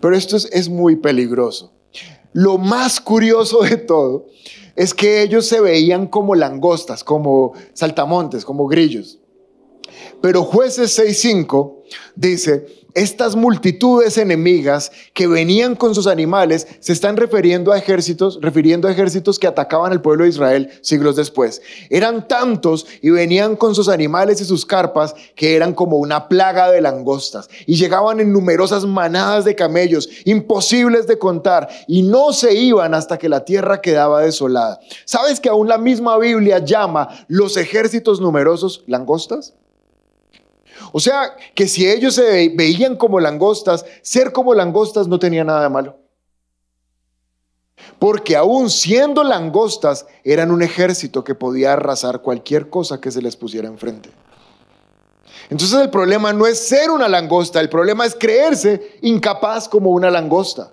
Pero 0.00 0.16
esto 0.16 0.36
es, 0.36 0.46
es 0.46 0.68
muy 0.68 0.96
peligroso. 0.96 1.72
Lo 2.32 2.58
más 2.58 3.00
curioso 3.00 3.60
de 3.60 3.76
todo 3.76 4.26
es 4.74 4.92
que 4.92 5.22
ellos 5.22 5.46
se 5.46 5.60
veían 5.60 6.08
como 6.08 6.34
langostas, 6.34 7.04
como 7.04 7.52
saltamontes, 7.72 8.44
como 8.44 8.66
grillos. 8.66 9.20
Pero 10.24 10.42
jueces 10.42 10.98
6.5 10.98 11.82
dice, 12.16 12.64
estas 12.94 13.36
multitudes 13.36 14.16
enemigas 14.16 14.90
que 15.12 15.26
venían 15.26 15.76
con 15.76 15.94
sus 15.94 16.06
animales 16.06 16.66
se 16.80 16.94
están 16.94 17.18
refiriendo 17.18 17.72
a 17.72 17.76
ejércitos, 17.76 18.38
refiriendo 18.40 18.88
a 18.88 18.92
ejércitos 18.92 19.38
que 19.38 19.46
atacaban 19.46 19.92
al 19.92 20.00
pueblo 20.00 20.24
de 20.24 20.30
Israel 20.30 20.70
siglos 20.80 21.16
después. 21.16 21.60
Eran 21.90 22.26
tantos 22.26 22.86
y 23.02 23.10
venían 23.10 23.54
con 23.54 23.74
sus 23.74 23.90
animales 23.90 24.40
y 24.40 24.46
sus 24.46 24.64
carpas 24.64 25.14
que 25.34 25.56
eran 25.56 25.74
como 25.74 25.98
una 25.98 26.26
plaga 26.26 26.70
de 26.70 26.80
langostas 26.80 27.50
y 27.66 27.74
llegaban 27.74 28.18
en 28.18 28.32
numerosas 28.32 28.86
manadas 28.86 29.44
de 29.44 29.54
camellos, 29.54 30.08
imposibles 30.24 31.06
de 31.06 31.18
contar, 31.18 31.68
y 31.86 32.00
no 32.00 32.32
se 32.32 32.54
iban 32.54 32.94
hasta 32.94 33.18
que 33.18 33.28
la 33.28 33.44
tierra 33.44 33.82
quedaba 33.82 34.22
desolada. 34.22 34.80
¿Sabes 35.04 35.38
que 35.38 35.50
aún 35.50 35.68
la 35.68 35.76
misma 35.76 36.16
Biblia 36.16 36.60
llama 36.60 37.10
los 37.28 37.58
ejércitos 37.58 38.22
numerosos 38.22 38.84
langostas? 38.86 39.52
O 40.92 41.00
sea, 41.00 41.36
que 41.54 41.66
si 41.68 41.88
ellos 41.88 42.14
se 42.14 42.48
veían 42.54 42.96
como 42.96 43.20
langostas, 43.20 43.84
ser 44.02 44.32
como 44.32 44.54
langostas 44.54 45.08
no 45.08 45.18
tenía 45.18 45.44
nada 45.44 45.62
de 45.62 45.68
malo. 45.68 45.98
Porque 47.98 48.36
aún 48.36 48.70
siendo 48.70 49.24
langostas, 49.24 50.06
eran 50.24 50.50
un 50.50 50.62
ejército 50.62 51.24
que 51.24 51.34
podía 51.34 51.72
arrasar 51.72 52.22
cualquier 52.22 52.70
cosa 52.70 53.00
que 53.00 53.10
se 53.10 53.22
les 53.22 53.36
pusiera 53.36 53.68
enfrente. 53.68 54.10
Entonces 55.50 55.78
el 55.80 55.90
problema 55.90 56.32
no 56.32 56.46
es 56.46 56.58
ser 56.58 56.90
una 56.90 57.08
langosta, 57.08 57.60
el 57.60 57.68
problema 57.68 58.06
es 58.06 58.14
creerse 58.14 58.98
incapaz 59.02 59.68
como 59.68 59.90
una 59.90 60.10
langosta. 60.10 60.72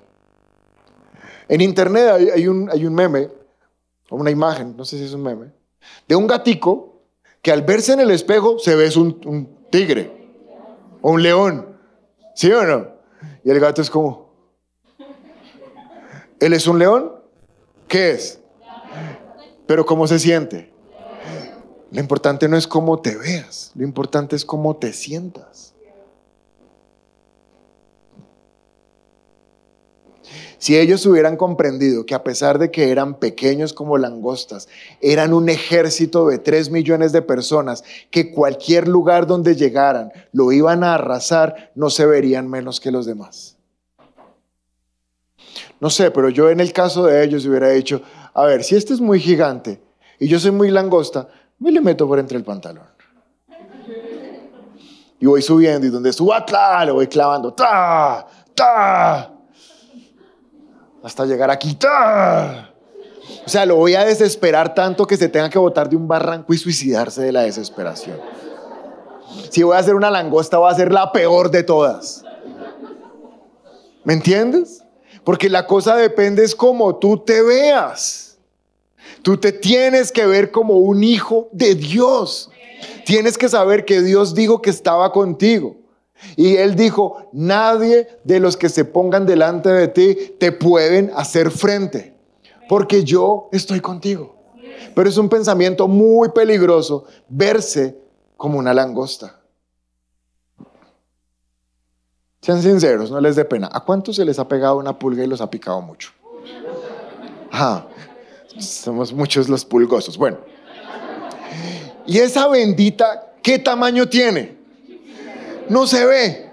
En 1.48 1.62
internet 1.62 2.32
hay, 2.34 2.48
un, 2.48 2.70
hay 2.72 2.86
un 2.86 2.94
meme, 2.94 3.30
o 4.10 4.16
una 4.16 4.32
imagen, 4.32 4.76
no 4.78 4.86
sé 4.86 4.98
si 4.98 5.04
es 5.04 5.14
un 5.14 5.24
meme, 5.24 5.52
de 6.08 6.16
un 6.16 6.28
gatico 6.28 7.02
que 7.42 7.52
al 7.52 7.64
verse 7.64 7.94
en 7.94 8.00
el 8.00 8.12
espejo 8.12 8.60
se 8.60 8.76
ve 8.76 8.90
un 8.96 9.61
tigre 9.72 10.12
o 11.02 11.12
un 11.12 11.24
león. 11.24 11.78
¿Sí 12.36 12.52
o 12.52 12.64
no? 12.64 12.88
Y 13.44 13.50
el 13.50 13.60
gato 13.60 13.82
es 13.82 13.90
como, 13.90 14.34
¿él 16.40 16.54
es 16.54 16.68
un 16.68 16.80
león? 16.80 17.14
¿Qué 17.88 18.12
es? 18.12 18.40
Pero 19.66 19.86
¿cómo 19.86 20.08
se 20.08 20.20
siente? 20.20 20.72
Lo 21.92 22.00
importante 22.00 22.48
no 22.48 22.56
es 22.56 22.68
cómo 22.68 23.02
te 23.02 23.18
veas, 23.18 23.72
lo 23.76 23.84
importante 23.84 24.36
es 24.36 24.46
cómo 24.46 24.78
te 24.78 24.94
sientas. 24.94 25.71
Si 30.62 30.78
ellos 30.78 31.04
hubieran 31.08 31.38
comprendido 31.38 32.06
que 32.06 32.13
a 32.13 32.24
pesar 32.24 32.60
de 32.60 32.69
que 32.69 32.91
eran 32.91 33.15
pequeños 33.15 33.74
como 33.74 33.97
langostas, 33.97 34.67
eran 35.02 35.34
un 35.34 35.50
ejército 35.50 36.28
de 36.28 36.38
tres 36.38 36.69
millones 36.69 37.12
de 37.12 37.24
personas 37.24 37.84
que 38.12 38.32
cualquier 38.32 38.88
lugar 38.88 39.26
donde 39.26 39.56
llegaran 39.56 40.12
lo 40.32 40.52
iban 40.52 40.84
a 40.84 40.93
arrasar, 40.93 41.71
no 41.74 41.89
se 41.89 42.06
verían 42.06 42.47
menos 42.47 42.80
que 42.80 42.91
los 42.91 43.08
demás. 43.08 43.58
No 45.80 45.89
sé, 45.89 46.12
pero 46.12 46.30
yo 46.30 46.52
en 46.52 46.60
el 46.60 46.71
caso 46.74 47.08
de 47.08 47.24
ellos 47.24 47.43
hubiera 47.47 47.69
dicho, 47.69 48.04
a 48.32 48.45
ver, 48.45 48.63
si 48.63 48.76
este 48.76 48.93
es 48.93 49.02
muy 49.02 49.19
gigante 49.19 49.82
y 50.19 50.28
yo 50.28 50.39
soy 50.39 50.52
muy 50.52 50.69
langosta, 50.69 51.28
me 51.58 51.71
le 51.71 51.82
meto 51.82 52.08
por 52.08 52.19
entre 52.19 52.38
el 52.38 52.43
pantalón. 52.43 52.86
Y 55.19 55.26
voy 55.26 55.41
subiendo 55.41 55.88
y 55.88 55.89
donde 55.89 56.13
suba, 56.13 56.45
¡tla! 56.45 56.86
le 56.86 56.91
voy 56.91 57.08
clavando, 57.08 57.52
¡ta! 57.52 58.28
¡ta! 58.54 59.31
Hasta 61.04 61.26
llegar 61.26 61.50
aquí, 61.50 61.74
¡ta! 61.76 62.74
O 63.46 63.50
sea, 63.50 63.66
lo 63.66 63.76
voy 63.76 63.96
a 63.96 64.06
desesperar 64.06 64.74
tanto 64.74 65.08
que 65.08 65.18
se 65.18 65.30
tenga 65.30 65.50
que 65.50 65.58
botar 65.60 65.90
de 65.90 65.96
un 65.96 66.08
barranco 66.08 66.54
y 66.54 66.58
suicidarse 66.58 67.22
de 67.22 67.32
la 67.32 67.42
desesperación. 67.42 68.20
Si 69.50 69.64
voy 69.64 69.76
a 69.76 69.80
hacer 69.80 69.96
una 69.96 70.12
langosta, 70.12 70.60
va 70.60 70.70
a 70.70 70.76
ser 70.76 70.92
la 70.92 71.12
peor 71.12 71.50
de 71.50 71.64
todas. 71.64 72.24
¿Me 74.04 74.14
entiendes? 74.14 74.84
Porque 75.24 75.50
la 75.50 75.68
cosa 75.68 75.96
depende 75.96 76.44
es 76.44 76.56
como 76.56 76.96
tú 76.96 77.18
te 77.18 77.42
veas. 77.42 78.38
Tú 79.22 79.38
te 79.38 79.52
tienes 79.52 80.12
que 80.12 80.26
ver 80.26 80.52
como 80.52 80.76
un 80.76 81.04
hijo 81.04 81.48
de 81.52 81.76
Dios. 81.76 82.50
Tienes 83.06 83.38
que 83.38 83.50
saber 83.50 83.86
que 83.86 84.02
Dios 84.02 84.34
dijo 84.34 84.62
que 84.62 84.70
estaba 84.70 85.12
contigo. 85.12 85.76
Y 86.36 86.56
Él 86.58 86.76
dijo, 86.76 87.30
nadie 87.32 88.08
de 88.24 88.40
los 88.40 88.58
que 88.58 88.70
se 88.70 88.86
pongan 88.86 89.26
delante 89.26 89.70
de 89.70 89.88
ti 89.88 90.36
te 90.40 90.52
pueden 90.52 91.12
hacer 91.16 91.52
frente, 91.52 92.16
porque 92.70 93.04
yo 93.04 93.50
estoy 93.52 93.80
contigo. 93.80 94.36
Pero 94.96 95.10
es 95.10 95.18
un 95.18 95.30
pensamiento 95.30 95.88
muy 95.88 96.30
peligroso 96.30 97.06
verse 97.30 97.98
como 98.38 98.60
una 98.60 98.74
langosta. 98.74 99.40
Sean 102.42 102.62
sinceros, 102.62 103.12
no 103.12 103.22
les 103.22 103.36
dé 103.36 103.46
pena. 103.46 103.70
¿A 103.72 103.82
cuántos 103.82 104.16
se 104.16 104.26
les 104.26 104.40
ha 104.40 104.48
pegado 104.48 104.78
una 104.78 104.98
pulga 104.98 105.24
y 105.24 105.28
los 105.28 105.42
ha 105.42 105.50
picado 105.50 105.80
mucho? 105.82 106.12
Ah, 107.52 107.86
somos 108.58 109.14
muchos 109.14 109.48
los 109.48 109.64
pulgosos. 109.64 110.18
Bueno. 110.18 110.38
¿Y 112.08 112.18
esa 112.18 112.48
bendita 112.48 113.34
qué 113.44 113.60
tamaño 113.60 114.10
tiene? 114.10 114.61
No 115.72 115.88
se 115.88 116.06
ve. 116.06 116.52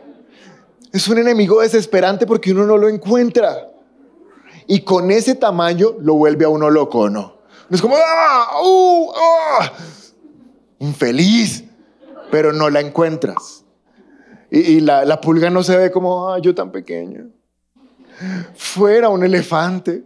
Es 0.92 1.08
un 1.08 1.18
enemigo 1.18 1.60
desesperante 1.60 2.24
porque 2.24 2.52
uno 2.52 2.64
no 2.64 2.78
lo 2.78 2.88
encuentra. 2.88 3.68
Y 4.68 4.82
con 4.82 5.10
ese 5.10 5.34
tamaño 5.34 5.96
lo 5.98 6.14
vuelve 6.14 6.44
a 6.44 6.48
uno 6.48 6.70
loco, 6.70 7.10
¿no? 7.10 7.38
Es 7.68 7.82
como, 7.82 7.96
¡ah! 7.96 8.62
¡Uh! 8.64 9.10
¡ah! 9.16 9.72
Infeliz, 10.78 11.64
pero 12.30 12.52
no 12.52 12.70
la 12.70 12.78
encuentras. 12.80 13.64
Y, 14.52 14.80
la, 14.80 15.20
pulga 15.20 15.50
no 15.50 15.64
se 15.64 15.76
ve 15.76 15.90
como, 15.90 16.28
ah, 16.28 16.38
yo 16.38 16.54
tan 16.54 16.70
pequeña. 16.70 17.26
Fuera 18.54 19.08
un 19.08 19.24
elefante. 19.24 20.04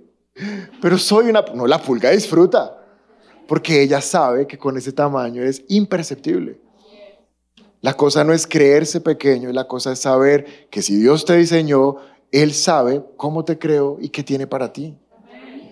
Pero 0.81 0.97
soy 0.97 1.29
una... 1.29 1.45
No, 1.55 1.67
la 1.67 1.83
pulga 1.83 2.11
disfruta. 2.11 2.83
Porque 3.47 3.83
ella 3.83 4.01
sabe 4.01 4.47
que 4.47 4.57
con 4.57 4.79
ese 4.79 4.91
tamaño 4.91 5.43
es 5.43 5.63
imperceptible. 5.69 6.63
La 7.83 7.95
cosa 7.95 8.23
no 8.23 8.33
es 8.33 8.47
creerse 8.47 9.01
pequeño, 9.01 9.51
la 9.51 9.67
cosa 9.67 9.93
es 9.93 9.99
saber 9.99 10.69
que 10.71 10.83
si 10.83 10.97
Dios 10.97 11.25
te 11.25 11.37
diseñó, 11.37 11.97
Él 12.31 12.55
sabe 12.55 13.03
cómo 13.17 13.45
te 13.45 13.59
creó 13.59 13.99
y 14.01 14.09
qué 14.11 14.23
tiene 14.23 14.47
para 14.47 14.73
ti. 14.73 14.97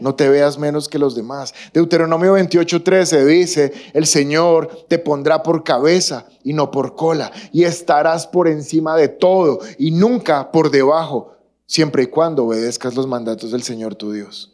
No 0.00 0.16
te 0.16 0.28
veas 0.28 0.58
menos 0.58 0.88
que 0.88 0.98
los 0.98 1.14
demás. 1.14 1.54
Deuteronomio 1.72 2.34
28:13 2.36 3.24
dice, 3.26 3.72
el 3.92 4.06
Señor 4.06 4.86
te 4.88 4.98
pondrá 4.98 5.44
por 5.44 5.62
cabeza 5.62 6.26
y 6.42 6.52
no 6.52 6.72
por 6.72 6.96
cola, 6.96 7.30
y 7.52 7.62
estarás 7.62 8.26
por 8.26 8.48
encima 8.48 8.96
de 8.96 9.06
todo 9.06 9.60
y 9.78 9.92
nunca 9.92 10.50
por 10.50 10.72
debajo, 10.72 11.36
siempre 11.66 12.02
y 12.02 12.06
cuando 12.06 12.44
obedezcas 12.44 12.96
los 12.96 13.06
mandatos 13.06 13.52
del 13.52 13.62
Señor 13.62 13.94
tu 13.94 14.10
Dios. 14.10 14.52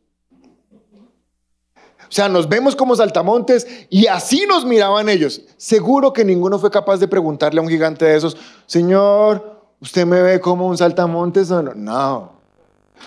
O 2.09 2.11
sea, 2.11 2.29
nos 2.29 2.47
vemos 2.47 2.75
como 2.75 2.95
saltamontes 2.95 3.67
y 3.89 4.07
así 4.07 4.45
nos 4.47 4.65
miraban 4.65 5.09
ellos. 5.09 5.41
Seguro 5.57 6.13
que 6.13 6.23
ninguno 6.23 6.57
fue 6.57 6.71
capaz 6.71 6.97
de 6.97 7.07
preguntarle 7.07 7.59
a 7.59 7.63
un 7.63 7.69
gigante 7.69 8.05
de 8.05 8.15
esos, 8.15 8.37
Señor, 8.65 9.61
¿usted 9.81 10.05
me 10.05 10.21
ve 10.21 10.39
como 10.39 10.67
un 10.67 10.77
saltamontes 10.77 11.51
o 11.51 11.61
no? 11.61 11.73
No, 11.75 12.31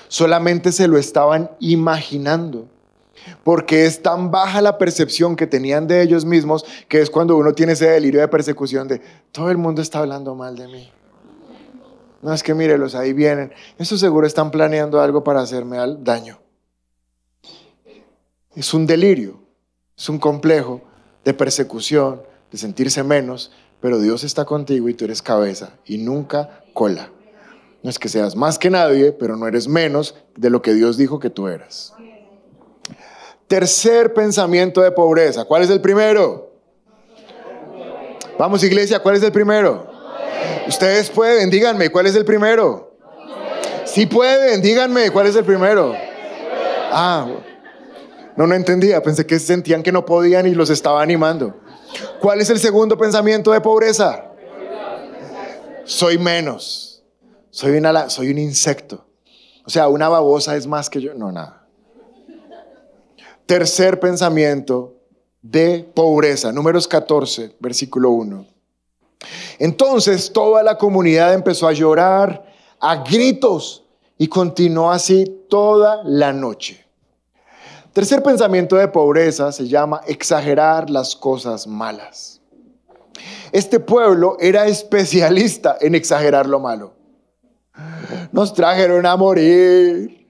solamente 0.09 0.71
se 0.71 0.87
lo 0.87 0.99
estaban 0.99 1.51
imaginando. 1.61 2.67
Porque 3.45 3.85
es 3.85 4.03
tan 4.03 4.31
baja 4.31 4.63
la 4.63 4.79
percepción 4.79 5.37
que 5.37 5.47
tenían 5.47 5.87
de 5.87 6.03
ellos 6.03 6.25
mismos 6.25 6.65
que 6.89 7.03
es 7.03 7.11
cuando 7.11 7.37
uno 7.37 7.53
tiene 7.53 7.73
ese 7.73 7.87
delirio 7.87 8.21
de 8.21 8.29
persecución 8.29 8.89
de 8.89 9.03
todo 9.31 9.51
el 9.51 9.59
mundo 9.59 9.83
está 9.83 9.99
hablando 9.99 10.35
mal 10.35 10.57
de 10.57 10.67
mí. 10.69 10.91
No 12.23 12.35
es 12.35 12.43
que 12.43 12.55
mírelos, 12.55 12.95
ahí 12.95 13.13
vienen. 13.13 13.53
Eso 13.79 13.97
seguro 13.97 14.27
están 14.27 14.51
planeando 14.51 15.01
algo 15.01 15.25
para 15.25 15.41
hacerme 15.41 15.79
daño. 16.01 16.39
Es 18.55 18.75
un 18.75 18.87
delirio, 18.87 19.41
es 19.97 20.09
un 20.09 20.19
complejo 20.19 20.83
de 21.25 21.33
persecución, 21.35 22.23
de 22.51 22.59
sentirse 22.59 23.03
menos, 23.03 23.53
pero 23.81 23.99
Dios 23.99 24.25
está 24.25 24.45
contigo 24.45 24.89
y 24.89 24.95
tú 24.95 25.05
eres 25.05 25.23
cabeza 25.23 25.79
y 25.87 25.99
nunca 25.99 26.63
cola. 26.75 27.11
No 27.83 27.89
es 27.89 27.99
que 27.99 28.09
seas 28.09 28.37
más 28.37 28.59
que 28.59 28.69
nadie, 28.69 29.13
pero 29.13 29.37
no 29.37 29.47
eres 29.49 29.67
menos 29.67 30.15
de 30.37 30.51
lo 30.51 30.61
que 30.61 30.75
Dios 30.75 30.99
dijo 30.99 31.19
que 31.19 31.31
tú 31.31 31.49
eras. 31.49 31.95
Tercer 33.47 34.13
pensamiento 34.13 34.83
de 34.83 34.93
pobreza. 34.93 35.45
¿Cuál 35.45 35.63
es 35.63 35.71
el 35.71 35.81
primero? 35.81 36.53
Vamos 38.39 38.63
iglesia, 38.63 39.01
¿cuál 39.01 39.17
es 39.17 39.23
el 39.23 39.33
primero? 39.33 39.90
Ustedes 40.69 41.11
pueden, 41.11 41.51
díganme, 41.51 41.91
¿cuál 41.91 42.07
es 42.07 42.15
el 42.15 42.25
primero? 42.25 42.97
Si 43.85 44.07
pueden, 44.07 44.63
díganme, 44.63 45.11
¿cuál 45.11 45.27
es 45.27 45.37
el 45.37 45.45
primero? 45.45 45.95
Ah, 46.93 47.27
no, 48.37 48.47
no 48.47 48.55
entendía. 48.55 49.03
Pensé 49.03 49.27
que 49.27 49.39
sentían 49.39 49.83
que 49.83 49.93
no 49.93 50.05
podían 50.05 50.47
y 50.47 50.55
los 50.55 50.71
estaba 50.71 51.03
animando. 51.03 51.61
¿Cuál 52.21 52.41
es 52.41 52.51
el 52.51 52.59
segundo 52.59 52.97
pensamiento 52.97 53.53
de 53.53 53.61
pobreza? 53.61 54.25
Soy 55.85 56.19
menos. 56.19 57.03
Soy, 57.51 57.73
una, 57.73 58.09
soy 58.09 58.31
un 58.31 58.39
insecto. 58.39 59.05
O 59.67 59.71
sea, 59.71 59.89
una 59.89 60.09
babosa 60.09 60.57
es 60.57 60.67
más 60.67 60.89
que 60.89 61.01
yo. 61.01 61.15
No, 61.15 61.33
nada. 61.33 61.67
Tercer 63.47 63.99
pensamiento 63.99 64.95
de 65.43 65.91
pobreza. 65.95 66.53
Números 66.53 66.87
14, 66.87 67.57
versículo 67.59 68.11
1. 68.11 68.47
Entonces 69.59 70.33
toda 70.33 70.63
la 70.63 70.79
comunidad 70.79 71.35
empezó 71.35 71.69
a 71.69 71.73
llorar 71.73 72.45
a 72.81 72.97
gritos 72.97 73.85
y 74.17 74.29
continuó 74.29 74.91
así 74.91 75.25
toda 75.49 76.03
la 76.05 76.33
noche. 76.33 76.85
Tercer 77.93 78.23
pensamiento 78.23 78.77
de 78.77 78.89
pobreza 78.89 79.51
se 79.51 79.67
llama 79.67 80.01
exagerar 80.07 80.89
las 80.89 81.17
cosas 81.17 81.67
malas. 81.67 82.41
Este 83.53 83.81
pueblo 83.81 84.37
era 84.41 84.67
especialista 84.67 85.77
en 85.81 85.95
exagerar 85.95 86.47
lo 86.47 86.61
malo. 86.61 86.95
Nos 88.33 88.55
trajeron 88.55 89.07
a 89.07 89.17
morir. 89.17 90.29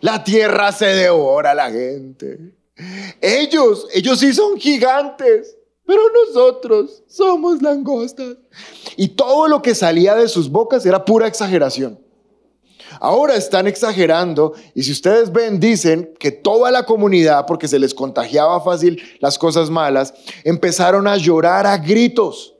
La 0.00 0.24
tierra 0.24 0.72
se 0.72 0.86
devora 0.86 1.50
a 1.50 1.54
la 1.54 1.70
gente. 1.70 2.54
Ellos, 3.20 3.88
ellos 3.92 4.18
sí 4.18 4.32
son 4.32 4.56
gigantes. 4.58 5.56
Pero 5.86 6.02
nosotros 6.26 7.02
somos 7.06 7.60
langostas. 7.62 8.36
Y 8.96 9.08
todo 9.08 9.48
lo 9.48 9.60
que 9.62 9.74
salía 9.74 10.14
de 10.14 10.28
sus 10.28 10.50
bocas 10.50 10.84
era 10.86 11.04
pura 11.04 11.26
exageración. 11.26 11.98
Ahora 13.00 13.34
están 13.34 13.66
exagerando 13.66 14.54
y 14.74 14.82
si 14.82 14.92
ustedes 14.92 15.32
ven, 15.32 15.58
dicen 15.58 16.14
que 16.18 16.30
toda 16.30 16.70
la 16.70 16.86
comunidad, 16.86 17.44
porque 17.46 17.68
se 17.68 17.78
les 17.78 17.92
contagiaba 17.92 18.60
fácil 18.60 19.02
las 19.20 19.38
cosas 19.38 19.68
malas, 19.68 20.14
empezaron 20.44 21.06
a 21.06 21.16
llorar 21.16 21.66
a 21.66 21.76
gritos. 21.76 22.54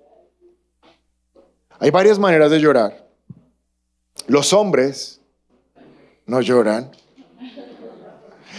Hay 1.78 1.90
varias 1.90 2.18
maneras 2.18 2.50
de 2.50 2.58
llorar. 2.58 3.08
Los 4.26 4.52
hombres 4.52 5.20
no 6.26 6.40
lloran. 6.40 6.90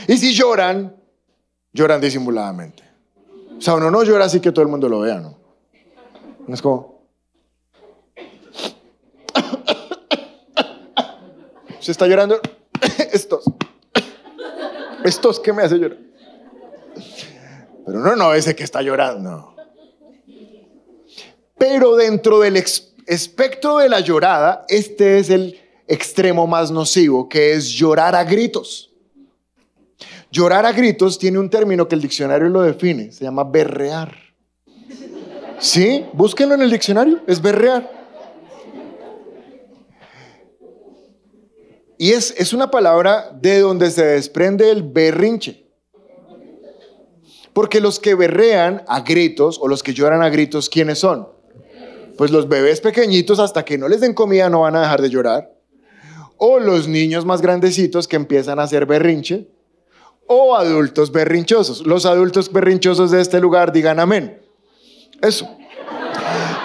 Y 0.08 0.17
si 0.17 0.34
lloran, 0.34 0.95
lloran 1.73 1.99
disimuladamente. 1.99 2.84
O 3.57 3.61
sea, 3.61 3.75
uno 3.75 3.89
no 3.89 4.03
llora 4.03 4.25
así 4.25 4.39
que 4.39 4.51
todo 4.51 4.63
el 4.63 4.69
mundo 4.69 4.89
lo 4.89 4.99
vea, 4.99 5.19
¿no? 5.19 5.37
No 6.47 6.53
es 6.53 6.61
como... 6.61 6.95
Se 11.79 11.91
está 11.91 12.07
llorando. 12.07 12.39
Estos. 13.13 13.45
Estos 15.03 15.39
que 15.39 15.53
me 15.53 15.61
hace 15.61 15.77
llorar. 15.77 15.99
Pero 17.85 17.99
no, 17.99 18.15
no, 18.15 18.33
ese 18.33 18.55
que 18.55 18.63
está 18.63 18.81
llorando. 18.81 19.55
Pero 21.57 21.95
dentro 21.95 22.39
del 22.39 22.57
espectro 23.05 23.77
de 23.77 23.89
la 23.89 23.99
llorada, 23.99 24.65
este 24.67 25.19
es 25.19 25.29
el 25.29 25.59
extremo 25.87 26.47
más 26.47 26.71
nocivo, 26.71 27.29
que 27.29 27.53
es 27.53 27.69
llorar 27.69 28.15
a 28.15 28.23
gritos. 28.23 28.94
Llorar 30.35 30.65
a 30.65 30.73
gritos 30.73 31.17
tiene 31.17 31.39
un 31.39 31.49
término 31.49 31.87
que 31.87 31.95
el 31.95 32.01
diccionario 32.01 32.49
lo 32.49 32.61
define, 32.61 33.09
se 33.09 33.23
llama 33.23 33.45
berrear. 33.45 34.13
¿Sí? 35.59 36.05
Búsquenlo 36.11 36.55
en 36.55 36.61
el 36.61 36.69
diccionario, 36.69 37.21
es 37.25 37.41
berrear. 37.41 37.89
Y 41.97 42.11
es, 42.11 42.35
es 42.37 42.51
una 42.51 42.69
palabra 42.69 43.31
de 43.31 43.59
donde 43.59 43.89
se 43.89 44.03
desprende 44.03 44.71
el 44.71 44.83
berrinche. 44.83 45.69
Porque 47.53 47.79
los 47.79 48.01
que 48.01 48.13
berrean 48.13 48.83
a 48.89 48.99
gritos 49.03 49.57
o 49.61 49.69
los 49.69 49.83
que 49.83 49.93
lloran 49.93 50.21
a 50.21 50.27
gritos, 50.27 50.69
¿quiénes 50.69 50.99
son? 50.99 51.29
Pues 52.17 52.31
los 52.31 52.49
bebés 52.49 52.81
pequeñitos 52.81 53.39
hasta 53.39 53.63
que 53.63 53.77
no 53.77 53.87
les 53.87 54.01
den 54.01 54.13
comida 54.13 54.49
no 54.49 54.59
van 54.59 54.75
a 54.75 54.81
dejar 54.81 55.01
de 55.01 55.09
llorar. 55.09 55.55
O 56.35 56.59
los 56.59 56.89
niños 56.89 57.23
más 57.23 57.41
grandecitos 57.41 58.05
que 58.09 58.17
empiezan 58.17 58.59
a 58.59 58.63
hacer 58.63 58.85
berrinche 58.85 59.54
o 60.27 60.55
adultos 60.55 61.11
berrinchosos. 61.11 61.85
Los 61.85 62.05
adultos 62.05 62.51
berrinchosos 62.51 63.11
de 63.11 63.21
este 63.21 63.39
lugar 63.39 63.71
digan 63.71 63.99
amén. 63.99 64.41
Eso. 65.21 65.49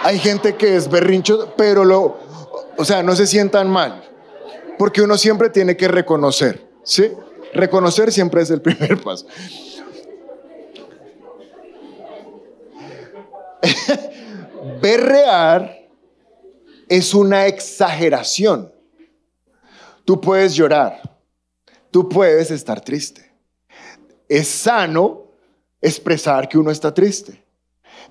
Hay 0.03 0.19
gente 0.19 0.57
que 0.57 0.77
es 0.77 0.89
berrinchoso, 0.91 1.53
pero 1.57 1.85
lo, 1.85 2.19
o 2.77 2.85
sea, 2.85 3.03
no 3.03 3.15
se 3.15 3.27
sientan 3.27 3.69
mal, 3.69 4.03
porque 4.79 5.03
uno 5.03 5.19
siempre 5.19 5.51
tiene 5.51 5.77
que 5.77 5.89
reconocer, 5.89 6.67
¿sí? 6.83 7.13
Reconocer 7.53 8.11
siempre 8.11 8.41
es 8.43 8.51
el 8.51 8.63
primer 8.63 9.01
paso. 9.03 9.27
Berrear 14.81 15.77
es 16.89 17.13
una 17.13 17.47
exageración. 17.47 18.73
Tú 20.07 20.19
puedes 20.21 20.55
llorar, 20.55 21.19
tú 21.91 22.09
puedes 22.09 22.51
estar 22.51 22.81
triste 22.81 23.30
es 24.31 24.47
sano 24.47 25.25
expresar 25.83 26.49
que 26.49 26.57
uno 26.57 26.71
está 26.71 26.95
triste, 26.95 27.43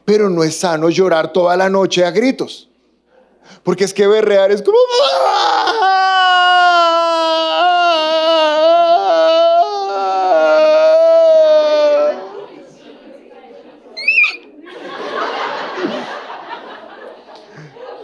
pero 0.04 0.30
no 0.30 0.44
es 0.44 0.58
sano 0.58 0.90
llorar 0.90 1.32
toda 1.32 1.56
la 1.56 1.70
noche 1.70 2.04
a 2.04 2.12
gritos. 2.12 2.70
Porque 3.64 3.86
es 3.86 3.94
que 3.94 4.06
berrear 4.06 4.52
es 4.52 4.62
como... 4.62 4.78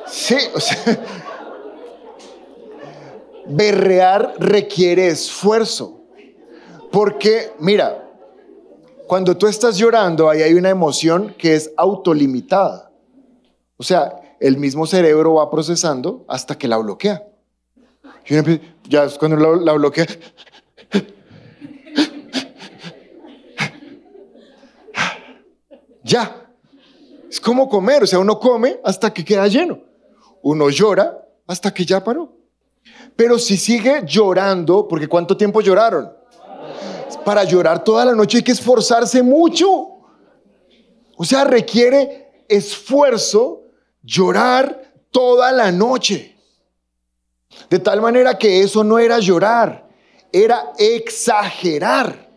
Sí, 0.07 0.37
o 0.55 0.59
sea, 0.59 1.05
berrear 3.45 4.35
requiere 4.39 5.07
esfuerzo. 5.07 6.01
Porque, 6.91 7.51
mira, 7.59 8.04
cuando 9.07 9.37
tú 9.37 9.47
estás 9.47 9.77
llorando, 9.77 10.29
ahí 10.29 10.41
hay 10.41 10.53
una 10.53 10.69
emoción 10.69 11.35
que 11.37 11.55
es 11.55 11.71
autolimitada. 11.77 12.91
O 13.77 13.83
sea, 13.83 14.37
el 14.39 14.57
mismo 14.57 14.85
cerebro 14.85 15.35
va 15.35 15.49
procesando 15.49 16.25
hasta 16.27 16.57
que 16.57 16.67
la 16.67 16.77
bloquea. 16.77 17.23
Y 18.27 18.35
ya 18.89 19.07
cuando 19.17 19.37
la, 19.37 19.55
la 19.63 19.73
bloquea. 19.73 20.07
ya. 26.03 26.41
Es 27.29 27.39
como 27.39 27.67
comer, 27.67 28.03
o 28.03 28.07
sea, 28.07 28.19
uno 28.19 28.39
come 28.39 28.79
hasta 28.83 29.13
que 29.13 29.25
queda 29.25 29.47
lleno. 29.47 29.79
Uno 30.41 30.69
llora 30.69 31.27
hasta 31.47 31.73
que 31.73 31.85
ya 31.85 32.03
paró. 32.03 32.31
Pero 33.15 33.39
si 33.39 33.57
sigue 33.57 34.03
llorando, 34.05 34.87
porque 34.87 35.07
¿cuánto 35.07 35.35
tiempo 35.35 35.61
lloraron? 35.61 36.14
Para 37.25 37.43
llorar 37.43 37.83
toda 37.83 38.05
la 38.05 38.13
noche 38.13 38.37
hay 38.37 38.43
que 38.43 38.53
esforzarse 38.53 39.21
mucho. 39.21 39.89
O 41.17 41.25
sea, 41.25 41.43
requiere 41.43 42.45
esfuerzo 42.47 43.63
llorar 44.01 44.93
toda 45.11 45.51
la 45.51 45.71
noche. 45.71 46.37
De 47.69 47.79
tal 47.79 48.01
manera 48.01 48.37
que 48.37 48.61
eso 48.61 48.83
no 48.83 48.99
era 48.99 49.19
llorar, 49.19 49.89
era 50.31 50.73
exagerar. 50.77 52.29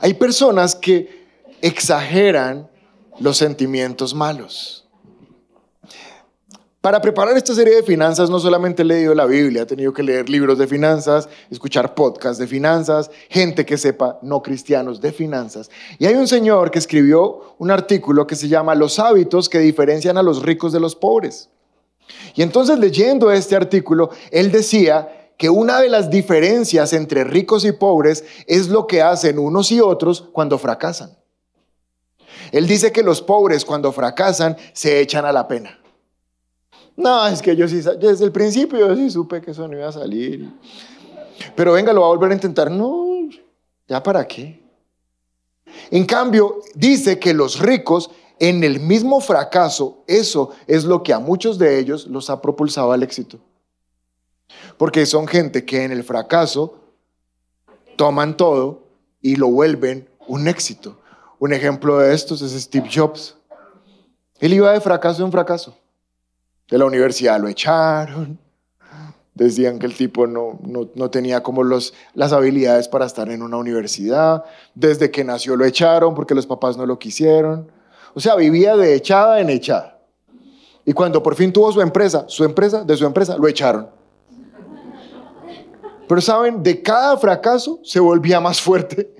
Hay 0.00 0.14
personas 0.14 0.74
que 0.74 1.26
exageran 1.60 2.70
los 3.18 3.36
sentimientos 3.36 4.14
malos. 4.14 4.81
Para 6.82 7.00
preparar 7.00 7.36
esta 7.36 7.54
serie 7.54 7.76
de 7.76 7.84
finanzas 7.84 8.28
no 8.28 8.40
solamente 8.40 8.82
he 8.82 8.84
leído 8.84 9.14
la 9.14 9.24
Biblia, 9.24 9.62
he 9.62 9.66
tenido 9.66 9.92
que 9.92 10.02
leer 10.02 10.28
libros 10.28 10.58
de 10.58 10.66
finanzas, 10.66 11.28
escuchar 11.48 11.94
podcasts 11.94 12.38
de 12.38 12.48
finanzas, 12.48 13.08
gente 13.30 13.64
que 13.64 13.78
sepa 13.78 14.18
no 14.20 14.42
cristianos 14.42 15.00
de 15.00 15.12
finanzas. 15.12 15.70
Y 16.00 16.06
hay 16.06 16.14
un 16.14 16.26
señor 16.26 16.72
que 16.72 16.80
escribió 16.80 17.54
un 17.58 17.70
artículo 17.70 18.26
que 18.26 18.34
se 18.34 18.48
llama 18.48 18.74
Los 18.74 18.98
hábitos 18.98 19.48
que 19.48 19.60
diferencian 19.60 20.18
a 20.18 20.24
los 20.24 20.42
ricos 20.42 20.72
de 20.72 20.80
los 20.80 20.96
pobres. 20.96 21.50
Y 22.34 22.42
entonces 22.42 22.76
leyendo 22.80 23.30
este 23.30 23.54
artículo, 23.54 24.10
él 24.32 24.50
decía 24.50 25.30
que 25.38 25.50
una 25.50 25.80
de 25.80 25.88
las 25.88 26.10
diferencias 26.10 26.92
entre 26.94 27.22
ricos 27.22 27.64
y 27.64 27.70
pobres 27.70 28.24
es 28.48 28.66
lo 28.66 28.88
que 28.88 29.02
hacen 29.02 29.38
unos 29.38 29.70
y 29.70 29.78
otros 29.78 30.20
cuando 30.32 30.58
fracasan. 30.58 31.16
Él 32.50 32.66
dice 32.66 32.90
que 32.90 33.04
los 33.04 33.22
pobres 33.22 33.64
cuando 33.64 33.92
fracasan 33.92 34.56
se 34.72 34.98
echan 34.98 35.24
a 35.24 35.30
la 35.30 35.46
pena. 35.46 35.78
No, 36.96 37.26
es 37.26 37.40
que 37.40 37.56
yo 37.56 37.66
sí, 37.68 37.80
desde 37.98 38.24
el 38.24 38.32
principio 38.32 38.78
yo 38.78 38.94
sí 38.94 39.10
supe 39.10 39.40
que 39.40 39.52
eso 39.52 39.66
no 39.66 39.76
iba 39.76 39.88
a 39.88 39.92
salir. 39.92 40.50
Pero 41.54 41.72
venga, 41.72 41.92
lo 41.92 42.02
va 42.02 42.06
a 42.08 42.10
volver 42.10 42.30
a 42.30 42.34
intentar. 42.34 42.70
No, 42.70 43.28
¿ya 43.88 44.02
para 44.02 44.26
qué? 44.26 44.62
En 45.90 46.04
cambio, 46.04 46.60
dice 46.74 47.18
que 47.18 47.32
los 47.32 47.58
ricos 47.58 48.10
en 48.38 48.64
el 48.64 48.80
mismo 48.80 49.20
fracaso, 49.20 50.02
eso 50.06 50.50
es 50.66 50.84
lo 50.84 51.02
que 51.02 51.12
a 51.12 51.18
muchos 51.18 51.58
de 51.58 51.78
ellos 51.78 52.06
los 52.06 52.28
ha 52.28 52.42
propulsado 52.42 52.92
al 52.92 53.02
éxito. 53.02 53.38
Porque 54.76 55.06
son 55.06 55.26
gente 55.26 55.64
que 55.64 55.84
en 55.84 55.92
el 55.92 56.02
fracaso 56.02 56.80
toman 57.96 58.36
todo 58.36 58.82
y 59.20 59.36
lo 59.36 59.48
vuelven 59.48 60.08
un 60.26 60.48
éxito. 60.48 60.98
Un 61.38 61.52
ejemplo 61.52 61.98
de 61.98 62.14
estos 62.14 62.42
es 62.42 62.60
Steve 62.60 62.88
Jobs. 62.92 63.36
Él 64.40 64.54
iba 64.54 64.72
de 64.72 64.80
fracaso 64.80 65.24
en 65.24 65.30
fracaso. 65.30 65.76
De 66.72 66.78
la 66.78 66.86
universidad 66.86 67.38
lo 67.38 67.48
echaron. 67.48 68.38
Decían 69.34 69.78
que 69.78 69.84
el 69.84 69.94
tipo 69.94 70.26
no, 70.26 70.58
no, 70.94 71.10
tenía 71.10 71.42
como 71.42 71.64
los, 71.64 71.92
las 72.14 72.32
habilidades 72.32 72.88
para 72.88 73.04
estar 73.04 73.28
en 73.28 73.42
una 73.42 73.58
universidad. 73.58 74.42
Desde 74.74 75.10
que 75.10 75.22
nació 75.22 75.54
lo 75.54 75.66
echaron 75.66 76.14
porque 76.14 76.34
los 76.34 76.46
papás 76.46 76.78
no 76.78 76.86
lo 76.86 76.98
quisieron. 76.98 77.70
O 78.14 78.20
sea, 78.20 78.36
vivía 78.36 78.74
de 78.74 78.94
echada 78.94 79.40
en 79.40 79.50
echada. 79.50 79.98
Y 80.86 80.94
cuando 80.94 81.22
por 81.22 81.34
fin 81.34 81.52
tuvo 81.52 81.70
su 81.72 81.82
empresa, 81.82 82.24
su 82.26 82.42
empresa, 82.42 82.84
de 82.84 82.96
su 82.96 83.04
empresa, 83.04 83.36
lo 83.36 83.46
echaron. 83.48 83.90
Pero 86.08 86.20
saben, 86.22 86.62
de 86.62 86.80
cada 86.80 87.18
fracaso 87.18 87.80
se 87.84 88.00
volvía 88.00 88.40
más 88.40 88.62
fuerte. 88.62 89.14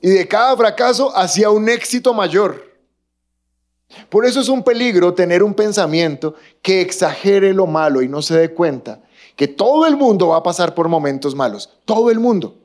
Y 0.00 0.10
de 0.10 0.28
cada 0.28 0.56
fracaso 0.56 1.10
hacía 1.16 1.50
un 1.50 1.68
éxito 1.68 2.14
mayor. 2.14 2.67
Por 4.08 4.26
eso 4.26 4.40
es 4.40 4.48
un 4.48 4.62
peligro 4.62 5.14
tener 5.14 5.42
un 5.42 5.54
pensamiento 5.54 6.34
que 6.62 6.80
exagere 6.80 7.54
lo 7.54 7.66
malo 7.66 8.02
y 8.02 8.08
no 8.08 8.22
se 8.22 8.36
dé 8.36 8.52
cuenta 8.52 9.00
que 9.34 9.48
todo 9.48 9.86
el 9.86 9.96
mundo 9.96 10.28
va 10.28 10.38
a 10.38 10.42
pasar 10.42 10.74
por 10.74 10.88
momentos 10.88 11.34
malos, 11.34 11.70
todo 11.84 12.10
el 12.10 12.18
mundo. 12.18 12.56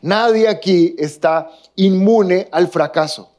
Nadie 0.00 0.48
aquí 0.48 0.94
está 0.98 1.50
inmune 1.74 2.48
al 2.50 2.68
fracaso, 2.68 3.30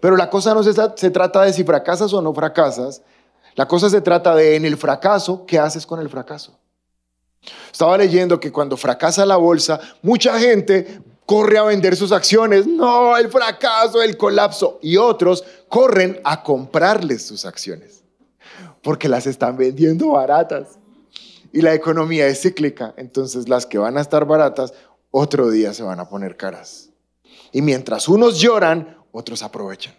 Pero 0.00 0.16
la 0.16 0.28
cosa 0.28 0.54
no 0.54 0.62
se, 0.62 0.72
se 0.72 1.10
trata 1.10 1.42
de 1.42 1.52
si 1.52 1.64
fracasas 1.64 2.12
o 2.12 2.20
no 2.20 2.34
fracasas. 2.34 3.02
La 3.54 3.66
cosa 3.66 3.88
se 3.88 4.00
trata 4.00 4.34
de 4.34 4.56
en 4.56 4.64
el 4.64 4.76
fracaso, 4.76 5.46
¿qué 5.46 5.58
haces 5.58 5.86
con 5.86 6.00
el 6.00 6.08
fracaso? 6.08 6.58
Estaba 7.72 7.96
leyendo 7.96 8.38
que 8.38 8.52
cuando 8.52 8.76
fracasa 8.76 9.24
la 9.24 9.36
bolsa, 9.36 9.80
mucha 10.02 10.38
gente 10.38 11.00
corre 11.28 11.58
a 11.58 11.64
vender 11.64 11.94
sus 11.94 12.10
acciones. 12.10 12.66
No, 12.66 13.14
el 13.18 13.28
fracaso, 13.28 14.00
el 14.00 14.16
colapso. 14.16 14.78
Y 14.80 14.96
otros 14.96 15.44
corren 15.68 16.18
a 16.24 16.42
comprarles 16.42 17.26
sus 17.26 17.44
acciones. 17.44 18.02
Porque 18.82 19.10
las 19.10 19.26
están 19.26 19.58
vendiendo 19.58 20.12
baratas. 20.12 20.78
Y 21.52 21.60
la 21.60 21.74
economía 21.74 22.26
es 22.28 22.40
cíclica. 22.40 22.94
Entonces 22.96 23.46
las 23.46 23.66
que 23.66 23.76
van 23.76 23.98
a 23.98 24.00
estar 24.00 24.24
baratas, 24.24 24.72
otro 25.10 25.50
día 25.50 25.74
se 25.74 25.82
van 25.82 26.00
a 26.00 26.08
poner 26.08 26.34
caras. 26.38 26.88
Y 27.52 27.60
mientras 27.60 28.08
unos 28.08 28.40
lloran, 28.40 28.96
otros 29.12 29.42
aprovechan. 29.42 29.94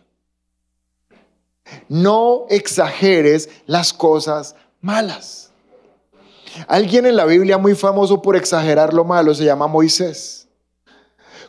No 1.89 2.47
exageres 2.49 3.49
las 3.67 3.93
cosas 3.93 4.55
malas. 4.81 5.51
Alguien 6.67 7.05
en 7.05 7.15
la 7.15 7.25
Biblia 7.25 7.59
muy 7.59 7.75
famoso 7.75 8.19
por 8.19 8.35
exagerar 8.35 8.95
lo 8.95 9.03
malo 9.03 9.35
se 9.35 9.45
llama 9.45 9.67
Moisés. 9.67 10.38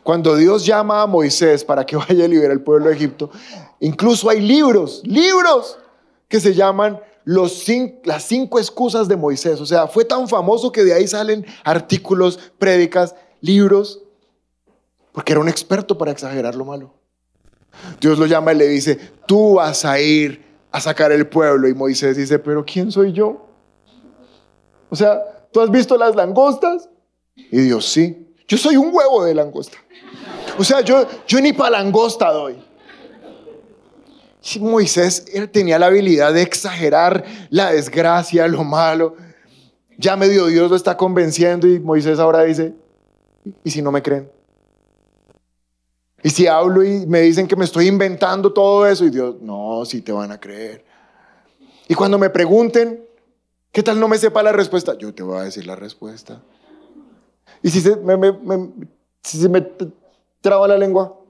Cuando 0.03 0.35
Dios 0.35 0.65
llama 0.65 1.01
a 1.01 1.07
Moisés 1.07 1.63
para 1.63 1.85
que 1.85 1.95
vaya 1.97 2.25
a 2.25 2.27
liberar 2.27 2.51
al 2.51 2.61
pueblo 2.61 2.87
de 2.87 2.95
Egipto, 2.95 3.29
incluso 3.79 4.29
hay 4.29 4.41
libros, 4.41 5.01
libros 5.05 5.77
que 6.27 6.39
se 6.39 6.53
llaman 6.53 6.99
los 7.23 7.65
las 8.03 8.23
cinco 8.23 8.59
excusas 8.59 9.07
de 9.07 9.15
Moisés. 9.15 9.61
O 9.61 9.65
sea, 9.65 9.87
fue 9.87 10.05
tan 10.05 10.27
famoso 10.27 10.71
que 10.71 10.83
de 10.83 10.93
ahí 10.93 11.07
salen 11.07 11.45
artículos, 11.63 12.39
prédicas, 12.57 13.15
libros, 13.41 14.01
porque 15.11 15.33
era 15.33 15.41
un 15.41 15.49
experto 15.49 15.97
para 15.97 16.11
exagerar 16.11 16.55
lo 16.55 16.65
malo. 16.65 16.93
Dios 17.99 18.17
lo 18.17 18.25
llama 18.25 18.53
y 18.53 18.57
le 18.57 18.67
dice, 18.67 18.99
tú 19.27 19.55
vas 19.55 19.85
a 19.85 19.99
ir 19.99 20.43
a 20.71 20.81
sacar 20.81 21.11
el 21.11 21.27
pueblo. 21.27 21.67
Y 21.67 21.73
Moisés 21.73 22.17
dice, 22.17 22.39
pero 22.39 22.65
¿quién 22.65 22.91
soy 22.91 23.13
yo? 23.13 23.47
O 24.89 24.95
sea, 24.95 25.21
¿tú 25.51 25.61
has 25.61 25.69
visto 25.69 25.97
las 25.97 26.15
langostas? 26.15 26.89
Y 27.35 27.61
Dios, 27.61 27.85
sí, 27.85 28.27
yo 28.47 28.57
soy 28.57 28.77
un 28.77 28.93
huevo 28.93 29.23
de 29.23 29.33
langosta. 29.33 29.77
O 30.61 30.63
sea, 30.63 30.81
yo, 30.81 31.07
yo 31.25 31.41
ni 31.41 31.53
para 31.53 31.71
langosta 31.71 32.31
doy. 32.31 32.55
Moisés 34.59 35.25
él 35.33 35.49
tenía 35.49 35.79
la 35.79 35.87
habilidad 35.87 36.35
de 36.35 36.43
exagerar 36.43 37.25
la 37.49 37.71
desgracia, 37.71 38.47
lo 38.47 38.63
malo. 38.63 39.15
Ya 39.97 40.15
medio 40.15 40.45
Dios 40.45 40.69
lo 40.69 40.75
está 40.75 40.95
convenciendo 40.95 41.67
y 41.67 41.79
Moisés 41.79 42.19
ahora 42.19 42.43
dice, 42.43 42.75
¿y 43.63 43.71
si 43.71 43.81
no 43.81 43.91
me 43.91 44.03
creen? 44.03 44.29
Y 46.21 46.29
si 46.29 46.45
hablo 46.45 46.83
y 46.83 47.07
me 47.07 47.21
dicen 47.21 47.47
que 47.47 47.55
me 47.55 47.65
estoy 47.65 47.87
inventando 47.87 48.53
todo 48.53 48.85
eso, 48.85 49.03
y 49.05 49.09
Dios, 49.09 49.37
no, 49.41 49.83
si 49.83 50.01
te 50.01 50.11
van 50.11 50.31
a 50.31 50.39
creer. 50.39 50.85
Y 51.87 51.95
cuando 51.95 52.19
me 52.19 52.29
pregunten, 52.29 53.03
¿qué 53.71 53.81
tal 53.81 53.99
no 53.99 54.07
me 54.07 54.19
sepa 54.19 54.43
la 54.43 54.51
respuesta? 54.51 54.95
Yo 54.95 55.11
te 55.11 55.23
voy 55.23 55.39
a 55.39 55.41
decir 55.41 55.65
la 55.65 55.75
respuesta. 55.75 56.39
Y 57.63 57.71
si 57.71 57.81
si 59.23 59.37
se 59.39 59.49
me 59.49 59.61
traba 60.41 60.67
la 60.67 60.77
lengua, 60.77 61.21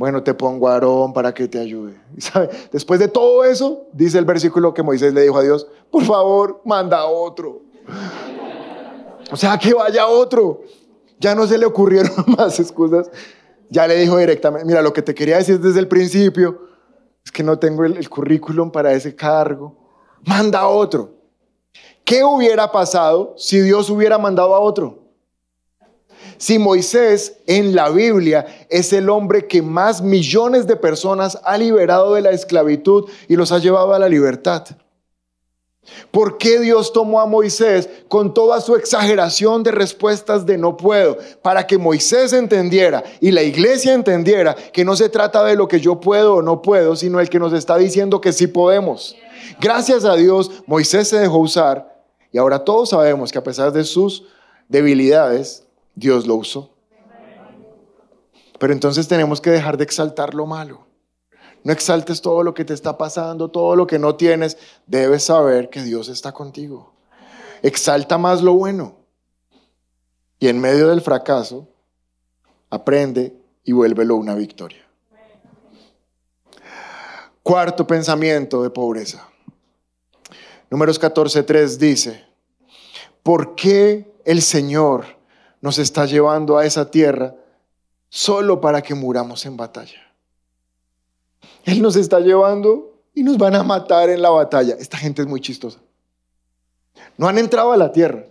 bueno, 0.00 0.22
te 0.22 0.32
pongo 0.32 0.66
a 0.66 0.72
Aarón 0.72 1.12
para 1.12 1.34
que 1.34 1.46
te 1.46 1.58
ayude. 1.58 2.00
Después 2.72 2.98
de 2.98 3.06
todo 3.06 3.44
eso, 3.44 3.86
dice 3.92 4.18
el 4.18 4.24
versículo 4.24 4.72
que 4.72 4.82
Moisés 4.82 5.12
le 5.12 5.20
dijo 5.20 5.36
a 5.36 5.42
Dios, 5.42 5.66
por 5.90 6.04
favor, 6.04 6.62
manda 6.64 7.04
otro. 7.04 7.60
O 9.30 9.36
sea, 9.36 9.58
que 9.58 9.74
vaya 9.74 10.06
otro. 10.06 10.62
Ya 11.18 11.34
no 11.34 11.46
se 11.46 11.58
le 11.58 11.66
ocurrieron 11.66 12.12
más 12.38 12.58
excusas. 12.58 13.10
Ya 13.68 13.86
le 13.86 13.96
dijo 13.96 14.16
directamente, 14.16 14.66
mira, 14.66 14.80
lo 14.80 14.94
que 14.94 15.02
te 15.02 15.14
quería 15.14 15.36
decir 15.36 15.60
desde 15.60 15.80
el 15.80 15.86
principio 15.86 16.62
es 17.22 17.30
que 17.30 17.42
no 17.42 17.58
tengo 17.58 17.84
el, 17.84 18.08
currículum 18.08 18.70
para 18.70 18.94
ese 18.94 19.14
cargo. 19.14 19.76
Manda 20.24 20.60
a 20.60 20.68
otro. 20.68 21.14
¿Qué 22.04 22.24
hubiera 22.24 22.72
pasado 22.72 23.34
si 23.36 23.60
Dios 23.60 23.90
hubiera 23.90 24.16
mandado 24.16 24.54
a 24.54 24.60
otro? 24.60 25.09
Si 26.40 26.58
Moisés 26.58 27.36
en 27.46 27.74
la 27.74 27.90
Biblia 27.90 28.46
es 28.70 28.94
el 28.94 29.10
hombre 29.10 29.46
que 29.46 29.60
más 29.60 30.00
millones 30.00 30.66
de 30.66 30.74
personas 30.74 31.38
ha 31.44 31.58
liberado 31.58 32.14
de 32.14 32.22
la 32.22 32.30
esclavitud 32.30 33.10
y 33.28 33.36
los 33.36 33.52
ha 33.52 33.58
llevado 33.58 33.92
a 33.92 33.98
la 33.98 34.08
libertad. 34.08 34.64
¿Por 36.10 36.38
qué 36.38 36.58
Dios 36.58 36.94
tomó 36.94 37.20
a 37.20 37.26
Moisés 37.26 37.90
con 38.08 38.32
toda 38.32 38.62
su 38.62 38.74
exageración 38.74 39.62
de 39.62 39.70
respuestas 39.70 40.46
de 40.46 40.56
no 40.56 40.78
puedo? 40.78 41.18
Para 41.42 41.66
que 41.66 41.76
Moisés 41.76 42.32
entendiera 42.32 43.04
y 43.20 43.32
la 43.32 43.42
iglesia 43.42 43.92
entendiera 43.92 44.56
que 44.72 44.82
no 44.82 44.96
se 44.96 45.10
trata 45.10 45.44
de 45.44 45.56
lo 45.56 45.68
que 45.68 45.78
yo 45.78 46.00
puedo 46.00 46.36
o 46.36 46.42
no 46.42 46.62
puedo, 46.62 46.96
sino 46.96 47.20
el 47.20 47.28
que 47.28 47.38
nos 47.38 47.52
está 47.52 47.76
diciendo 47.76 48.22
que 48.22 48.32
sí 48.32 48.46
podemos. 48.46 49.14
Gracias 49.60 50.06
a 50.06 50.16
Dios, 50.16 50.50
Moisés 50.64 51.06
se 51.06 51.18
dejó 51.18 51.36
usar 51.36 52.02
y 52.32 52.38
ahora 52.38 52.64
todos 52.64 52.88
sabemos 52.88 53.30
que 53.30 53.36
a 53.36 53.44
pesar 53.44 53.72
de 53.72 53.84
sus 53.84 54.24
debilidades, 54.70 55.66
Dios 55.94 56.26
lo 56.26 56.36
usó. 56.36 56.74
Pero 58.58 58.72
entonces 58.72 59.08
tenemos 59.08 59.40
que 59.40 59.50
dejar 59.50 59.76
de 59.76 59.84
exaltar 59.84 60.34
lo 60.34 60.46
malo. 60.46 60.86
No 61.64 61.72
exaltes 61.72 62.20
todo 62.20 62.42
lo 62.42 62.54
que 62.54 62.64
te 62.64 62.74
está 62.74 62.96
pasando, 62.96 63.50
todo 63.50 63.76
lo 63.76 63.86
que 63.86 63.98
no 63.98 64.16
tienes. 64.16 64.58
Debes 64.86 65.24
saber 65.24 65.70
que 65.70 65.82
Dios 65.82 66.08
está 66.08 66.32
contigo. 66.32 66.92
Exalta 67.62 68.18
más 68.18 68.42
lo 68.42 68.54
bueno. 68.54 68.96
Y 70.38 70.48
en 70.48 70.60
medio 70.60 70.88
del 70.88 71.02
fracaso, 71.02 71.68
aprende 72.70 73.36
y 73.64 73.72
vuélvelo 73.72 74.16
una 74.16 74.34
victoria. 74.34 74.86
Cuarto 77.42 77.86
pensamiento 77.86 78.62
de 78.62 78.70
pobreza. 78.70 79.26
Números 80.70 81.00
14.3 81.00 81.76
dice, 81.78 82.24
¿por 83.22 83.54
qué 83.54 84.14
el 84.24 84.40
Señor 84.40 85.19
nos 85.60 85.78
está 85.78 86.06
llevando 86.06 86.58
a 86.58 86.64
esa 86.64 86.90
tierra 86.90 87.34
solo 88.08 88.60
para 88.60 88.82
que 88.82 88.94
muramos 88.94 89.44
en 89.46 89.56
batalla? 89.56 90.00
Él 91.64 91.82
nos 91.82 91.96
está 91.96 92.20
llevando 92.20 92.98
y 93.14 93.22
nos 93.22 93.38
van 93.38 93.54
a 93.54 93.62
matar 93.62 94.10
en 94.10 94.22
la 94.22 94.30
batalla. 94.30 94.76
Esta 94.78 94.96
gente 94.96 95.22
es 95.22 95.28
muy 95.28 95.40
chistosa. 95.40 95.78
No 97.16 97.28
han 97.28 97.38
entrado 97.38 97.72
a 97.72 97.76
la 97.76 97.92
tierra. 97.92 98.26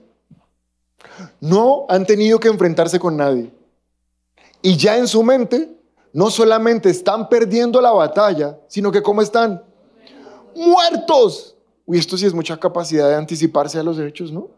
No 1.40 1.86
han 1.90 2.06
tenido 2.06 2.40
que 2.40 2.48
enfrentarse 2.48 3.00
con 3.00 3.18
nadie. 3.18 3.52
Y 4.62 4.76
ya 4.78 4.98
en 4.98 5.08
su 5.08 5.24
mente, 5.24 5.70
no 6.12 6.30
solamente 6.30 6.90
están 6.90 7.30
perdiendo 7.30 7.82
la 7.82 7.92
batalla, 7.92 8.60
sino 8.68 8.92
que 8.92 9.02
¿cómo 9.02 9.22
están? 9.22 9.64
Muertos. 10.56 11.56
Uy, 11.86 11.98
esto 11.98 12.18
sí 12.18 12.26
es 12.26 12.34
mucha 12.34 12.60
capacidad 12.60 13.10
de 13.10 13.16
anticiparse 13.16 13.80
a 13.80 13.84
los 13.84 14.00
hechos, 14.00 14.32
¿no? 14.32 14.50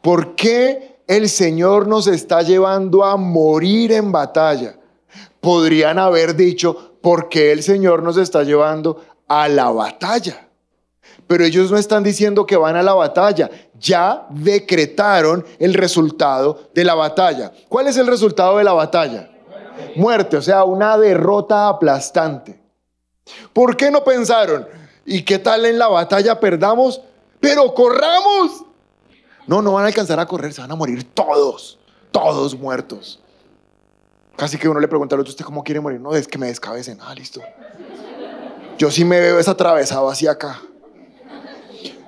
¿Por 0.00 0.34
qué 0.34 0.91
el 1.06 1.28
Señor 1.28 1.86
nos 1.86 2.06
está 2.06 2.42
llevando 2.42 3.04
a 3.04 3.16
morir 3.16 3.92
en 3.92 4.12
batalla? 4.12 4.76
Podrían 5.40 5.98
haber 5.98 6.36
dicho, 6.36 6.96
porque 7.00 7.52
el 7.52 7.62
Señor 7.62 8.02
nos 8.02 8.16
está 8.16 8.44
llevando 8.44 9.04
a 9.28 9.48
la 9.48 9.70
batalla. 9.70 10.48
Pero 11.26 11.44
ellos 11.44 11.70
no 11.70 11.78
están 11.78 12.02
diciendo 12.02 12.46
que 12.46 12.56
van 12.56 12.76
a 12.76 12.82
la 12.82 12.94
batalla, 12.94 13.50
ya 13.78 14.26
decretaron 14.30 15.44
el 15.58 15.74
resultado 15.74 16.70
de 16.74 16.84
la 16.84 16.94
batalla. 16.94 17.52
¿Cuál 17.68 17.88
es 17.88 17.96
el 17.96 18.06
resultado 18.06 18.58
de 18.58 18.64
la 18.64 18.72
batalla? 18.72 19.30
Muerte, 19.96 20.36
o 20.36 20.42
sea, 20.42 20.64
una 20.64 20.96
derrota 20.98 21.68
aplastante. 21.68 22.60
¿Por 23.52 23.76
qué 23.76 23.90
no 23.90 24.04
pensaron? 24.04 24.66
¿Y 25.04 25.22
qué 25.22 25.38
tal 25.38 25.64
en 25.64 25.78
la 25.78 25.88
batalla 25.88 26.38
perdamos? 26.38 27.00
Pero 27.40 27.74
corramos. 27.74 28.64
No, 29.46 29.62
no 29.62 29.72
van 29.72 29.84
a 29.84 29.88
alcanzar 29.88 30.18
a 30.20 30.26
correr, 30.26 30.52
se 30.52 30.60
van 30.60 30.70
a 30.70 30.76
morir 30.76 31.04
todos, 31.14 31.78
todos 32.10 32.56
muertos. 32.58 33.20
Casi 34.36 34.56
que 34.58 34.68
uno 34.68 34.80
le 34.80 34.88
pregunta 34.88 35.14
al 35.14 35.20
otro, 35.20 35.30
¿usted 35.30 35.44
cómo 35.44 35.62
quiere 35.62 35.80
morir? 35.80 36.00
No, 36.00 36.14
es 36.14 36.26
que 36.26 36.38
me 36.38 36.46
descabecen. 36.46 36.98
Ah, 37.00 37.14
listo. 37.14 37.40
Yo 38.78 38.90
sí 38.90 39.04
me 39.04 39.20
veo 39.20 39.38
atravesado 39.38 40.08
así 40.08 40.26
acá. 40.26 40.60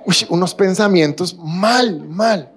Uy, 0.05 0.15
unos 0.29 0.53
pensamientos 0.53 1.37
mal, 1.37 1.99
mal. 2.01 2.51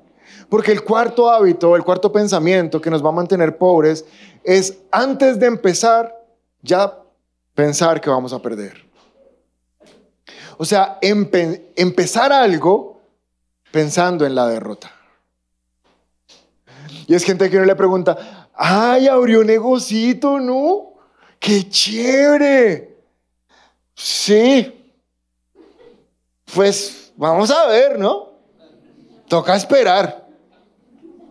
Porque 0.49 0.73
el 0.73 0.83
cuarto 0.83 1.31
hábito, 1.31 1.77
el 1.77 1.85
cuarto 1.85 2.11
pensamiento 2.11 2.81
que 2.81 2.91
nos 2.91 3.05
va 3.05 3.11
a 3.11 3.13
mantener 3.13 3.59
pobres 3.59 4.05
es 4.43 4.79
antes 4.91 5.39
de 5.39 5.47
empezar 5.47 6.15
ya 6.63 6.99
pensar 7.55 8.01
que 8.01 8.09
vamos 8.09 8.33
a 8.33 8.41
perder. 8.41 8.87
O 10.57 10.65
sea, 10.65 10.99
empezar 11.01 12.33
algo 12.33 12.98
pensando 13.71 14.27
en 14.27 14.35
la 14.35 14.49
derrota. 14.49 14.93
Y 17.07 17.15
es 17.15 17.25
gente 17.25 17.49
que 17.49 17.57
uno 17.57 17.67
le 17.67 17.75
pregunta, 17.75 18.49
ay, 18.55 19.09
abrió 19.09 19.43
negocito, 19.43 20.39
¿no? 20.39 20.95
¡Qué 21.39 21.69
chévere! 21.69 22.97
Sí. 23.95 24.75
Pues 26.55 27.13
vamos 27.17 27.51
a 27.51 27.67
ver, 27.67 27.99
¿no? 27.99 28.33
Toca 29.29 29.57
esperar. 29.57 30.27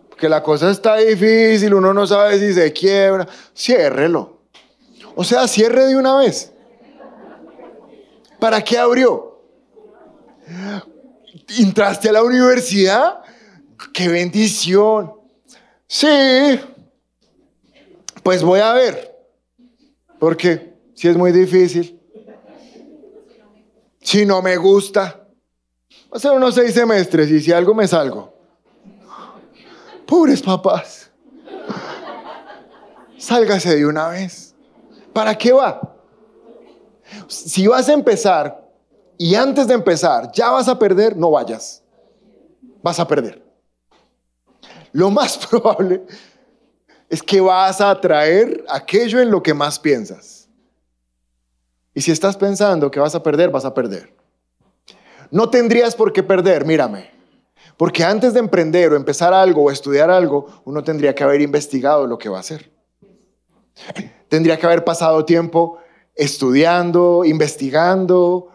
Porque 0.08 0.28
la 0.28 0.42
cosa 0.42 0.70
está 0.70 0.96
difícil, 0.96 1.74
uno 1.74 1.94
no 1.94 2.06
sabe 2.06 2.38
si 2.38 2.52
se 2.52 2.72
quiebra. 2.72 3.26
Ciérrelo. 3.56 4.38
O 5.14 5.24
sea, 5.24 5.46
cierre 5.46 5.86
de 5.86 5.96
una 5.96 6.16
vez. 6.16 6.52
¿Para 8.38 8.62
qué 8.62 8.78
abrió? 8.78 9.42
¿Entraste 11.58 12.08
a 12.08 12.12
la 12.12 12.22
universidad? 12.22 13.22
¡Qué 13.92 14.08
bendición! 14.08 15.12
Sí. 15.86 16.60
Pues 18.22 18.42
voy 18.42 18.60
a 18.60 18.72
ver. 18.74 19.16
Porque 20.18 20.74
si 20.94 21.08
es 21.08 21.16
muy 21.16 21.32
difícil. 21.32 21.98
Si 24.00 24.26
no 24.26 24.42
me 24.42 24.56
gusta. 24.56 25.26
Va 26.12 26.16
a 26.16 26.18
ser 26.18 26.32
unos 26.32 26.54
seis 26.54 26.74
semestres 26.74 27.30
y 27.30 27.40
si 27.40 27.52
algo 27.52 27.74
me 27.74 27.86
salgo. 27.86 28.34
Pobres 30.06 30.40
papás. 30.40 31.10
Sálgase 33.18 33.76
de 33.76 33.86
una 33.86 34.08
vez. 34.08 34.54
¿Para 35.12 35.36
qué 35.36 35.52
va? 35.52 35.96
Si 37.26 37.66
vas 37.66 37.88
a 37.88 37.92
empezar 37.92 38.67
y 39.18 39.34
antes 39.34 39.66
de 39.66 39.74
empezar 39.74 40.30
ya 40.32 40.50
vas 40.50 40.68
a 40.68 40.78
perder, 40.78 41.16
no 41.16 41.32
vayas. 41.32 41.82
Vas 42.82 43.00
a 43.00 43.06
perder. 43.06 43.42
Lo 44.92 45.10
más 45.10 45.36
probable 45.50 46.02
es 47.08 47.22
que 47.22 47.40
vas 47.40 47.80
a 47.80 47.90
atraer 47.90 48.64
aquello 48.68 49.20
en 49.20 49.30
lo 49.30 49.42
que 49.42 49.52
más 49.52 49.78
piensas. 49.78 50.48
Y 51.94 52.00
si 52.00 52.12
estás 52.12 52.36
pensando 52.36 52.90
que 52.90 53.00
vas 53.00 53.14
a 53.16 53.22
perder, 53.22 53.50
vas 53.50 53.64
a 53.64 53.74
perder. 53.74 54.14
No 55.30 55.50
tendrías 55.50 55.96
por 55.96 56.12
qué 56.12 56.22
perder, 56.22 56.64
mírame. 56.64 57.10
Porque 57.76 58.04
antes 58.04 58.34
de 58.34 58.40
emprender 58.40 58.92
o 58.92 58.96
empezar 58.96 59.34
algo 59.34 59.64
o 59.64 59.70
estudiar 59.70 60.10
algo, 60.10 60.46
uno 60.64 60.84
tendría 60.84 61.14
que 61.14 61.24
haber 61.24 61.40
investigado 61.40 62.06
lo 62.06 62.18
que 62.18 62.28
va 62.28 62.36
a 62.36 62.40
hacer. 62.40 62.70
Tendría 64.28 64.58
que 64.58 64.66
haber 64.66 64.84
pasado 64.84 65.24
tiempo 65.24 65.78
estudiando, 66.14 67.24
investigando, 67.24 68.50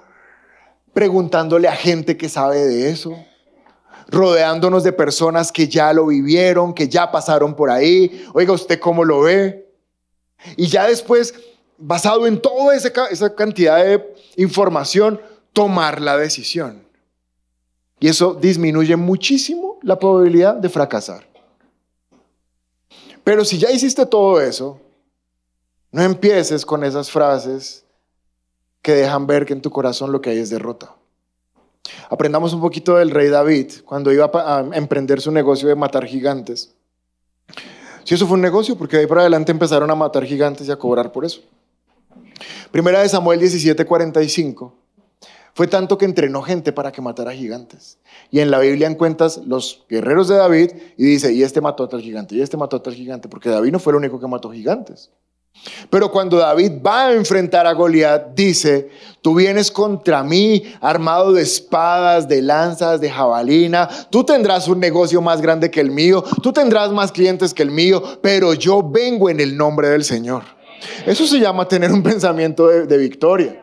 preguntándole 0.93 1.67
a 1.67 1.75
gente 1.75 2.17
que 2.17 2.29
sabe 2.29 2.65
de 2.65 2.89
eso, 2.89 3.17
rodeándonos 4.07 4.83
de 4.83 4.93
personas 4.93 5.51
que 5.51 5.67
ya 5.67 5.91
lo 5.93 6.07
vivieron, 6.07 6.73
que 6.73 6.87
ya 6.87 7.11
pasaron 7.11 7.55
por 7.55 7.69
ahí. 7.69 8.25
Oiga, 8.33 8.53
¿usted 8.53 8.79
cómo 8.79 9.03
lo 9.03 9.21
ve? 9.21 9.71
Y 10.55 10.67
ya 10.67 10.87
después, 10.87 11.33
basado 11.77 12.27
en 12.27 12.39
toda 12.39 12.75
esa 12.75 13.35
cantidad 13.35 13.83
de 13.83 14.15
información, 14.37 15.19
tomar 15.51 16.01
la 16.01 16.17
decisión. 16.17 16.83
Y 17.99 18.09
eso 18.09 18.33
disminuye 18.33 18.95
muchísimo 18.95 19.79
la 19.81 19.97
probabilidad 19.97 20.55
de 20.55 20.69
fracasar. 20.69 21.25
Pero 23.23 23.45
si 23.45 23.57
ya 23.57 23.71
hiciste 23.71 24.05
todo 24.05 24.41
eso, 24.41 24.79
no 25.91 26.03
empieces 26.03 26.65
con 26.65 26.83
esas 26.83 27.09
frases 27.09 27.82
que 28.83 28.93
dejan 28.93 29.25
ver 29.25 29.47
que 29.47 29.53
en 29.53 29.61
tu 29.61 29.71
corazón 29.71 30.11
lo 30.11 30.21
que 30.21 30.29
hay 30.29 30.37
es 30.37 30.51
derrota. 30.51 30.95
Aprendamos 32.09 32.53
un 32.53 32.61
poquito 32.61 32.97
del 32.97 33.09
rey 33.09 33.29
David 33.29 33.71
cuando 33.85 34.11
iba 34.11 34.29
a 34.33 34.65
emprender 34.73 35.21
su 35.21 35.31
negocio 35.31 35.67
de 35.67 35.75
matar 35.75 36.05
gigantes. 36.05 36.75
Si 38.03 38.13
eso 38.13 38.27
fue 38.27 38.35
un 38.35 38.41
negocio, 38.41 38.77
porque 38.77 38.97
de 38.97 39.01
ahí 39.01 39.07
para 39.07 39.21
adelante 39.21 39.51
empezaron 39.51 39.89
a 39.89 39.95
matar 39.95 40.25
gigantes 40.25 40.67
y 40.67 40.71
a 40.71 40.75
cobrar 40.75 41.11
por 41.11 41.23
eso. 41.25 41.41
Primera 42.71 42.99
de 42.99 43.09
Samuel 43.09 43.39
17:45. 43.39 44.73
Fue 45.55 45.67
tanto 45.67 45.97
que 45.97 46.05
entrenó 46.05 46.41
gente 46.41 46.73
para 46.73 46.91
que 46.91 47.01
matara 47.01 47.31
gigantes. 47.31 47.99
Y 48.31 48.39
en 48.39 48.49
la 48.49 48.59
Biblia 48.59 48.87
encuentras 48.87 49.37
los 49.37 49.85
guerreros 49.87 50.27
de 50.27 50.35
David 50.35 50.71
y 50.97 51.05
dice, 51.05 51.31
y 51.31 51.43
este 51.43 51.61
mató 51.61 51.83
a 51.83 51.89
tal 51.89 52.01
gigante, 52.01 52.35
y 52.35 52.41
este 52.41 52.57
mató 52.57 52.77
a 52.77 52.83
tal 52.83 52.95
gigante, 52.95 53.29
porque 53.29 53.49
David 53.49 53.71
no 53.71 53.79
fue 53.79 53.91
el 53.93 53.97
único 53.97 54.19
que 54.19 54.27
mató 54.27 54.51
gigantes. 54.51 55.11
Pero 55.89 56.11
cuando 56.11 56.37
David 56.37 56.73
va 56.85 57.07
a 57.07 57.13
enfrentar 57.13 57.65
a 57.67 57.73
Goliat, 57.73 58.33
dice, 58.35 58.89
tú 59.21 59.35
vienes 59.35 59.71
contra 59.71 60.23
mí 60.23 60.63
armado 60.81 61.31
de 61.33 61.41
espadas, 61.41 62.27
de 62.27 62.41
lanzas, 62.41 62.99
de 62.99 63.09
jabalina, 63.09 63.87
tú 64.09 64.23
tendrás 64.23 64.67
un 64.67 64.79
negocio 64.79 65.21
más 65.21 65.41
grande 65.41 65.71
que 65.71 65.79
el 65.79 65.91
mío, 65.91 66.23
tú 66.41 66.51
tendrás 66.51 66.91
más 66.91 67.11
clientes 67.11 67.53
que 67.53 67.63
el 67.63 67.71
mío, 67.71 68.03
pero 68.21 68.53
yo 68.53 68.83
vengo 68.83 69.29
en 69.29 69.39
el 69.39 69.55
nombre 69.55 69.89
del 69.89 70.03
Señor. 70.03 70.43
Eso 71.05 71.25
se 71.25 71.39
llama 71.39 71.67
tener 71.67 71.91
un 71.91 72.03
pensamiento 72.03 72.67
de, 72.67 72.85
de 72.85 72.97
victoria. 72.97 73.62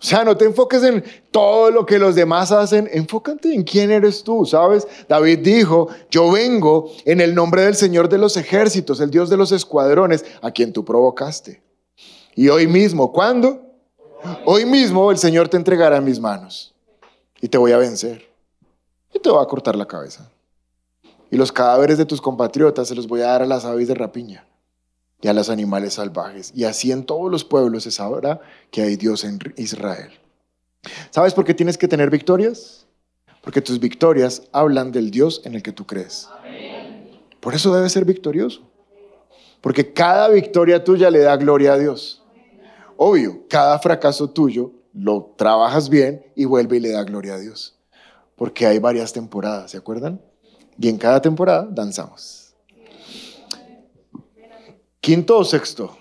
O 0.00 0.04
sea, 0.04 0.22
no 0.22 0.36
te 0.36 0.44
enfoques 0.44 0.82
en 0.84 1.02
todo 1.32 1.70
lo 1.72 1.84
que 1.84 1.98
los 1.98 2.14
demás 2.14 2.52
hacen, 2.52 2.88
enfócate 2.92 3.52
en 3.52 3.64
quién 3.64 3.90
eres 3.90 4.22
tú, 4.22 4.46
¿sabes? 4.46 4.86
David 5.08 5.40
dijo, 5.40 5.88
yo 6.08 6.30
vengo 6.30 6.90
en 7.04 7.20
el 7.20 7.34
nombre 7.34 7.62
del 7.62 7.74
Señor 7.74 8.08
de 8.08 8.18
los 8.18 8.36
ejércitos, 8.36 9.00
el 9.00 9.10
Dios 9.10 9.28
de 9.28 9.36
los 9.36 9.50
escuadrones, 9.50 10.24
a 10.40 10.52
quien 10.52 10.72
tú 10.72 10.84
provocaste. 10.84 11.60
Y 12.36 12.48
hoy 12.48 12.68
mismo, 12.68 13.10
¿cuándo? 13.10 13.60
Hoy 14.44 14.64
mismo 14.64 15.10
el 15.10 15.18
Señor 15.18 15.48
te 15.48 15.56
entregará 15.56 15.96
en 15.96 16.04
mis 16.04 16.20
manos 16.20 16.74
y 17.40 17.48
te 17.48 17.58
voy 17.58 17.72
a 17.72 17.78
vencer 17.78 18.24
y 19.12 19.18
te 19.18 19.30
voy 19.30 19.42
a 19.42 19.46
cortar 19.46 19.74
la 19.74 19.86
cabeza. 19.86 20.30
Y 21.30 21.36
los 21.36 21.50
cadáveres 21.50 21.98
de 21.98 22.04
tus 22.04 22.20
compatriotas 22.20 22.86
se 22.86 22.94
los 22.94 23.08
voy 23.08 23.20
a 23.22 23.26
dar 23.26 23.42
a 23.42 23.46
las 23.46 23.64
aves 23.64 23.88
de 23.88 23.94
rapiña 23.94 24.48
y 25.20 25.28
a 25.28 25.32
los 25.32 25.50
animales 25.50 25.94
salvajes. 25.94 26.52
Y 26.54 26.64
así 26.64 26.92
en 26.92 27.04
todos 27.04 27.30
los 27.30 27.44
pueblos 27.44 27.84
se 27.84 27.90
sabrá 27.90 28.40
que 28.70 28.82
hay 28.82 28.96
Dios 28.96 29.24
en 29.24 29.38
Israel. 29.56 30.10
¿Sabes 31.10 31.34
por 31.34 31.44
qué 31.44 31.54
tienes 31.54 31.76
que 31.76 31.88
tener 31.88 32.10
victorias? 32.10 32.86
Porque 33.42 33.60
tus 33.60 33.80
victorias 33.80 34.42
hablan 34.52 34.92
del 34.92 35.10
Dios 35.10 35.42
en 35.44 35.54
el 35.54 35.62
que 35.62 35.72
tú 35.72 35.86
crees. 35.86 36.28
Por 37.40 37.54
eso 37.54 37.74
debes 37.74 37.92
ser 37.92 38.04
victorioso. 38.04 38.62
Porque 39.60 39.92
cada 39.92 40.28
victoria 40.28 40.84
tuya 40.84 41.10
le 41.10 41.20
da 41.20 41.36
gloria 41.36 41.72
a 41.72 41.78
Dios. 41.78 42.22
Obvio, 42.96 43.46
cada 43.48 43.78
fracaso 43.78 44.30
tuyo 44.30 44.72
lo 44.92 45.34
trabajas 45.36 45.88
bien 45.88 46.24
y 46.34 46.44
vuelve 46.44 46.76
y 46.76 46.80
le 46.80 46.90
da 46.90 47.04
gloria 47.04 47.34
a 47.34 47.38
Dios. 47.38 47.76
Porque 48.36 48.66
hay 48.66 48.78
varias 48.78 49.12
temporadas, 49.12 49.72
¿se 49.72 49.76
acuerdan? 49.76 50.20
Y 50.78 50.88
en 50.88 50.98
cada 50.98 51.20
temporada 51.20 51.66
danzamos. 51.70 52.47
¿Quinto 55.08 55.38
o 55.38 55.42
sexto? 55.42 55.96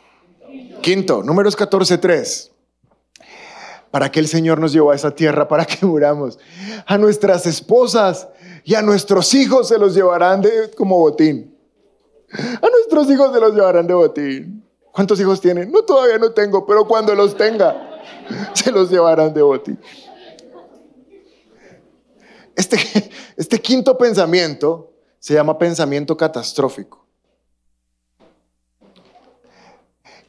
Quinto, 0.82 1.24
números 1.24 1.56
14, 1.56 1.98
3. 1.98 2.52
¿Para 3.90 4.12
qué 4.12 4.20
el 4.20 4.28
Señor 4.28 4.60
nos 4.60 4.74
llevó 4.74 4.92
a 4.92 4.96
esa 4.96 5.12
tierra? 5.12 5.48
Para 5.48 5.64
que 5.64 5.86
muramos. 5.86 6.38
A 6.86 6.98
nuestras 6.98 7.46
esposas 7.46 8.28
y 8.66 8.76
a 8.76 8.82
nuestros 8.82 9.34
hijos 9.34 9.70
se 9.70 9.78
los 9.78 9.96
llevarán 9.96 10.42
de, 10.42 10.72
como 10.76 11.00
botín. 11.00 11.58
A 12.34 12.68
nuestros 12.70 13.10
hijos 13.10 13.34
se 13.34 13.40
los 13.40 13.56
llevarán 13.56 13.88
de 13.88 13.94
botín. 13.94 14.66
¿Cuántos 14.92 15.18
hijos 15.22 15.40
tienen? 15.40 15.72
No, 15.72 15.84
todavía 15.84 16.18
no 16.18 16.34
tengo, 16.34 16.66
pero 16.66 16.86
cuando 16.86 17.16
los 17.16 17.38
tenga, 17.38 18.02
se 18.52 18.74
los 18.74 18.92
llevarán 18.92 19.34
de 19.34 19.42
botín. 19.42 19.80
Este, 22.58 22.78
este 23.38 23.62
quinto 23.62 23.98
pensamiento 23.98 24.92
se 25.18 25.34
llama 25.34 25.58
pensamiento 25.58 26.18
catastrófico. 26.18 27.07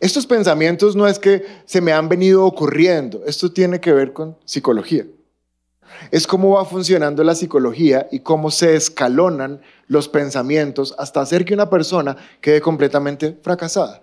Estos 0.01 0.27
pensamientos 0.27 0.95
no 0.95 1.09
es 1.09 1.19
que 1.19 1.45
se 1.65 1.81
me 1.81 1.93
han 1.93 2.09
venido 2.09 2.45
ocurriendo, 2.45 3.23
esto 3.27 3.51
tiene 3.51 3.81
que 3.81 3.93
ver 3.93 4.13
con 4.13 4.37
psicología. 4.45 5.05
Es 6.13 6.27
cómo 6.27 6.51
va 6.51 6.65
funcionando 6.65 7.25
la 7.25 7.35
psicología 7.35 8.07
y 8.13 8.21
cómo 8.21 8.53
se 8.53 8.77
escalonan 8.77 9.61
los 9.89 10.09
pensamientos 10.09 10.95
hasta 10.99 11.21
hacer 11.21 11.45
que 11.45 11.55
una 11.55 11.69
persona 11.69 12.17
quede 12.41 12.61
completamente 12.61 13.37
fracasada. 13.43 14.03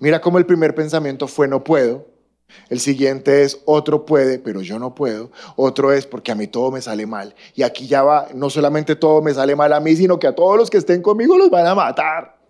Mira 0.00 0.20
cómo 0.20 0.36
el 0.36 0.44
primer 0.44 0.74
pensamiento 0.74 1.26
fue 1.26 1.48
no 1.48 1.64
puedo, 1.64 2.06
el 2.68 2.80
siguiente 2.80 3.44
es 3.44 3.62
otro 3.64 4.04
puede, 4.04 4.38
pero 4.38 4.60
yo 4.60 4.78
no 4.78 4.94
puedo. 4.94 5.30
Otro 5.56 5.92
es 5.92 6.06
porque 6.06 6.32
a 6.32 6.34
mí 6.34 6.48
todo 6.48 6.70
me 6.70 6.82
sale 6.82 7.06
mal. 7.06 7.34
Y 7.54 7.62
aquí 7.62 7.86
ya 7.86 8.02
va, 8.02 8.28
no 8.34 8.50
solamente 8.50 8.96
todo 8.96 9.22
me 9.22 9.32
sale 9.32 9.56
mal 9.56 9.72
a 9.72 9.80
mí, 9.80 9.96
sino 9.96 10.18
que 10.18 10.26
a 10.26 10.34
todos 10.34 10.58
los 10.58 10.68
que 10.68 10.76
estén 10.76 11.00
conmigo 11.00 11.38
los 11.38 11.48
van 11.48 11.66
a 11.66 11.74
matar 11.74 12.41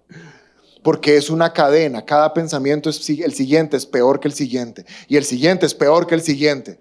porque 0.83 1.17
es 1.17 1.31
una 1.31 1.53
cadena. 1.53 2.05
Cada 2.05 2.33
pensamiento 2.35 2.91
es 2.91 3.09
el 3.09 3.33
siguiente 3.33 3.77
es 3.77 3.87
peor 3.87 4.21
que 4.21 4.29
el 4.29 4.35
siguiente 4.35 4.85
y 5.09 5.17
el 5.17 5.25
siguiente 5.25 5.67
es 5.67 5.75
peor 5.75 6.07
que 6.07 6.15
el 6.15 6.23
siguiente. 6.23 6.81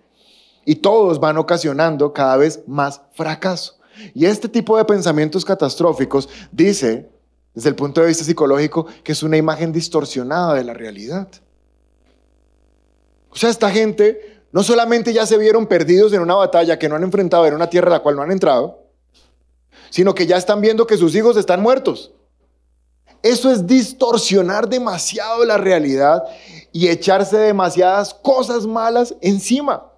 Y 0.65 0.75
todos 0.75 1.19
van 1.19 1.37
ocasionando 1.37 2.13
cada 2.13 2.37
vez 2.37 2.61
más 2.67 3.01
fracaso. 3.13 3.77
Y 4.13 4.25
este 4.25 4.47
tipo 4.47 4.77
de 4.77 4.85
pensamientos 4.85 5.43
catastróficos 5.43 6.29
dice, 6.51 7.09
desde 7.53 7.69
el 7.69 7.75
punto 7.75 8.01
de 8.01 8.07
vista 8.07 8.23
psicológico, 8.23 8.85
que 9.03 9.11
es 9.11 9.23
una 9.23 9.37
imagen 9.37 9.71
distorsionada 9.71 10.53
de 10.53 10.63
la 10.63 10.73
realidad. 10.73 11.27
O 13.29 13.35
sea, 13.35 13.49
esta 13.49 13.71
gente 13.71 14.41
no 14.51 14.63
solamente 14.63 15.13
ya 15.13 15.25
se 15.25 15.37
vieron 15.37 15.67
perdidos 15.67 16.13
en 16.13 16.21
una 16.21 16.35
batalla 16.35 16.77
que 16.77 16.89
no 16.89 16.95
han 16.95 17.03
enfrentado 17.03 17.45
en 17.45 17.53
una 17.53 17.69
tierra 17.69 17.87
a 17.87 17.97
la 17.97 17.99
cual 17.99 18.15
no 18.15 18.21
han 18.21 18.31
entrado, 18.31 18.83
sino 19.89 20.13
que 20.13 20.27
ya 20.27 20.37
están 20.37 20.61
viendo 20.61 20.87
que 20.87 20.97
sus 20.97 21.15
hijos 21.15 21.37
están 21.37 21.61
muertos. 21.61 22.11
Eso 23.23 23.51
es 23.51 23.67
distorsionar 23.67 24.67
demasiado 24.67 25.45
la 25.45 25.57
realidad 25.57 26.23
y 26.71 26.87
echarse 26.87 27.37
demasiadas 27.37 28.13
cosas 28.13 28.65
malas 28.65 29.15
encima. 29.21 29.91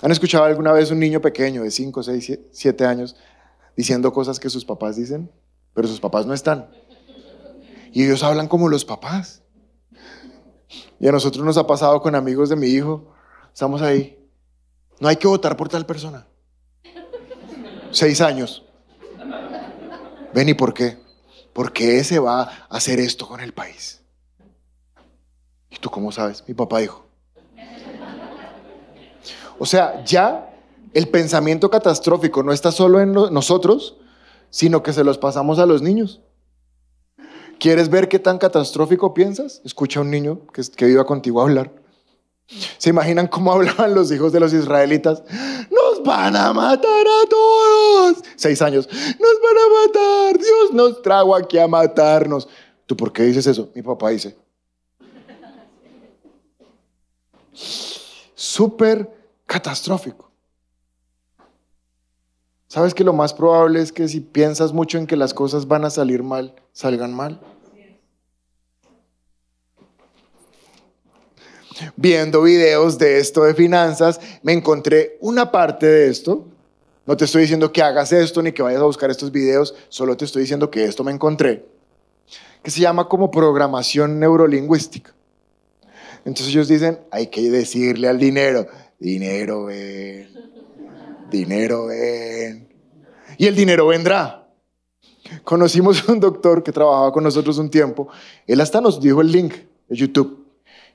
¿Han 0.00 0.12
escuchado 0.12 0.44
alguna 0.44 0.72
vez 0.72 0.90
un 0.92 1.00
niño 1.00 1.20
pequeño 1.20 1.64
de 1.64 1.70
5, 1.72 2.02
6, 2.02 2.38
7 2.52 2.86
años 2.86 3.16
diciendo 3.76 4.12
cosas 4.12 4.38
que 4.38 4.48
sus 4.48 4.64
papás 4.64 4.94
dicen, 4.96 5.30
pero 5.74 5.88
sus 5.88 5.98
papás 5.98 6.24
no 6.24 6.34
están? 6.34 6.70
Y 7.92 8.04
ellos 8.04 8.22
hablan 8.22 8.46
como 8.46 8.68
los 8.68 8.84
papás. 8.84 9.42
Y 11.00 11.08
a 11.08 11.12
nosotros 11.12 11.44
nos 11.44 11.56
ha 11.56 11.66
pasado 11.66 12.00
con 12.00 12.14
amigos 12.14 12.48
de 12.48 12.56
mi 12.56 12.68
hijo. 12.68 13.12
Estamos 13.52 13.82
ahí. 13.82 14.18
No 15.00 15.08
hay 15.08 15.16
que 15.16 15.26
votar 15.26 15.56
por 15.56 15.68
tal 15.68 15.86
persona. 15.86 16.26
Seis 17.90 18.20
años. 18.20 18.67
Ven, 20.34 20.48
¿y 20.48 20.54
por 20.54 20.74
qué? 20.74 20.98
Porque 21.52 21.98
ese 21.98 22.18
va 22.18 22.42
a 22.42 22.66
hacer 22.70 23.00
esto 23.00 23.26
con 23.26 23.40
el 23.40 23.52
país. 23.52 24.00
¿Y 25.70 25.76
tú 25.76 25.90
cómo 25.90 26.12
sabes? 26.12 26.44
Mi 26.46 26.54
papá 26.54 26.78
dijo. 26.78 27.04
O 29.58 29.66
sea, 29.66 30.04
ya 30.04 30.54
el 30.94 31.08
pensamiento 31.08 31.70
catastrófico 31.70 32.42
no 32.42 32.52
está 32.52 32.72
solo 32.72 33.00
en 33.00 33.12
nosotros, 33.12 33.96
sino 34.50 34.82
que 34.82 34.92
se 34.92 35.04
los 35.04 35.18
pasamos 35.18 35.58
a 35.58 35.66
los 35.66 35.82
niños. 35.82 36.20
¿Quieres 37.58 37.90
ver 37.90 38.08
qué 38.08 38.20
tan 38.20 38.38
catastrófico 38.38 39.14
piensas? 39.14 39.60
Escucha 39.64 39.98
a 39.98 40.02
un 40.02 40.10
niño 40.10 40.46
que, 40.52 40.62
que 40.76 40.86
viva 40.86 41.04
contigo 41.04 41.40
a 41.40 41.44
hablar. 41.44 41.72
¿Se 42.78 42.90
imaginan 42.90 43.26
cómo 43.26 43.52
hablaban 43.54 43.94
los 43.94 44.10
hijos 44.10 44.32
de 44.32 44.40
los 44.40 44.52
israelitas? 44.52 45.22
Nos 45.70 46.02
van 46.02 46.34
a 46.36 46.52
matar 46.52 47.06
a 47.06 47.28
todos. 47.28 48.18
Seis 48.36 48.62
años. 48.62 48.88
Nos 48.88 49.36
van 49.42 49.56
a 49.56 49.86
matar. 49.86 50.38
Dios 50.38 50.72
nos 50.72 51.02
trajo 51.02 51.34
aquí 51.36 51.58
a 51.58 51.68
matarnos. 51.68 52.48
¿Tú 52.86 52.96
por 52.96 53.12
qué 53.12 53.24
dices 53.24 53.46
eso? 53.46 53.70
Mi 53.74 53.82
papá 53.82 54.10
dice. 54.10 54.36
Súper 58.34 59.10
catastrófico. 59.44 60.30
¿Sabes 62.66 62.94
que 62.94 63.04
lo 63.04 63.12
más 63.12 63.32
probable 63.32 63.80
es 63.80 63.92
que 63.92 64.08
si 64.08 64.20
piensas 64.20 64.72
mucho 64.72 64.98
en 64.98 65.06
que 65.06 65.16
las 65.16 65.32
cosas 65.32 65.66
van 65.66 65.84
a 65.84 65.90
salir 65.90 66.22
mal, 66.22 66.54
salgan 66.72 67.14
mal? 67.14 67.40
Viendo 71.96 72.42
videos 72.42 72.98
de 72.98 73.18
esto 73.18 73.44
de 73.44 73.54
finanzas, 73.54 74.20
me 74.42 74.52
encontré 74.52 75.16
una 75.20 75.50
parte 75.50 75.86
de 75.86 76.08
esto. 76.08 76.46
No 77.06 77.16
te 77.16 77.24
estoy 77.24 77.42
diciendo 77.42 77.72
que 77.72 77.82
hagas 77.82 78.12
esto 78.12 78.42
ni 78.42 78.52
que 78.52 78.62
vayas 78.62 78.80
a 78.80 78.84
buscar 78.84 79.10
estos 79.10 79.32
videos, 79.32 79.74
solo 79.88 80.16
te 80.16 80.24
estoy 80.24 80.42
diciendo 80.42 80.70
que 80.70 80.84
esto 80.84 81.04
me 81.04 81.12
encontré, 81.12 81.64
que 82.62 82.70
se 82.70 82.80
llama 82.80 83.08
como 83.08 83.30
programación 83.30 84.20
neurolingüística. 84.20 85.14
Entonces 86.24 86.48
ellos 86.48 86.68
dicen, 86.68 86.98
hay 87.10 87.28
que 87.28 87.50
decirle 87.50 88.08
al 88.08 88.18
dinero, 88.18 88.66
dinero 88.98 89.64
ven, 89.66 90.28
dinero 91.30 91.86
ven. 91.86 92.68
Y 93.38 93.46
el 93.46 93.54
dinero 93.54 93.86
vendrá. 93.86 94.46
Conocimos 95.44 96.06
un 96.08 96.20
doctor 96.20 96.62
que 96.62 96.72
trabajaba 96.72 97.12
con 97.12 97.24
nosotros 97.24 97.56
un 97.58 97.70
tiempo. 97.70 98.08
Él 98.46 98.60
hasta 98.60 98.80
nos 98.80 99.00
dijo 99.00 99.20
el 99.20 99.32
link 99.32 99.54
de 99.88 99.96
YouTube. 99.96 100.47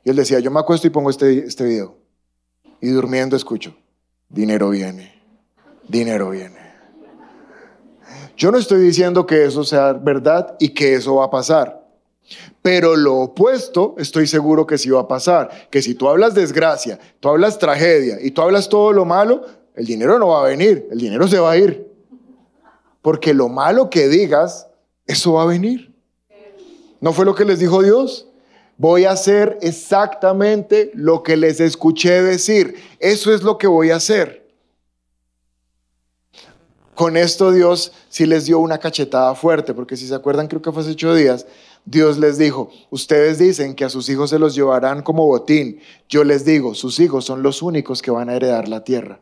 Y 0.04 0.10
él 0.10 0.16
decía, 0.16 0.40
yo 0.40 0.52
me 0.52 0.60
acuesto 0.60 0.88
y 0.88 0.90
pongo 0.90 1.10
este, 1.10 1.46
este 1.46 1.64
video. 1.64 1.98
Y 2.82 2.90
durmiendo 2.90 3.36
escucho, 3.36 3.76
dinero 4.30 4.70
viene, 4.70 5.22
dinero 5.88 6.30
viene. 6.32 6.64
Yo 8.36 8.52
no 8.52 8.58
estoy 8.58 8.82
diciendo 8.82 9.26
que 9.26 9.46
eso 9.46 9.64
sea 9.64 9.94
verdad 9.94 10.56
y 10.60 10.70
que 10.70 10.96
eso 10.96 11.16
va 11.16 11.26
a 11.26 11.30
pasar. 11.30 11.82
Pero 12.62 12.96
lo 12.96 13.16
opuesto, 13.18 13.96
estoy 13.98 14.28
seguro 14.28 14.66
que 14.66 14.78
sí 14.78 14.90
va 14.90 15.02
a 15.02 15.08
pasar. 15.08 15.70
Que 15.70 15.82
si 15.82 15.96
tú 15.96 16.10
hablas 16.10 16.34
desgracia, 16.34 17.00
tú 17.20 17.30
hablas 17.30 17.60
tragedia 17.60 18.18
y 18.22 18.32
tú 18.32 18.42
hablas 18.42 18.70
todo 18.70 18.92
lo 18.92 19.06
malo, 19.06 19.46
el 19.76 19.86
dinero 19.86 20.18
no 20.20 20.30
va 20.30 20.42
a 20.42 20.48
venir, 20.48 20.88
el 20.92 20.98
dinero 20.98 21.28
se 21.28 21.40
va 21.40 21.52
a 21.52 21.58
ir. 21.58 21.88
Porque 23.02 23.34
lo 23.34 23.50
malo 23.50 23.90
que 23.90 24.08
digas, 24.08 24.68
eso 25.06 25.34
va 25.34 25.44
a 25.44 25.46
venir. 25.46 25.94
¿No 27.02 27.12
fue 27.12 27.26
lo 27.26 27.36
que 27.36 27.46
les 27.46 27.60
dijo 27.60 27.84
Dios? 27.84 28.30
Voy 28.84 29.06
a 29.06 29.12
hacer 29.12 29.60
exactamente 29.62 30.92
lo 30.94 31.24
que 31.24 31.38
les 31.38 31.62
escuché 31.62 32.22
decir. 32.22 32.76
Eso 33.00 33.34
es 33.34 33.42
lo 33.42 33.58
que 33.58 33.66
voy 33.66 33.92
a 33.92 33.96
hacer. 33.96 34.46
Con 36.94 37.16
esto 37.16 37.54
Dios 37.54 37.94
sí 38.10 38.26
les 38.26 38.46
dio 38.46 38.60
una 38.60 38.80
cachetada 38.80 39.36
fuerte, 39.36 39.74
porque 39.74 39.96
si 39.96 40.06
se 40.06 40.14
acuerdan, 40.14 40.50
creo 40.50 40.62
que 40.62 40.74
fue 40.74 40.82
hace 40.82 40.92
ocho 40.92 41.16
días, 41.16 41.46
Dios 41.86 42.18
les 42.18 42.38
dijo, 42.38 42.72
ustedes 42.90 43.40
dicen 43.40 43.74
que 43.74 43.86
a 43.86 43.90
sus 43.90 44.10
hijos 44.10 44.32
se 44.32 44.38
los 44.38 44.54
llevarán 44.54 45.02
como 45.02 45.28
botín. 45.28 45.80
Yo 46.10 46.26
les 46.26 46.44
digo, 46.44 46.76
sus 46.76 47.00
hijos 47.00 47.24
son 47.24 47.42
los 47.42 47.62
únicos 47.62 48.02
que 48.02 48.12
van 48.12 48.28
a 48.28 48.36
heredar 48.36 48.68
la 48.68 48.84
tierra, 48.84 49.22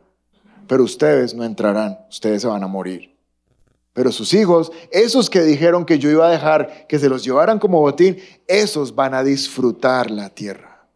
pero 0.66 0.82
ustedes 0.82 1.34
no 1.34 1.44
entrarán, 1.44 2.00
ustedes 2.10 2.42
se 2.42 2.48
van 2.48 2.64
a 2.64 2.66
morir. 2.66 3.11
Pero 3.92 4.10
sus 4.10 4.32
hijos, 4.32 4.72
esos 4.90 5.28
que 5.28 5.42
dijeron 5.42 5.84
que 5.84 5.98
yo 5.98 6.10
iba 6.10 6.26
a 6.26 6.30
dejar 6.30 6.86
que 6.86 6.98
se 6.98 7.08
los 7.08 7.24
llevaran 7.24 7.58
como 7.58 7.80
botín, 7.80 8.18
esos 8.46 8.94
van 8.94 9.14
a 9.14 9.22
disfrutar 9.22 10.10
la 10.10 10.30
tierra. 10.30 10.88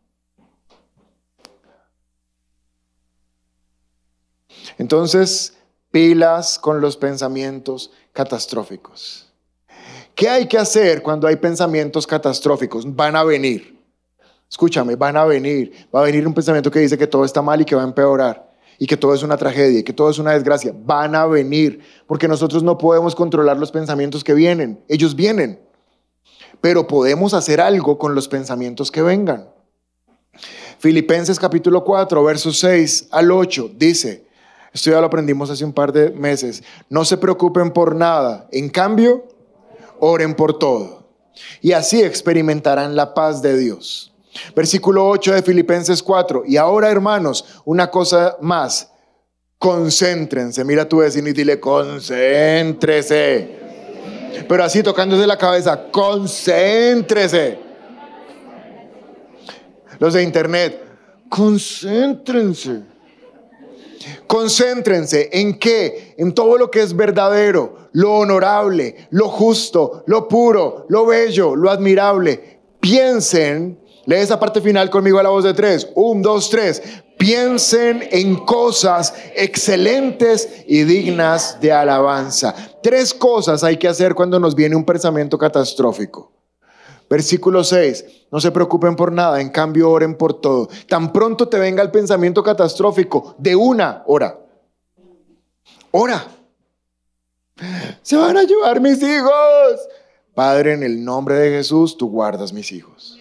Entonces, 4.79 5.55
pilas 5.91 6.59
con 6.59 6.81
los 6.81 6.97
pensamientos 6.97 7.91
catastróficos. 8.13 9.33
¿Qué 10.15 10.29
hay 10.31 10.47
que 10.47 10.57
hacer 10.57 11.03
cuando 11.03 11.27
hay 11.27 11.37
pensamientos 11.37 12.07
catastróficos? 12.07 12.97
Van 12.97 13.17
a 13.17 13.25
venir. 13.25 13.79
Escúchame, 14.49 14.97
van 14.97 15.17
a 15.19 15.27
venir. 15.27 15.89
Va 15.95 16.01
a 16.01 16.05
venir 16.05 16.27
un 16.27 16.33
pensamiento 16.33 16.71
que 16.71 16.79
dice 16.79 16.97
que 16.97 17.07
todo 17.07 17.25
está 17.25 17.43
mal 17.43 17.61
y 17.61 17.65
que 17.67 17.75
va 17.75 17.83
a 17.83 17.87
empeorar. 17.87 18.46
Y 18.79 18.87
que 18.87 18.97
todo 18.97 19.15
es 19.15 19.23
una 19.23 19.37
tragedia 19.37 19.81
y 19.81 19.83
que 19.83 19.93
todo 19.93 20.11
es 20.11 20.19
una 20.19 20.33
desgracia. 20.33 20.75
Van 20.75 21.15
a 21.15 21.27
venir. 21.27 21.81
Porque 22.07 22.29
nosotros 22.29 22.63
no 22.63 22.77
podemos 22.79 23.15
controlar 23.15 23.57
los 23.57 23.73
pensamientos 23.73 24.23
que 24.23 24.35
vienen. 24.35 24.83
Ellos 24.89 25.17
vienen. 25.17 25.61
Pero 26.61 26.87
podemos 26.87 27.35
hacer 27.35 27.61
algo 27.61 27.99
con 27.99 28.15
los 28.15 28.29
pensamientos 28.29 28.91
que 28.91 29.03
vengan. 29.03 29.49
Filipenses 30.79 31.39
capítulo 31.39 31.85
4, 31.85 32.23
versos 32.23 32.59
6 32.59 33.09
al 33.11 33.31
8 33.31 33.71
dice, 33.77 34.27
esto 34.73 34.91
ya 34.91 35.01
lo 35.01 35.07
aprendimos 35.07 35.49
hace 35.51 35.65
un 35.65 35.73
par 35.73 35.93
de 35.93 36.11
meses, 36.11 36.63
no 36.91 37.05
se 37.05 37.17
preocupen 37.17 37.71
por 37.73 37.95
nada. 37.95 38.47
En 38.53 38.69
cambio, 38.69 39.27
oren 39.99 40.35
por 40.35 40.59
todo. 40.59 41.09
Y 41.63 41.73
así 41.73 42.03
experimentarán 42.03 42.95
la 42.95 43.15
paz 43.15 43.41
de 43.41 43.57
Dios. 43.57 44.13
Versículo 44.55 45.09
8 45.09 45.35
de 45.35 45.43
Filipenses 45.43 46.03
4. 46.03 46.45
Y 46.47 46.57
ahora, 46.57 46.91
hermanos, 46.91 47.63
una 47.65 47.91
cosa 47.91 48.37
más. 48.41 48.91
Concéntrense. 49.59 50.65
Mira 50.65 50.89
tu 50.89 50.99
vecino 50.99 51.29
y 51.29 51.33
dile, 51.33 51.59
concéntrese. 51.59 53.57
Pero 54.49 54.65
así 54.65 54.83
tocándose 54.83 55.27
la 55.27 55.39
cabeza, 55.39 55.91
concéntrese. 55.91 57.59
Los 59.99 60.15
de 60.15 60.23
internet, 60.23 60.83
concéntrense. 61.29 62.83
Concéntrense 64.27 65.31
en 65.33 65.59
qué? 65.59 66.15
En 66.19 66.33
todo 66.33 66.59
lo 66.59 66.71
que 66.71 66.81
es 66.81 66.95
verdadero, 66.95 67.89
lo 67.93 68.19
honorable, 68.19 69.09
lo 69.11 69.29
justo, 69.29 70.05
lo 70.07 70.29
puro, 70.29 70.87
lo 70.89 71.07
bello, 71.07 71.57
lo 71.57 71.71
admirable. 71.71 72.61
Piensen, 72.81 73.79
lee 74.07 74.17
esa 74.17 74.41
parte 74.41 74.61
final 74.61 74.89
conmigo 74.89 75.19
a 75.19 75.23
la 75.23 75.29
voz 75.29 75.45
de 75.45 75.55
tres. 75.55 75.89
Un, 75.95 76.23
dos, 76.23 76.49
tres. 76.49 76.83
Piensen 77.19 78.09
en 78.11 78.37
cosas 78.37 79.15
excelentes 79.35 80.65
y 80.67 80.85
dignas 80.85 81.61
de 81.61 81.73
alabanza. 81.73 82.55
Tres 82.83 83.13
cosas 83.15 83.65
hay 83.65 83.77
que 83.77 83.89
hacer 83.89 84.15
cuando 84.15 84.41
nos 84.41 84.55
viene 84.55 84.77
un 84.77 84.85
pensamiento 84.85 85.39
catastrófico. 85.39 86.33
Versículo 87.09 87.63
6, 87.63 88.05
no 88.33 88.41
se 88.41 88.51
preocupen 88.51 88.97
por 88.97 89.13
nada, 89.13 89.41
en 89.41 89.51
cambio 89.51 89.91
oren 89.91 90.17
por 90.17 90.41
todo. 90.41 90.69
Tan 90.89 91.13
pronto 91.13 91.49
te 91.49 91.59
venga 91.59 91.83
el 91.83 91.91
pensamiento 91.91 92.43
catastrófico 92.43 93.37
de 93.39 93.55
una 93.55 94.03
hora. 94.07 94.39
Ora. 95.93 96.27
Se 98.03 98.17
van 98.17 98.37
a 98.37 98.43
llevar 98.43 98.81
mis 98.81 99.01
hijos. 99.03 99.89
Padre, 100.35 100.75
en 100.75 100.83
el 100.83 101.05
nombre 101.05 101.37
de 101.37 101.51
Jesús, 101.57 101.97
tú 101.97 102.11
guardas 102.11 102.53
mis 102.53 102.71
hijos. 102.73 103.16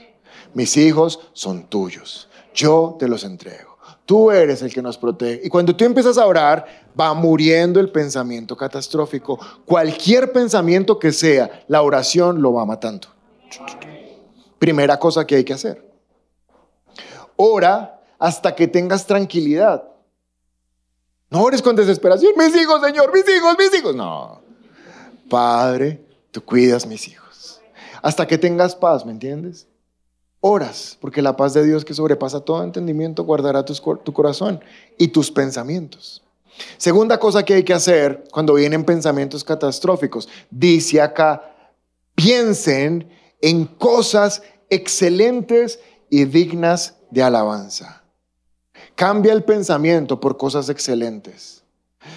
Mis 0.56 0.78
hijos 0.78 1.20
son 1.34 1.68
tuyos. 1.68 2.30
Yo 2.53 2.95
te 2.97 3.08
los 3.08 3.26
entrego. 3.26 3.78
Tú 4.06 4.32
eres 4.32 4.62
el 4.62 4.74
que 4.74 4.82
nos 4.82 4.97
protege. 4.97 5.41
Y 5.43 5.49
cuando 5.49 5.76
tú 5.76 5.84
empiezas 5.84 6.18
a 6.18 6.26
orar, 6.26 6.66
va 6.99 7.14
muriendo 7.14 7.80
el 7.80 7.91
pensamiento 7.91 8.56
catastrófico. 8.56 9.38
Cualquier 9.66 10.32
pensamiento 10.32 10.97
que 10.97 11.12
sea, 11.12 11.66
la 11.68 11.82
oración 11.82 12.41
lo 12.41 12.53
va 12.53 12.66
matando. 12.66 13.10
Primera 14.58 14.97
cosa 14.97 15.28
que 15.28 15.36
hay 15.36 15.43
que 15.43 15.53
hacer. 15.53 15.84
Ora 17.36 18.01
hasta 18.18 18.56
que 18.56 18.68
tengas 18.68 19.06
tranquilidad. 19.06 19.84
No 21.30 21.41
ores 21.43 21.62
con 21.62 21.76
desesperación. 21.76 22.32
Mis 22.38 22.56
hijos, 22.56 22.80
Señor, 22.82 23.12
mis 23.14 23.28
hijos, 23.28 23.56
mis 23.60 23.78
hijos. 23.78 23.93
No. 23.93 24.39
Padre, 25.30 26.01
tú 26.32 26.41
cuidas 26.45 26.86
mis 26.86 27.10
hijos. 27.10 27.60
Hasta 28.01 28.26
que 28.26 28.38
tengas 28.38 28.74
paz, 28.74 29.06
¿me 29.06 29.12
entiendes? 29.12 29.68
Porque 31.02 31.24
la 31.24 31.36
paz 31.36 31.56
de 31.56 31.66
Dios 31.66 31.84
que 31.84 31.96
sobrepasa 31.96 32.39
todo 32.39 32.64
entendimiento 32.64 33.24
guardará 33.24 33.66
tu 33.66 34.14
corazón 34.14 34.60
y 34.96 35.08
tus 35.08 35.32
pensamientos. 35.32 36.22
Segunda 36.78 37.20
cosa 37.20 37.43
que 37.43 37.56
hay 37.56 37.64
que 37.64 37.74
hacer 37.74 38.26
cuando 38.32 38.54
vienen 38.54 38.86
pensamientos 38.86 39.43
catastróficos, 39.43 40.30
dice 40.52 41.02
acá, 41.02 41.52
piensen 42.14 43.10
en 43.41 43.66
cosas 43.66 44.43
excelentes 44.70 45.80
y 46.12 46.26
dignas 46.26 46.96
de 47.10 47.24
alabanza. 47.24 48.04
Cambia 48.93 49.34
el 49.34 49.43
pensamiento 49.43 50.20
por 50.20 50.38
cosas 50.38 50.70
excelentes. 50.70 51.64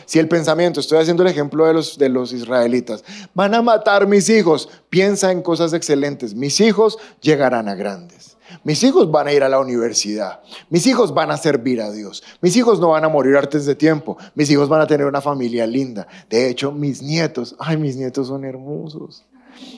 Si 0.07 0.19
el 0.19 0.29
pensamiento, 0.29 0.81
estoy 0.81 0.99
haciendo 0.99 1.23
el 1.23 1.29
ejemplo 1.29 1.67
de 1.67 1.75
los, 1.75 1.99
de 1.99 2.09
los 2.09 2.33
israelitas, 2.33 3.05
van 3.35 3.55
a 3.55 3.63
matar 3.63 4.07
mis 4.07 4.29
hijos, 4.29 4.69
piensa 4.89 5.33
en 5.33 5.43
cosas 5.43 5.73
excelentes. 5.73 6.35
Mis 6.35 6.61
hijos 6.61 6.99
llegarán 7.21 7.69
a 7.69 7.75
grandes. 7.75 8.39
Mis 8.65 8.83
hijos 8.83 9.11
van 9.11 9.27
a 9.27 9.33
ir 9.33 9.43
a 9.43 9.49
la 9.49 9.61
universidad. 9.61 10.41
Mis 10.71 10.87
hijos 10.87 11.13
van 11.13 11.31
a 11.31 11.37
servir 11.37 11.81
a 11.81 11.91
Dios. 11.91 12.23
Mis 12.41 12.57
hijos 12.57 12.81
no 12.81 12.89
van 12.89 13.05
a 13.05 13.09
morir 13.09 13.37
antes 13.37 13.67
de 13.67 13.75
tiempo. 13.75 14.17
Mis 14.35 14.51
hijos 14.51 14.69
van 14.69 14.81
a 14.81 14.87
tener 14.87 15.07
una 15.07 15.21
familia 15.21 15.67
linda. 15.67 16.07
De 16.31 16.49
hecho, 16.49 16.73
mis 16.73 17.03
nietos, 17.03 17.55
ay, 17.59 17.77
mis 17.77 17.97
nietos 17.97 18.29
son 18.29 18.45
hermosos. 18.45 19.25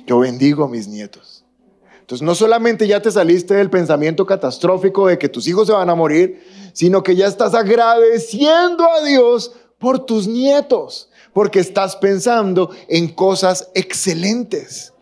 Yo 0.07 0.21
bendigo 0.21 0.65
a 0.65 0.69
mis 0.69 0.87
nietos. 0.87 1.45
Entonces, 2.01 2.27
no 2.27 2.35
solamente 2.35 2.89
ya 2.89 3.01
te 3.01 3.11
saliste 3.11 3.55
del 3.55 3.71
pensamiento 3.71 4.27
catastrófico 4.27 5.07
de 5.07 5.19
que 5.19 5.29
tus 5.29 5.47
hijos 5.47 5.69
se 5.69 5.73
van 5.73 5.91
a 5.91 5.95
morir, 5.95 6.43
sino 6.73 7.03
que 7.03 7.15
ya 7.15 7.27
estás 7.27 7.55
agradeciendo 7.55 8.85
a 8.91 9.05
Dios 9.05 9.53
por 9.81 10.05
tus 10.05 10.29
nietos, 10.29 11.09
porque 11.33 11.59
estás 11.59 11.97
pensando 11.97 12.71
en 12.87 13.09
cosas 13.09 13.71
excelentes. 13.75 14.93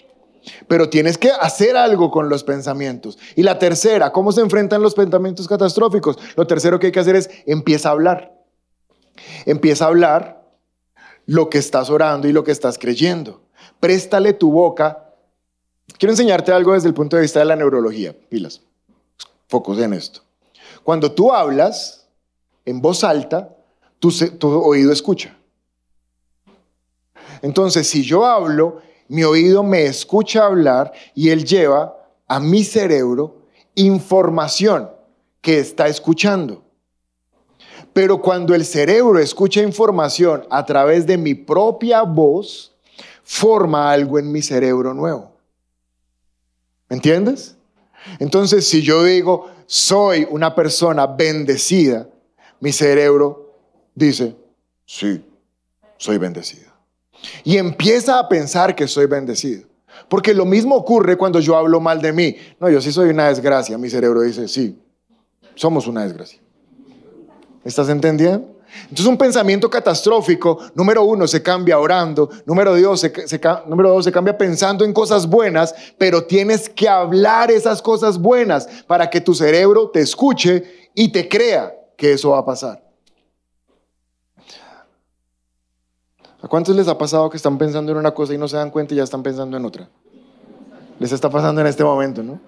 Pero 0.66 0.88
tienes 0.88 1.18
que 1.18 1.30
hacer 1.30 1.76
algo 1.76 2.10
con 2.10 2.30
los 2.30 2.44
pensamientos. 2.44 3.18
Y 3.34 3.42
la 3.42 3.58
tercera, 3.58 4.12
¿cómo 4.12 4.32
se 4.32 4.40
enfrentan 4.40 4.80
los 4.80 4.94
pensamientos 4.94 5.46
catastróficos? 5.46 6.16
Lo 6.36 6.46
tercero 6.46 6.78
que 6.78 6.86
hay 6.86 6.92
que 6.92 7.00
hacer 7.00 7.16
es 7.16 7.28
empieza 7.44 7.90
a 7.90 7.92
hablar. 7.92 8.32
Empieza 9.44 9.84
a 9.84 9.88
hablar 9.88 10.44
lo 11.26 11.50
que 11.50 11.58
estás 11.58 11.90
orando 11.90 12.28
y 12.28 12.32
lo 12.32 12.44
que 12.44 12.52
estás 12.52 12.78
creyendo. 12.78 13.42
Préstale 13.80 14.32
tu 14.32 14.52
boca. 14.52 15.12
Quiero 15.98 16.12
enseñarte 16.12 16.52
algo 16.52 16.72
desde 16.72 16.88
el 16.88 16.94
punto 16.94 17.16
de 17.16 17.22
vista 17.22 17.40
de 17.40 17.46
la 17.46 17.56
neurología. 17.56 18.14
Pilas. 18.28 18.62
Focus 19.48 19.80
en 19.80 19.92
esto. 19.92 20.20
Cuando 20.84 21.12
tú 21.12 21.32
hablas 21.32 22.06
en 22.64 22.80
voz 22.80 23.02
alta, 23.02 23.57
tu, 23.98 24.48
oído 24.48 24.92
escucha. 24.92 25.36
Entonces, 27.42 27.86
si 27.86 28.02
yo 28.02 28.26
hablo 28.26 28.80
mi 29.08 29.24
oído 29.24 29.62
me 29.62 29.86
escucha 29.86 30.44
hablar 30.44 30.92
y 31.14 31.30
él 31.30 31.44
lleva 31.44 31.96
a 32.26 32.38
mi 32.38 32.62
cerebro 32.62 33.46
información 33.74 34.90
que 35.40 35.58
está 35.58 35.88
escuchando. 35.88 36.62
Pero 37.94 38.20
cuando 38.20 38.54
el 38.54 38.66
cerebro 38.66 39.18
escucha 39.18 39.62
información 39.62 40.44
a 40.50 40.64
través 40.64 41.06
de 41.06 41.16
mi 41.16 41.34
propia 41.34 42.02
voz, 42.02 42.76
forma 43.24 43.90
algo 43.90 44.18
en 44.18 44.30
mi 44.30 44.42
cerebro 44.42 44.92
nuevo. 44.92 45.32
¿Me 46.88 46.96
entiendes? 46.96 47.56
Entonces, 48.18 48.68
si 48.68 48.82
yo 48.82 49.04
digo, 49.04 49.50
soy 49.66 50.26
una 50.30 50.54
persona 50.54 51.06
bendecida, 51.06 52.08
mi 52.60 52.72
cerebro 52.72 53.47
dice, 53.98 54.36
sí, 54.86 55.24
soy 55.96 56.18
bendecida 56.18 56.68
y 57.44 57.56
empieza 57.56 58.18
a 58.18 58.28
pensar 58.28 58.74
que 58.74 58.86
soy 58.86 59.06
bendecido. 59.06 59.66
Porque 60.08 60.32
lo 60.32 60.44
mismo 60.44 60.76
ocurre 60.76 61.16
cuando 61.16 61.40
yo 61.40 61.56
hablo 61.56 61.80
mal 61.80 62.00
de 62.00 62.12
mí. 62.12 62.36
No, 62.60 62.70
yo 62.70 62.80
sí 62.80 62.92
soy 62.92 63.10
una 63.10 63.28
desgracia. 63.28 63.76
Mi 63.78 63.90
cerebro 63.90 64.22
dice, 64.22 64.46
sí, 64.46 64.78
somos 65.54 65.86
una 65.86 66.04
desgracia. 66.04 66.40
¿Estás 67.64 67.88
entendiendo? 67.88 68.56
Entonces 68.82 69.06
un 69.06 69.16
pensamiento 69.16 69.68
catastrófico, 69.70 70.58
número 70.74 71.02
uno, 71.02 71.26
se 71.26 71.42
cambia 71.42 71.78
orando, 71.78 72.28
número 72.44 72.78
dos, 72.78 73.00
se, 73.00 73.40
número 73.66 73.88
dos, 73.90 74.04
se 74.04 74.12
cambia 74.12 74.36
pensando 74.36 74.84
en 74.84 74.92
cosas 74.92 75.26
buenas, 75.26 75.74
pero 75.96 76.24
tienes 76.24 76.68
que 76.68 76.86
hablar 76.86 77.50
esas 77.50 77.80
cosas 77.80 78.18
buenas 78.18 78.68
para 78.86 79.08
que 79.08 79.22
tu 79.22 79.34
cerebro 79.34 79.88
te 79.88 80.00
escuche 80.00 80.90
y 80.94 81.10
te 81.10 81.28
crea 81.28 81.74
que 81.96 82.12
eso 82.12 82.30
va 82.30 82.40
a 82.40 82.44
pasar. 82.44 82.87
¿A 86.48 86.50
cuántos 86.50 86.74
les 86.74 86.88
ha 86.88 86.96
pasado 86.96 87.28
que 87.28 87.36
están 87.36 87.58
pensando 87.58 87.92
en 87.92 87.98
una 87.98 88.12
cosa 88.12 88.32
y 88.32 88.38
no 88.38 88.48
se 88.48 88.56
dan 88.56 88.70
cuenta 88.70 88.94
y 88.94 88.96
ya 88.96 89.02
están 89.02 89.22
pensando 89.22 89.58
en 89.58 89.66
otra? 89.66 89.86
Les 90.98 91.12
está 91.12 91.28
pasando 91.28 91.60
en 91.60 91.66
este 91.66 91.84
momento, 91.84 92.22
¿no? 92.22 92.40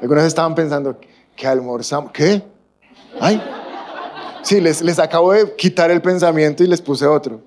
Algunos 0.00 0.22
estaban 0.22 0.54
pensando, 0.54 0.96
¿qué 1.34 1.48
almorzamos? 1.48 2.12
¿Qué? 2.12 2.40
¡Ay! 3.20 3.42
Sí, 4.44 4.60
les, 4.60 4.80
les 4.80 5.00
acabo 5.00 5.32
de 5.32 5.56
quitar 5.56 5.90
el 5.90 6.00
pensamiento 6.00 6.62
y 6.62 6.68
les 6.68 6.80
puse 6.80 7.04
otro. 7.04 7.40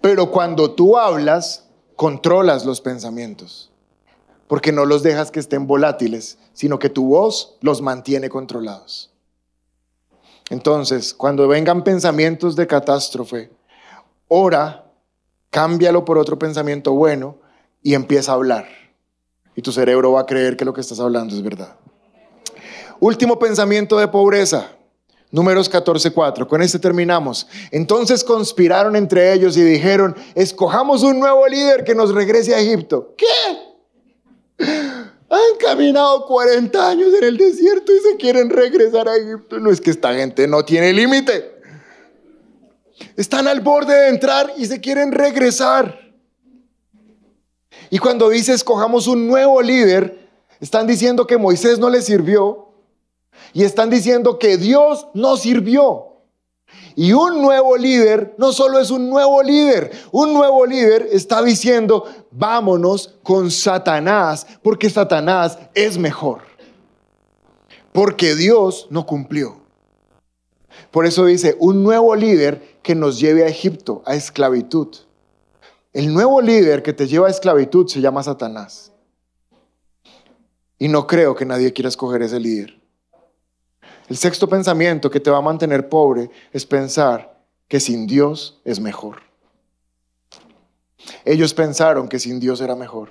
Pero 0.00 0.30
cuando 0.30 0.70
tú 0.70 0.96
hablas, 0.96 1.64
controlas 1.96 2.64
los 2.64 2.80
pensamientos. 2.80 3.72
Porque 4.46 4.70
no 4.70 4.84
los 4.86 5.02
dejas 5.02 5.32
que 5.32 5.40
estén 5.40 5.66
volátiles, 5.66 6.38
sino 6.52 6.78
que 6.78 6.90
tu 6.90 7.06
voz 7.06 7.56
los 7.60 7.82
mantiene 7.82 8.28
controlados. 8.28 9.10
Entonces, 10.48 11.12
cuando 11.12 11.48
vengan 11.48 11.82
pensamientos 11.82 12.54
de 12.54 12.68
catástrofe, 12.68 13.50
ora, 14.28 14.81
cámbialo 15.52 16.04
por 16.04 16.16
otro 16.18 16.38
pensamiento 16.38 16.92
bueno 16.94 17.36
y 17.82 17.92
empieza 17.94 18.32
a 18.32 18.36
hablar. 18.36 18.66
Y 19.54 19.60
tu 19.60 19.70
cerebro 19.70 20.12
va 20.12 20.22
a 20.22 20.26
creer 20.26 20.56
que 20.56 20.64
lo 20.64 20.72
que 20.72 20.80
estás 20.80 20.98
hablando 20.98 21.34
es 21.34 21.42
verdad. 21.42 21.76
Último 22.98 23.38
pensamiento 23.38 23.98
de 23.98 24.08
pobreza. 24.08 24.72
Números 25.30 25.70
14:4. 25.70 26.46
Con 26.48 26.62
este 26.62 26.78
terminamos. 26.78 27.46
Entonces 27.70 28.24
conspiraron 28.24 28.96
entre 28.96 29.34
ellos 29.34 29.56
y 29.58 29.62
dijeron, 29.62 30.16
escojamos 30.34 31.02
un 31.02 31.20
nuevo 31.20 31.46
líder 31.46 31.84
que 31.84 31.94
nos 31.94 32.14
regrese 32.14 32.54
a 32.54 32.58
Egipto. 32.58 33.14
¿Qué? 33.16 33.26
Han 35.28 35.58
caminado 35.60 36.24
40 36.26 36.88
años 36.88 37.12
en 37.14 37.24
el 37.24 37.36
desierto 37.36 37.92
y 37.92 37.98
se 37.98 38.16
quieren 38.16 38.48
regresar 38.48 39.06
a 39.06 39.16
Egipto. 39.16 39.60
No 39.60 39.70
es 39.70 39.82
que 39.82 39.90
esta 39.90 40.14
gente 40.14 40.48
no 40.48 40.64
tiene 40.64 40.94
límite. 40.94 41.60
Están 43.16 43.48
al 43.48 43.60
borde 43.60 43.94
de 43.94 44.08
entrar 44.08 44.52
y 44.56 44.66
se 44.66 44.80
quieren 44.80 45.12
regresar. 45.12 46.12
Y 47.90 47.98
cuando 47.98 48.28
dice 48.30 48.54
escojamos 48.54 49.06
un 49.06 49.26
nuevo 49.26 49.60
líder, 49.60 50.28
están 50.60 50.86
diciendo 50.86 51.26
que 51.26 51.36
Moisés 51.36 51.78
no 51.78 51.90
le 51.90 52.02
sirvió 52.02 52.68
y 53.52 53.64
están 53.64 53.90
diciendo 53.90 54.38
que 54.38 54.56
Dios 54.56 55.08
no 55.14 55.36
sirvió. 55.36 56.12
Y 56.94 57.12
un 57.12 57.40
nuevo 57.40 57.76
líder 57.76 58.34
no 58.38 58.52
solo 58.52 58.78
es 58.78 58.90
un 58.90 59.08
nuevo 59.08 59.42
líder, 59.42 59.92
un 60.10 60.32
nuevo 60.34 60.66
líder 60.66 61.08
está 61.10 61.42
diciendo, 61.42 62.04
vámonos 62.30 63.14
con 63.22 63.50
Satanás, 63.50 64.46
porque 64.62 64.90
Satanás 64.90 65.58
es 65.74 65.98
mejor. 65.98 66.42
Porque 67.92 68.34
Dios 68.34 68.86
no 68.90 69.06
cumplió. 69.06 69.60
Por 70.90 71.06
eso 71.06 71.26
dice, 71.26 71.56
un 71.58 71.82
nuevo 71.82 72.14
líder 72.14 72.71
que 72.82 72.94
nos 72.94 73.18
lleve 73.20 73.44
a 73.44 73.48
Egipto, 73.48 74.02
a 74.06 74.14
esclavitud. 74.14 74.88
El 75.92 76.12
nuevo 76.12 76.40
líder 76.40 76.82
que 76.82 76.92
te 76.92 77.06
lleva 77.06 77.28
a 77.28 77.30
esclavitud 77.30 77.86
se 77.86 78.00
llama 78.00 78.22
Satanás. 78.22 78.92
Y 80.78 80.88
no 80.88 81.06
creo 81.06 81.34
que 81.34 81.44
nadie 81.44 81.72
quiera 81.72 81.88
escoger 81.88 82.22
ese 82.22 82.40
líder. 82.40 82.80
El 84.08 84.16
sexto 84.16 84.48
pensamiento 84.48 85.10
que 85.10 85.20
te 85.20 85.30
va 85.30 85.38
a 85.38 85.42
mantener 85.42 85.88
pobre 85.88 86.30
es 86.52 86.66
pensar 86.66 87.40
que 87.68 87.78
sin 87.78 88.06
Dios 88.06 88.60
es 88.64 88.80
mejor. 88.80 89.22
Ellos 91.24 91.54
pensaron 91.54 92.08
que 92.08 92.18
sin 92.18 92.40
Dios 92.40 92.60
era 92.60 92.74
mejor. 92.74 93.10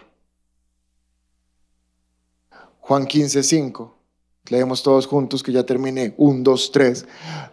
Juan 2.79 3.05
15, 3.05 3.41
5. 3.43 3.97
Leemos 4.49 4.83
todos 4.83 5.07
juntos 5.07 5.43
que 5.43 5.51
ya 5.51 5.65
terminé. 5.65 6.13
Un, 6.17 6.43
dos, 6.43 6.71
tres. 6.71 7.05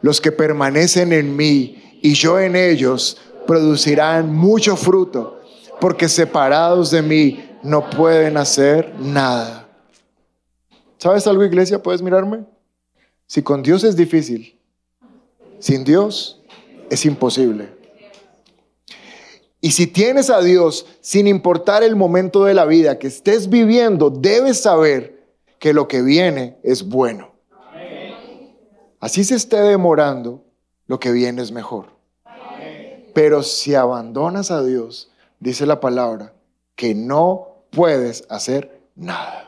Los 0.02 0.20
que 0.20 0.32
permanecen 0.32 1.12
en 1.12 1.36
mí 1.36 1.87
y 2.02 2.14
yo 2.14 2.38
en 2.38 2.56
ellos 2.56 3.18
producirán 3.46 4.34
mucho 4.34 4.76
fruto, 4.76 5.40
porque 5.80 6.08
separados 6.08 6.90
de 6.90 7.02
mí 7.02 7.44
no 7.62 7.88
pueden 7.90 8.36
hacer 8.36 8.94
nada. 9.00 9.68
¿Sabes 10.98 11.26
algo, 11.26 11.44
iglesia? 11.44 11.82
¿Puedes 11.82 12.02
mirarme? 12.02 12.44
Si 13.26 13.42
con 13.42 13.62
Dios 13.62 13.84
es 13.84 13.96
difícil, 13.96 14.58
sin 15.58 15.84
Dios 15.84 16.42
es 16.90 17.04
imposible. 17.04 17.76
Y 19.60 19.72
si 19.72 19.86
tienes 19.86 20.30
a 20.30 20.40
Dios, 20.40 20.86
sin 21.00 21.26
importar 21.26 21.82
el 21.82 21.96
momento 21.96 22.44
de 22.44 22.54
la 22.54 22.64
vida 22.64 22.98
que 22.98 23.08
estés 23.08 23.48
viviendo, 23.48 24.10
debes 24.10 24.60
saber 24.60 25.26
que 25.58 25.72
lo 25.72 25.88
que 25.88 26.02
viene 26.02 26.58
es 26.62 26.84
bueno. 26.84 27.32
Así 29.00 29.24
se 29.24 29.34
esté 29.34 29.60
demorando, 29.60 30.44
lo 30.88 30.98
que 30.98 31.12
viene 31.12 31.42
es 31.42 31.52
mejor. 31.52 31.96
Pero 33.14 33.42
si 33.44 33.74
abandonas 33.74 34.50
a 34.50 34.62
Dios, 34.64 35.10
dice 35.38 35.66
la 35.66 35.80
palabra, 35.80 36.32
que 36.74 36.94
no 36.94 37.62
puedes 37.70 38.24
hacer 38.28 38.80
nada. 38.96 39.47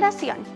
liberación. 0.01 0.51